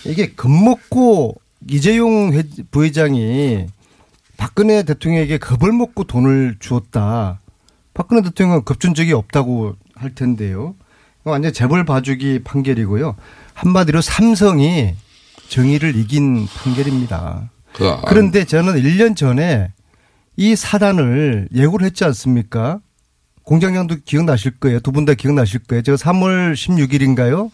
이게 0.05 0.31
겁먹고 0.33 1.35
이재용 1.69 2.33
회- 2.33 2.43
부회장이 2.71 3.65
박근혜 4.37 4.83
대통령에게 4.83 5.37
겁을 5.39 5.71
먹고 5.71 6.03
돈을 6.03 6.57
주었다. 6.59 7.39
박근혜 7.95 8.21
대통령은 8.21 8.63
겁준 8.65 8.93
적이 8.93 9.13
없다고 9.13 9.75
할 9.95 10.13
텐데요. 10.13 10.75
완전 11.23 11.51
재벌 11.53 11.85
봐주기 11.85 12.41
판결이고요. 12.43 13.15
한마디로 13.55 14.01
삼성이 14.01 14.93
정의를 15.49 15.95
이긴 15.95 16.45
판결입니다. 16.45 17.49
그 17.73 17.87
안- 17.89 18.01
그런데 18.05 18.45
저는 18.45 18.75
1년 18.75 19.15
전에 19.15 19.71
이 20.37 20.55
사단을 20.55 21.49
예고를 21.53 21.85
했지 21.87 22.03
않습니까? 22.03 22.79
공장장도 23.43 23.97
기억나실 24.05 24.59
거예요. 24.59 24.79
두 24.81 24.91
분 24.91 25.05
다 25.05 25.13
기억나실 25.13 25.61
거예요. 25.63 25.81
제가 25.81 25.95
3월 25.97 26.53
16일인가요? 26.53 27.49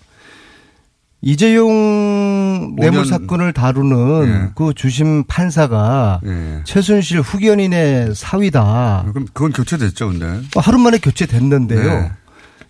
이재용 1.21 2.75
뇌물 2.77 3.01
년- 3.01 3.05
사건을 3.05 3.53
다루는 3.53 4.27
예. 4.27 4.51
그 4.55 4.73
주심 4.73 5.23
판사가 5.25 6.19
예. 6.25 6.61
최순실 6.65 7.21
후견인의 7.21 8.15
사위다. 8.15 9.05
그럼 9.13 9.27
그건 9.33 9.51
교체됐죠, 9.53 10.09
근데. 10.09 10.41
하루 10.55 10.79
만에 10.79 10.97
교체됐는데요. 10.97 11.83
네. 12.01 12.11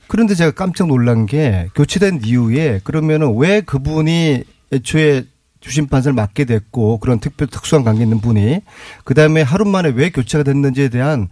그런데 0.07 0.35
제가 0.35 0.51
깜짝 0.51 0.87
놀란 0.87 1.25
게 1.25 1.69
교체된 1.75 2.21
이후에 2.25 2.81
그러면은 2.83 3.37
왜 3.37 3.61
그분이 3.61 4.43
애초에 4.73 5.23
주심 5.61 5.87
판사를 5.87 6.13
맡게 6.13 6.43
됐고 6.43 6.97
그런 6.99 7.19
특별 7.19 7.47
특수한 7.47 7.85
관계 7.85 8.03
있는 8.03 8.19
분이 8.19 8.59
그 9.05 9.13
다음에 9.13 9.41
하루 9.43 9.63
만에 9.63 9.89
왜 9.95 10.09
교체가 10.09 10.43
됐는지에 10.43 10.89
대한 10.89 11.29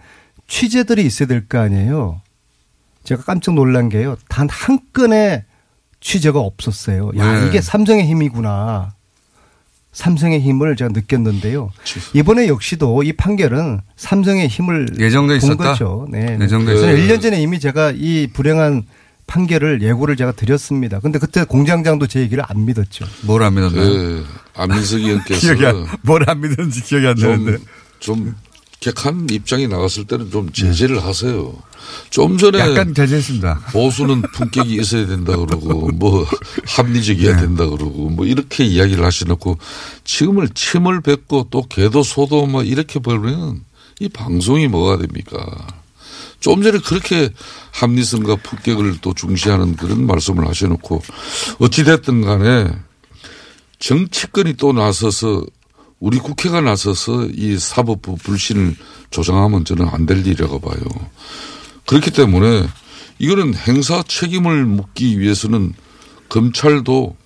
취재들이 0.47 1.05
있어야 1.05 1.27
될 1.27 1.47
거 1.49 1.59
아니에요. 1.59 2.21
제가 3.03 3.23
깜짝 3.23 3.55
놀란 3.55 3.89
게요. 3.89 4.15
단 4.29 4.47
한 4.49 4.79
건의 4.93 5.43
취재가 6.01 6.39
없었어요. 6.39 7.11
야, 7.17 7.41
네. 7.41 7.47
이게 7.47 7.61
삼성의 7.61 8.05
힘이구나. 8.07 8.93
삼성의 9.91 10.39
힘을 10.41 10.75
제가 10.75 10.91
느꼈는데요. 10.93 11.71
이번에 12.13 12.47
역시도 12.47 13.03
이 13.03 13.11
판결은 13.13 13.81
삼성의 13.97 14.47
힘을 14.47 14.87
예정돼 14.99 15.39
본 15.39 15.51
있었다? 15.51 15.63
거죠. 15.71 16.07
네. 16.11 16.37
네. 16.37 16.45
예정돼 16.45 16.75
있었다. 16.75 16.91
1년 16.93 17.21
전에 17.21 17.41
이미 17.41 17.59
제가 17.59 17.91
이 17.95 18.27
불행한 18.31 18.83
판결을 19.27 19.81
예고를 19.81 20.15
제가 20.15 20.31
드렸습니다. 20.33 20.99
근데 20.99 21.19
그때 21.19 21.43
공장장도 21.43 22.07
제 22.07 22.19
얘기를 22.21 22.43
안 22.47 22.65
믿었죠. 22.65 23.05
뭘 23.23 23.43
안 23.43 23.55
믿었나요? 23.55 23.83
그 23.83 24.25
안민석 24.55 24.99
의원께서 25.01 25.39
기억이 25.55 25.65
안, 25.65 25.87
뭘안 26.03 26.39
믿었는지 26.41 26.81
기억이 26.83 27.07
안 27.07 27.15
나는데. 27.15 27.57
좀, 27.99 28.15
좀 28.25 28.35
객한 28.79 29.27
입장이 29.29 29.67
나갔을 29.67 30.05
때는 30.05 30.31
좀 30.31 30.51
제재를 30.51 31.03
하세요. 31.03 31.53
좀 32.09 32.37
전에 32.37 32.59
약간 32.59 32.93
제재했습니다. 32.93 33.65
보수는 33.71 34.21
품격이 34.33 34.75
있어야 34.75 35.05
된다 35.05 35.35
그러고 35.35 35.89
뭐 35.93 36.25
합리적이어야 36.65 37.35
네. 37.35 37.41
된다 37.41 37.65
그러고 37.65 38.09
뭐 38.09 38.25
이렇게 38.25 38.63
이야기를 38.65 39.03
하셔놓고 39.03 39.57
지금을 40.03 40.49
침을 40.49 41.01
뱉고 41.01 41.47
또 41.49 41.63
개도 41.63 42.03
소도 42.03 42.45
뭐 42.45 42.63
이렇게 42.63 42.99
벌면 42.99 43.63
이 43.99 44.07
방송이 44.07 44.67
뭐가 44.67 44.97
됩니까? 44.97 45.67
좀 46.39 46.63
전에 46.63 46.79
그렇게 46.79 47.31
합리성과 47.71 48.37
품격을 48.37 48.99
또 49.01 49.13
중시하는 49.13 49.75
그런 49.75 50.05
말씀을 50.05 50.47
하셔놓고 50.47 51.01
어찌됐든 51.59 52.21
간에 52.21 52.71
정치권이 53.79 54.53
또 54.53 54.71
나서서 54.71 55.43
우리 55.99 56.17
국회가 56.17 56.61
나서서 56.61 57.27
이 57.33 57.57
사법부 57.57 58.15
불신을 58.15 58.75
조장하면 59.11 59.65
저는 59.65 59.87
안 59.89 60.05
될 60.05 60.25
일이라고 60.25 60.59
봐요. 60.59 60.79
그렇기 61.85 62.11
때문에 62.11 62.67
이거는 63.19 63.53
행사 63.53 64.01
책임을 64.03 64.65
묻기 64.65 65.19
위해서는 65.19 65.73
검찰도 66.29 67.17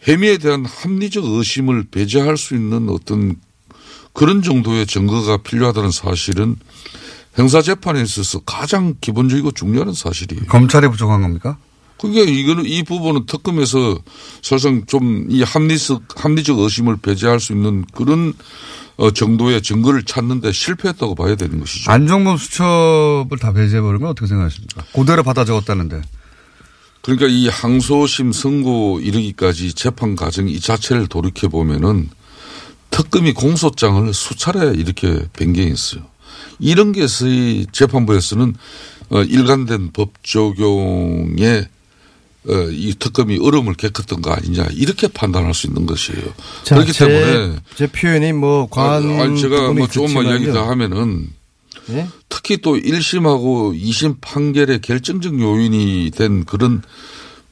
혐의에 0.00 0.38
대한 0.38 0.64
합리적 0.64 1.24
의심을 1.24 1.84
배제할 1.90 2.36
수 2.36 2.54
있는 2.54 2.88
어떤 2.88 3.36
그런 4.14 4.42
정도의 4.42 4.86
증거가 4.86 5.36
필요하다는 5.36 5.90
사실은 5.90 6.56
형사재판에 7.34 8.02
있어서 8.02 8.40
가장 8.40 8.94
기본적이고 9.00 9.52
중요한 9.52 9.92
사실이에요. 9.94 10.46
검찰이 10.46 10.88
부족한 10.88 11.22
겁니까? 11.22 11.56
그게 12.02 12.24
이거는 12.24 12.66
이 12.66 12.82
부분은 12.82 13.26
특검에서 13.26 13.96
사실상 14.42 14.84
좀 14.86 15.28
이 15.30 15.44
합리적 15.44 16.02
합리적 16.16 16.58
의심을 16.58 16.96
배제할 16.96 17.38
수 17.38 17.52
있는 17.52 17.84
그런 17.94 18.32
어, 18.96 19.12
정도의 19.12 19.62
증거를 19.62 20.02
찾는데 20.02 20.50
실패했다고 20.50 21.14
봐야 21.14 21.36
되는 21.36 21.60
것이죠. 21.60 21.90
안종범 21.92 22.38
수첩을 22.38 23.38
다 23.40 23.52
배제해버리면 23.52 24.08
어떻게 24.08 24.26
생각하십니까? 24.26 24.84
그대로 24.92 25.22
받아 25.22 25.44
적었다는데. 25.44 26.02
그러니까 27.02 27.28
이 27.28 27.48
항소심 27.48 28.32
선고 28.32 28.98
이르기까지 29.00 29.72
재판 29.74 30.16
과정 30.16 30.48
이 30.48 30.58
자체를 30.58 31.06
돌이켜 31.06 31.48
보면은 31.48 32.10
특검이 32.90 33.32
공소장을 33.32 34.12
수차례 34.12 34.72
이렇게 34.76 35.26
변경했어요. 35.34 36.02
이런 36.58 36.92
것이 36.92 37.66
재판부에서는 37.70 38.54
어, 39.10 39.22
일관된 39.22 39.92
법 39.92 40.10
적용에 40.24 41.60
어, 41.60 41.81
이 42.48 42.94
특검이 42.98 43.38
얼음을 43.40 43.74
깨끗던 43.74 44.20
거 44.22 44.32
아니냐 44.32 44.66
이렇게 44.72 45.06
판단할 45.08 45.54
수 45.54 45.66
있는 45.68 45.86
것이에요. 45.86 46.22
자, 46.64 46.74
그렇기 46.74 46.92
제, 46.92 47.06
때문에 47.06 47.56
제 47.76 47.86
표현이 47.86 48.32
뭐 48.32 48.68
과한 48.68 49.04
아니, 49.04 49.20
아니 49.20 49.40
제가 49.40 49.72
뭐 49.72 49.86
조금만. 49.86 50.26
이야기 50.26 50.46
더 50.52 50.68
하면은 50.70 51.28
예? 51.90 52.06
특히 52.28 52.58
또 52.58 52.74
1심하고 52.76 53.76
2심 53.80 54.16
판결의 54.20 54.80
결정적 54.80 55.40
요인이 55.40 56.10
된 56.16 56.44
그런 56.44 56.82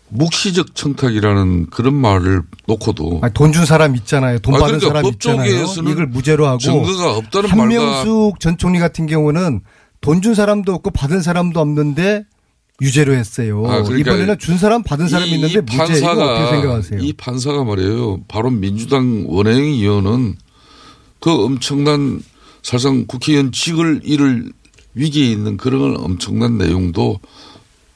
묵시적 0.09 0.75
청탁이라는 0.75 1.67
그런 1.71 1.95
말을 1.95 2.43
놓고도 2.67 3.21
돈 3.35 3.53
준 3.53 3.65
사람 3.65 3.95
있잖아요. 3.97 4.41
돈 4.41 4.57
아, 4.57 4.59
받은 4.59 4.79
그러니까 4.81 4.89
사람 4.89 5.03
법 5.03 5.13
있잖아요. 5.15 5.67
이걸 5.93 6.07
무죄로 6.09 6.47
하고 6.49 6.59
증거가 6.59 7.17
없다는 7.17 7.49
말과 7.51 7.63
한명숙 7.63 8.41
전 8.41 8.57
총리 8.59 8.79
같은 8.81 9.07
경우는 9.07 9.61
돈 10.01 10.21
준 10.21 10.35
사람도 10.35 10.73
없고 10.75 10.91
받은 10.91 11.23
사람도 11.23 11.61
없는데 11.61 12.25
유죄로 12.81 13.15
했어요. 13.15 13.65
아, 13.67 13.83
그러니까 13.83 14.13
이번에는 14.13 14.39
준 14.39 14.57
사람 14.59 14.83
받은 14.83 15.09
사람이 15.09 15.31
이- 15.31 15.35
있는데 15.35 15.55
이 15.59 15.79
무죄 15.79 15.99
이거 15.99 16.11
어떻게 16.13 16.51
생각하세요? 16.51 17.01
이 17.01 17.13
판사가 17.13 17.65
말이에요. 17.65 18.21
바로 18.29 18.51
민주당 18.51 19.25
원혜영 19.29 19.59
의원은 19.65 20.37
그 21.21 21.31
엄청난 21.45 22.23
사실상 22.63 23.07
국회의원 23.07 23.53
직을 23.53 24.01
잃을 24.05 24.53
위기에 24.95 25.31
있는 25.31 25.57
그런 25.57 25.97
엄청난 25.99 26.59
내용도 26.59 27.21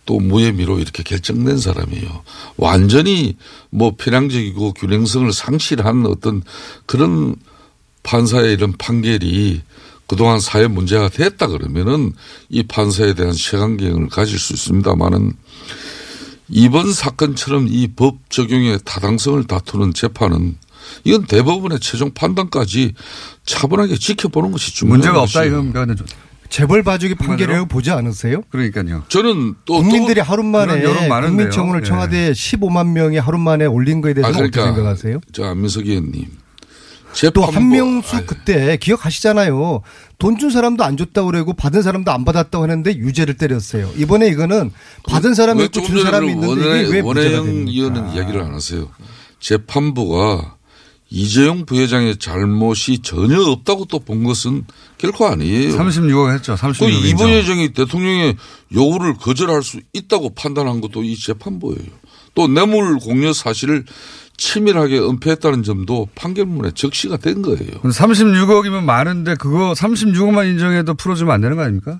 또 0.06 0.20
무혐의로 0.20 0.78
이렇게 0.78 1.02
결정된 1.02 1.56
사람이에요. 1.58 2.22
완전히 2.58 3.36
뭐 3.70 3.94
편향적이고 3.96 4.74
균형성을 4.74 5.32
상실한 5.32 6.04
어떤 6.06 6.42
그런 6.84 7.36
판사의 8.02 8.52
이런 8.52 8.72
판결이 8.76 9.62
그동안 10.06 10.38
사회 10.40 10.66
문제가 10.66 11.08
됐다 11.08 11.46
그러면은 11.46 12.12
이 12.48 12.62
판사에 12.62 13.14
대한 13.14 13.32
시간경을 13.32 14.08
가질 14.08 14.38
수 14.38 14.52
있습니다만은 14.52 15.32
이번 16.48 16.92
사건처럼 16.92 17.66
이 17.70 17.88
법 17.96 18.18
적용의 18.30 18.80
타당성을 18.84 19.44
다투는 19.44 19.94
재판은 19.94 20.56
이건 21.04 21.24
대법원의 21.26 21.80
최종 21.80 22.12
판단까지 22.12 22.92
차분하게 23.46 23.96
지켜보는 23.96 24.52
것이 24.52 24.74
중요한 24.74 24.98
문제가 24.98 25.22
없다 25.22 25.40
것이에요. 25.40 25.64
이건 25.70 25.96
재벌 26.50 26.82
봐주기? 26.82 27.14
판결이라고 27.14 27.66
보지 27.66 27.90
않으세요? 27.90 28.42
그러니까요. 28.50 29.02
저는 29.08 29.54
또 29.64 29.78
국민들이 29.82 30.16
또 30.20 30.22
하루 30.22 30.42
만에 30.44 30.78
그런 30.78 30.82
여론 30.84 31.08
많은데요. 31.08 31.30
국민청원을 31.36 31.80
예. 31.80 31.84
청와대에 31.88 32.32
15만 32.32 32.88
명이 32.90 33.16
하루 33.16 33.38
만에 33.38 33.64
올린 33.64 34.02
거에 34.02 34.12
대해서 34.14 34.28
아, 34.28 34.30
는 34.30 34.50
그러니까 34.50 34.60
어떻게 34.60 34.74
생각하세요? 34.76 35.20
저 35.32 35.44
안민석 35.46 35.86
의원님. 35.86 36.26
또 37.32 37.44
한명수 37.44 38.26
그때 38.26 38.76
기억하시잖아요. 38.76 39.82
돈 40.18 40.36
준 40.38 40.50
사람도 40.50 40.82
안 40.84 40.96
줬다고 40.96 41.26
그러고 41.28 41.52
받은 41.54 41.82
사람도 41.82 42.10
안 42.10 42.24
받았다고 42.24 42.64
했는데 42.64 42.94
유죄를 42.96 43.36
때렸어요. 43.36 43.90
이번에 43.96 44.28
이거는 44.28 44.70
받은 45.08 45.34
사람이 45.34 45.60
왜 45.60 45.64
있고 45.66 45.82
준 45.82 46.02
사람이 46.02 46.32
있는데 46.32 46.46
원해- 46.46 46.82
이게 46.82 46.90
왜 46.92 47.00
원혜영? 47.00 47.46
의원은 47.68 48.12
이야기를 48.14 48.40
안 48.42 48.54
하세요. 48.54 48.88
재판부가 49.40 50.56
이재용 51.10 51.64
부회장의 51.66 52.16
잘못이 52.18 53.00
전혀 53.02 53.40
없다고 53.40 53.84
또 53.84 53.98
본 54.00 54.24
것은 54.24 54.64
결코 54.98 55.26
아니에요. 55.28 55.76
36억 55.76 56.32
했죠. 56.34 56.54
36억. 56.56 56.78
그이 56.80 57.10
인정. 57.10 57.28
부회장이 57.28 57.72
대통령의 57.72 58.36
요구를 58.74 59.14
거절할 59.14 59.62
수 59.62 59.78
있다고 59.92 60.34
판단한 60.34 60.80
것도 60.80 61.04
이 61.04 61.16
재판부예요. 61.16 61.90
또 62.34 62.48
뇌물 62.48 62.98
공여 62.98 63.32
사실을 63.32 63.84
치밀하게 64.36 64.98
은폐했다는 64.98 65.62
점도 65.62 66.08
판결문에 66.14 66.72
적시가 66.74 67.16
된 67.18 67.42
거예요. 67.42 67.80
36억이면 67.82 68.82
많은데 68.82 69.34
그거 69.36 69.72
36억만 69.72 70.46
인정해도 70.50 70.94
풀어주면 70.94 71.34
안 71.34 71.40
되는 71.40 71.56
거 71.56 71.62
아닙니까? 71.62 71.98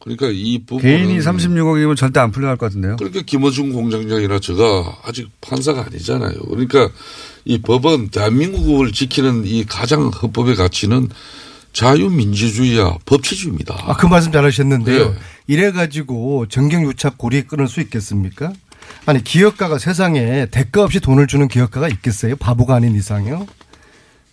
그러니까 0.00 0.28
이 0.30 0.58
부분 0.64 0.82
개인이 0.82 1.18
36억이면 1.18 1.96
절대 1.96 2.20
안 2.20 2.30
풀려갈 2.30 2.56
것 2.56 2.66
같은데요. 2.66 2.96
그러니까 2.96 3.22
김어준 3.22 3.72
공장장이나 3.72 4.38
제가 4.38 4.98
아직 5.04 5.28
판사가 5.40 5.86
아니잖아요. 5.86 6.34
그러니까 6.48 6.90
이 7.44 7.60
법은 7.60 8.10
대한민국을 8.10 8.92
지키는 8.92 9.46
이 9.46 9.64
가장 9.64 10.08
헌법의 10.08 10.56
가치는 10.56 11.08
자유민주주의와 11.72 12.98
법치주의입니다. 13.04 13.76
아, 13.86 13.96
그 13.96 14.06
말씀 14.06 14.32
잘 14.32 14.44
하셨는데요. 14.44 15.10
네. 15.10 15.14
이래가지고 15.46 16.46
정경유착 16.48 17.18
고리 17.18 17.42
끊을 17.42 17.68
수 17.68 17.80
있겠습니까? 17.80 18.52
아니 19.06 19.22
기업가가 19.22 19.78
세상에 19.78 20.46
대가 20.46 20.82
없이 20.84 21.00
돈을 21.00 21.26
주는 21.26 21.48
기업가가 21.48 21.88
있겠어요? 21.88 22.36
바보가 22.36 22.74
아닌 22.74 22.94
이상요. 22.94 23.46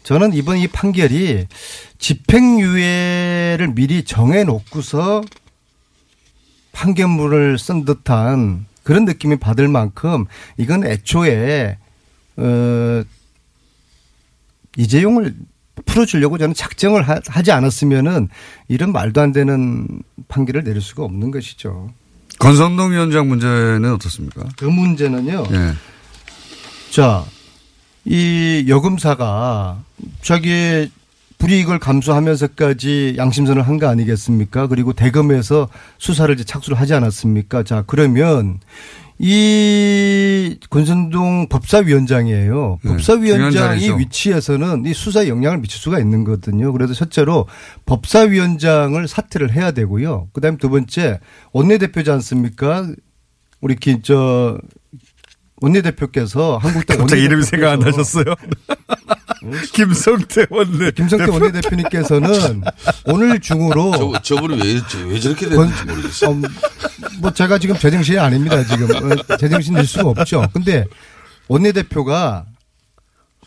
저는 0.04 0.34
이번 0.34 0.58
이 0.58 0.68
판결이 0.68 1.47
집행유예를 1.97 3.74
미리 3.74 4.04
정해놓고서 4.04 5.24
판결문을 6.74 7.58
쓴 7.60 7.86
듯한 7.86 8.66
그런 8.84 9.06
느낌이 9.06 9.38
받을 9.38 9.68
만큼 9.68 10.26
이건 10.58 10.86
애초에 10.86 11.78
어 12.36 13.04
이재용을 14.76 15.36
풀어주려고 15.86 16.38
저는 16.38 16.54
작정을 16.56 17.08
하- 17.08 17.20
하지 17.28 17.51
않았으면은 17.51 18.28
이런 18.68 18.91
말도 18.91 19.22
안 19.22 19.32
되는 19.32 19.88
판결을 20.28 20.64
내릴 20.64 20.82
수가 20.82 21.04
없는 21.04 21.32
것이죠. 21.32 21.91
권성동 22.39 22.91
위원장 22.91 23.27
문제는 23.29 23.93
어떻습니까? 23.93 24.43
그 24.57 24.65
문제는요. 24.65 25.43
예. 25.51 25.73
자, 26.91 27.23
이 28.05 28.65
여금사가 28.67 29.81
자기의 30.21 30.89
불이익을 31.38 31.79
감수하면서까지 31.79 33.15
양심선을 33.17 33.67
한 33.67 33.77
거 33.79 33.88
아니겠습니까? 33.88 34.67
그리고 34.67 34.93
대검에서 34.93 35.67
수사를 35.97 36.34
이제 36.36 36.43
착수를 36.43 36.79
하지 36.79 36.93
않았습니까? 36.93 37.63
자, 37.63 37.84
그러면 37.88 38.59
이 39.19 39.25
권선동 40.70 41.48
법사위원장이에요. 41.50 42.80
네, 42.84 42.89
법사위원장이. 42.89 43.89
위치에서는 44.00 44.86
이 44.86 44.94
수사에 44.94 45.28
영향을 45.28 45.60
미칠 45.60 45.80
수가 45.80 46.00
있는 46.00 46.24
거거든요. 46.24 46.72
그래서 46.72 46.94
첫째로 46.94 47.48
법사위원장을 47.86 49.08
사퇴를 49.08 49.54
해야 49.54 49.72
되고요. 49.72 50.30
그 50.34 50.41
다음에 50.41 50.58
두 50.58 50.70
번째 50.70 51.20
원내대표지 51.52 52.12
않습니까? 52.12 52.88
우리 53.62 53.76
기, 53.76 54.02
저, 54.02 54.58
원내대표께서 55.64 56.57
한국당 56.57 56.97
갑자기 56.97 57.24
이름이 57.24 57.43
생각 57.43 57.72
안 57.72 57.80
나셨어요? 57.80 58.26
김성태 59.74 60.47
원내. 60.49 60.91
김성태 60.91 61.32
원내대표님께서는 61.32 62.64
오늘 63.05 63.39
중으로 63.39 63.91
저, 64.20 64.36
저분이 64.36 64.61
왜, 64.61 64.82
왜 65.09 65.20
저렇게 65.20 65.47
됐는지 65.47 65.86
모르겠어요. 65.86 66.32
어, 66.32 66.41
뭐 67.22 67.32
제가 67.32 67.59
지금 67.59 67.78
제정신이 67.78 68.20
아닙니다. 68.20 68.61
지금 68.66 68.89
어, 68.93 69.38
제정신일 69.38 69.88
수가 69.88 70.09
없죠. 70.09 70.45
근데 70.53 70.84
원내대표가 71.47 72.45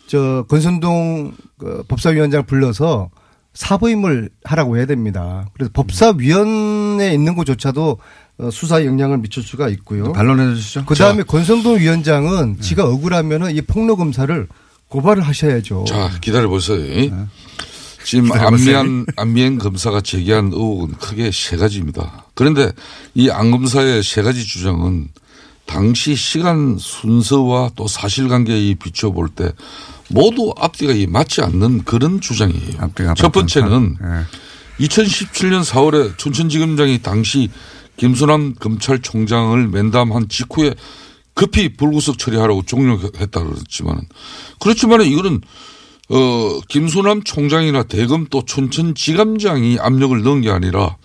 저 0.07 0.43
권선동 0.49 1.35
그 1.59 1.83
법사위원장 1.87 2.45
불러서 2.45 3.11
사부임을 3.53 4.29
하라고 4.43 4.77
해야 4.77 4.85
됩니다. 4.85 5.47
그래서 5.53 5.71
법사위원회에 5.73 7.13
있는 7.13 7.35
것조차도 7.35 7.91
어, 7.91 7.97
수사에 8.51 8.85
영향을 8.85 9.17
미칠 9.17 9.41
수가 9.43 9.69
있고요. 9.69 10.11
반론해 10.13 10.55
주시죠. 10.55 10.85
그 10.85 10.95
다음에 10.95 11.23
권성동 11.23 11.79
위원장은 11.79 12.61
지가 12.61 12.85
억울하면은 12.85 13.55
이 13.55 13.61
폭로 13.61 13.95
검사를 13.97 14.47
고발을 14.89 15.23
하셔야죠. 15.23 15.85
자, 15.87 16.11
기다려 16.21 16.47
보세요. 16.47 16.77
지금 18.03 18.25
기다려보세요. 18.25 18.77
안미안, 18.77 19.05
안미엔 19.17 19.57
검사가 19.57 20.01
제기한 20.01 20.51
의혹은 20.53 20.93
크게 20.93 21.31
세 21.33 21.57
가지입니다. 21.57 22.25
그런데 22.35 22.71
이 23.15 23.29
안 23.29 23.51
검사의 23.51 24.03
세 24.03 24.21
가지 24.21 24.45
주장은 24.45 25.09
당시 25.65 26.15
시간 26.15 26.77
순서와 26.79 27.71
또 27.75 27.87
사실관계에 27.87 28.75
비춰볼 28.75 29.29
때 29.29 29.51
모두 30.09 30.53
앞뒤가 30.57 30.93
이 30.93 31.07
맞지 31.07 31.41
않는 31.41 31.83
그런 31.83 32.21
주장이에요. 32.21 32.91
첫 33.17 33.33
번째는 33.33 33.97
2017년 34.79 35.65
4월에 35.65 36.17
춘천지검장이 36.17 37.01
당시 37.01 37.49
김순환 37.97 38.55
검찰총장을 38.55 39.67
면담한 39.67 40.29
직후에 40.29 40.73
급히 41.33 41.75
불구속 41.75 42.17
처리하라고 42.17 42.63
종료했다 42.63 43.43
그랬지만 43.43 44.01
그렇지만 44.59 45.01
이거는 45.03 45.41
어 46.09 46.59
김순환 46.67 47.23
총장이나 47.23 47.83
대검 47.83 48.27
또 48.29 48.43
춘천지검장이 48.45 49.77
압력을 49.79 50.19
넣은 50.23 50.41
게 50.41 50.49
아니라 50.49 50.97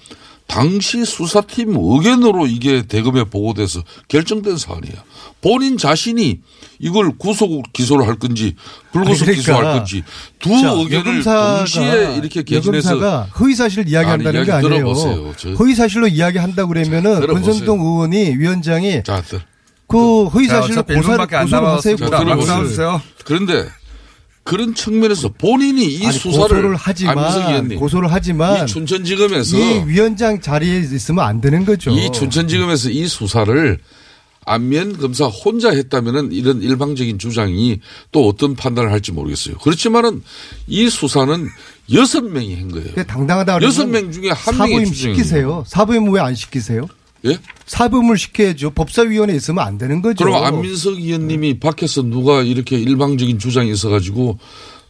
당시 0.46 1.04
수사팀 1.04 1.74
의견으로 1.78 2.46
이게 2.46 2.82
대검에 2.82 3.24
보고돼서 3.24 3.82
결정된 4.08 4.58
사안이에요. 4.58 4.96
본인 5.40 5.78
자신이 5.78 6.40
이걸 6.78 7.16
구속 7.16 7.62
기소를 7.72 8.06
할 8.06 8.16
건지 8.18 8.54
불구속 8.92 9.28
아니, 9.28 9.36
기소할 9.36 9.60
그러니까 9.62 9.78
건지 9.84 10.02
두 10.38 10.50
자, 10.60 10.72
의견을 10.72 11.22
동시에 11.24 12.16
이렇게 12.16 12.42
개진해서 12.42 13.22
허위 13.38 13.54
사실을 13.54 13.88
이야기한다는 13.88 14.40
아니, 14.40 14.46
게 14.46 14.52
이야기 14.52 14.66
아니에요. 14.66 14.94
들어보세요. 14.94 15.34
저- 15.38 15.50
허위 15.54 15.74
사실로 15.74 16.06
이야기한다 16.08 16.66
그러면은. 16.66 17.26
권선동 17.26 17.80
의원이 17.80 18.36
위원장이 18.38 19.02
자, 19.04 19.22
들- 19.22 19.40
그 19.88 20.24
허위 20.26 20.48
자, 20.48 20.60
사실로 20.60 20.80
어차피 20.80 20.94
고소를. 20.94 21.20
하세요. 22.48 23.02
그런데 23.24 23.68
그런 24.44 24.74
측면에서 24.74 25.28
본인이 25.38 25.84
이 25.84 26.04
아니, 26.06 26.12
수사를 26.18 26.48
고소를 26.48 26.76
하지만 26.76 27.68
고소를 27.76 28.12
하지만 28.12 28.64
이 28.64 28.66
춘천지검에서 28.66 29.56
이 29.56 29.84
위원장 29.86 30.40
자리에 30.40 30.80
있으면 30.80 31.24
안 31.24 31.40
되는 31.40 31.64
거죠. 31.64 31.90
이 31.92 32.10
춘천지검에서 32.12 32.90
이 32.90 33.06
수사를 33.06 33.78
안면 34.44 34.98
검사 34.98 35.26
혼자 35.26 35.70
했다면은 35.70 36.32
이런 36.32 36.60
일방적인 36.62 37.20
주장이 37.20 37.78
또 38.10 38.26
어떤 38.26 38.56
판단을 38.56 38.90
할지 38.90 39.12
모르겠어요. 39.12 39.56
그렇지만은 39.58 40.22
이 40.66 40.88
수사는 40.90 41.46
여섯 41.92 42.22
명이 42.24 42.56
한 42.56 42.68
거예요. 42.72 43.04
당당하다 43.06 43.62
여섯 43.62 43.86
명 43.86 44.10
중에 44.10 44.30
한 44.30 44.58
명의 44.58 44.86
사부임. 44.86 44.92
시키세요. 44.92 45.62
사부임 45.68 46.12
왜 46.12 46.20
안 46.20 46.34
시키세요? 46.34 46.88
예? 47.24 47.38
사부임을 47.66 48.18
시켜야죠. 48.18 48.70
법사위원회에 48.72 49.36
있으면 49.36 49.64
안 49.64 49.78
되는 49.78 50.02
거죠. 50.02 50.24
그럼 50.24 50.42
안민석 50.44 50.94
의원님이 50.98 51.60
밖에서 51.60 52.02
누가 52.02 52.42
이렇게 52.42 52.76
일방적인 52.78 53.38
주장이 53.38 53.70
있어가지고 53.70 54.38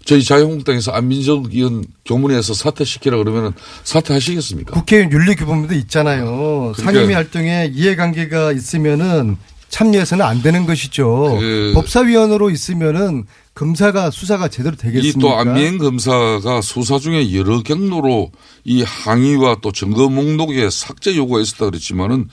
저희 0.04 0.24
자유한국당에서 0.24 0.90
안민석 0.92 1.52
의원 1.54 1.84
교문에서 2.04 2.54
사퇴시키라 2.54 3.18
그러면은 3.18 3.52
사퇴하시겠습니까? 3.84 4.72
국회의원 4.72 5.12
윤리규범도 5.12 5.74
있잖아요. 5.74 6.72
그러니까- 6.74 6.82
상임위 6.82 7.14
활동에 7.14 7.70
이해관계가 7.72 8.52
있으면은 8.52 9.36
참여해서는 9.76 10.22
안 10.24 10.42
되는 10.42 10.66
것이죠. 10.66 11.38
그- 11.40 11.72
법사위원으로 11.74 12.50
있으면은 12.50 13.24
검사가 13.54 14.10
수사가 14.10 14.48
제대로 14.48 14.74
이 14.74 14.78
되겠습니까? 14.78 15.18
또 15.18 15.34
안미행 15.34 15.78
검사가 15.78 16.60
수사 16.60 16.98
중에 16.98 17.32
여러 17.34 17.62
경로로 17.62 18.30
이 18.64 18.82
항의와 18.82 19.56
또 19.62 19.72
증거 19.72 20.10
목록에 20.10 20.68
삭제 20.70 21.16
요구가 21.16 21.40
있었다 21.40 21.64
그랬지만은 21.66 22.28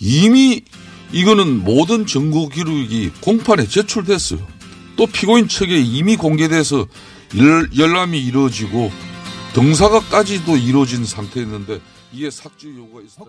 이미 0.00 0.62
이거는 1.12 1.62
모든 1.62 2.06
증거 2.06 2.48
기록이 2.48 3.10
공판에 3.20 3.66
제출됐어요. 3.66 4.40
또 4.96 5.06
피고인 5.06 5.48
측에 5.48 5.78
이미 5.78 6.16
공개돼서 6.16 6.86
열, 7.36 7.68
열람이 7.76 8.18
이루어지고 8.18 8.90
등사가까지도 9.52 10.56
이루어진 10.56 11.04
상태였는데 11.04 11.80
이게 12.14 12.30
삭제 12.30 12.68
요구가 12.68 13.02
있었다. 13.04 13.26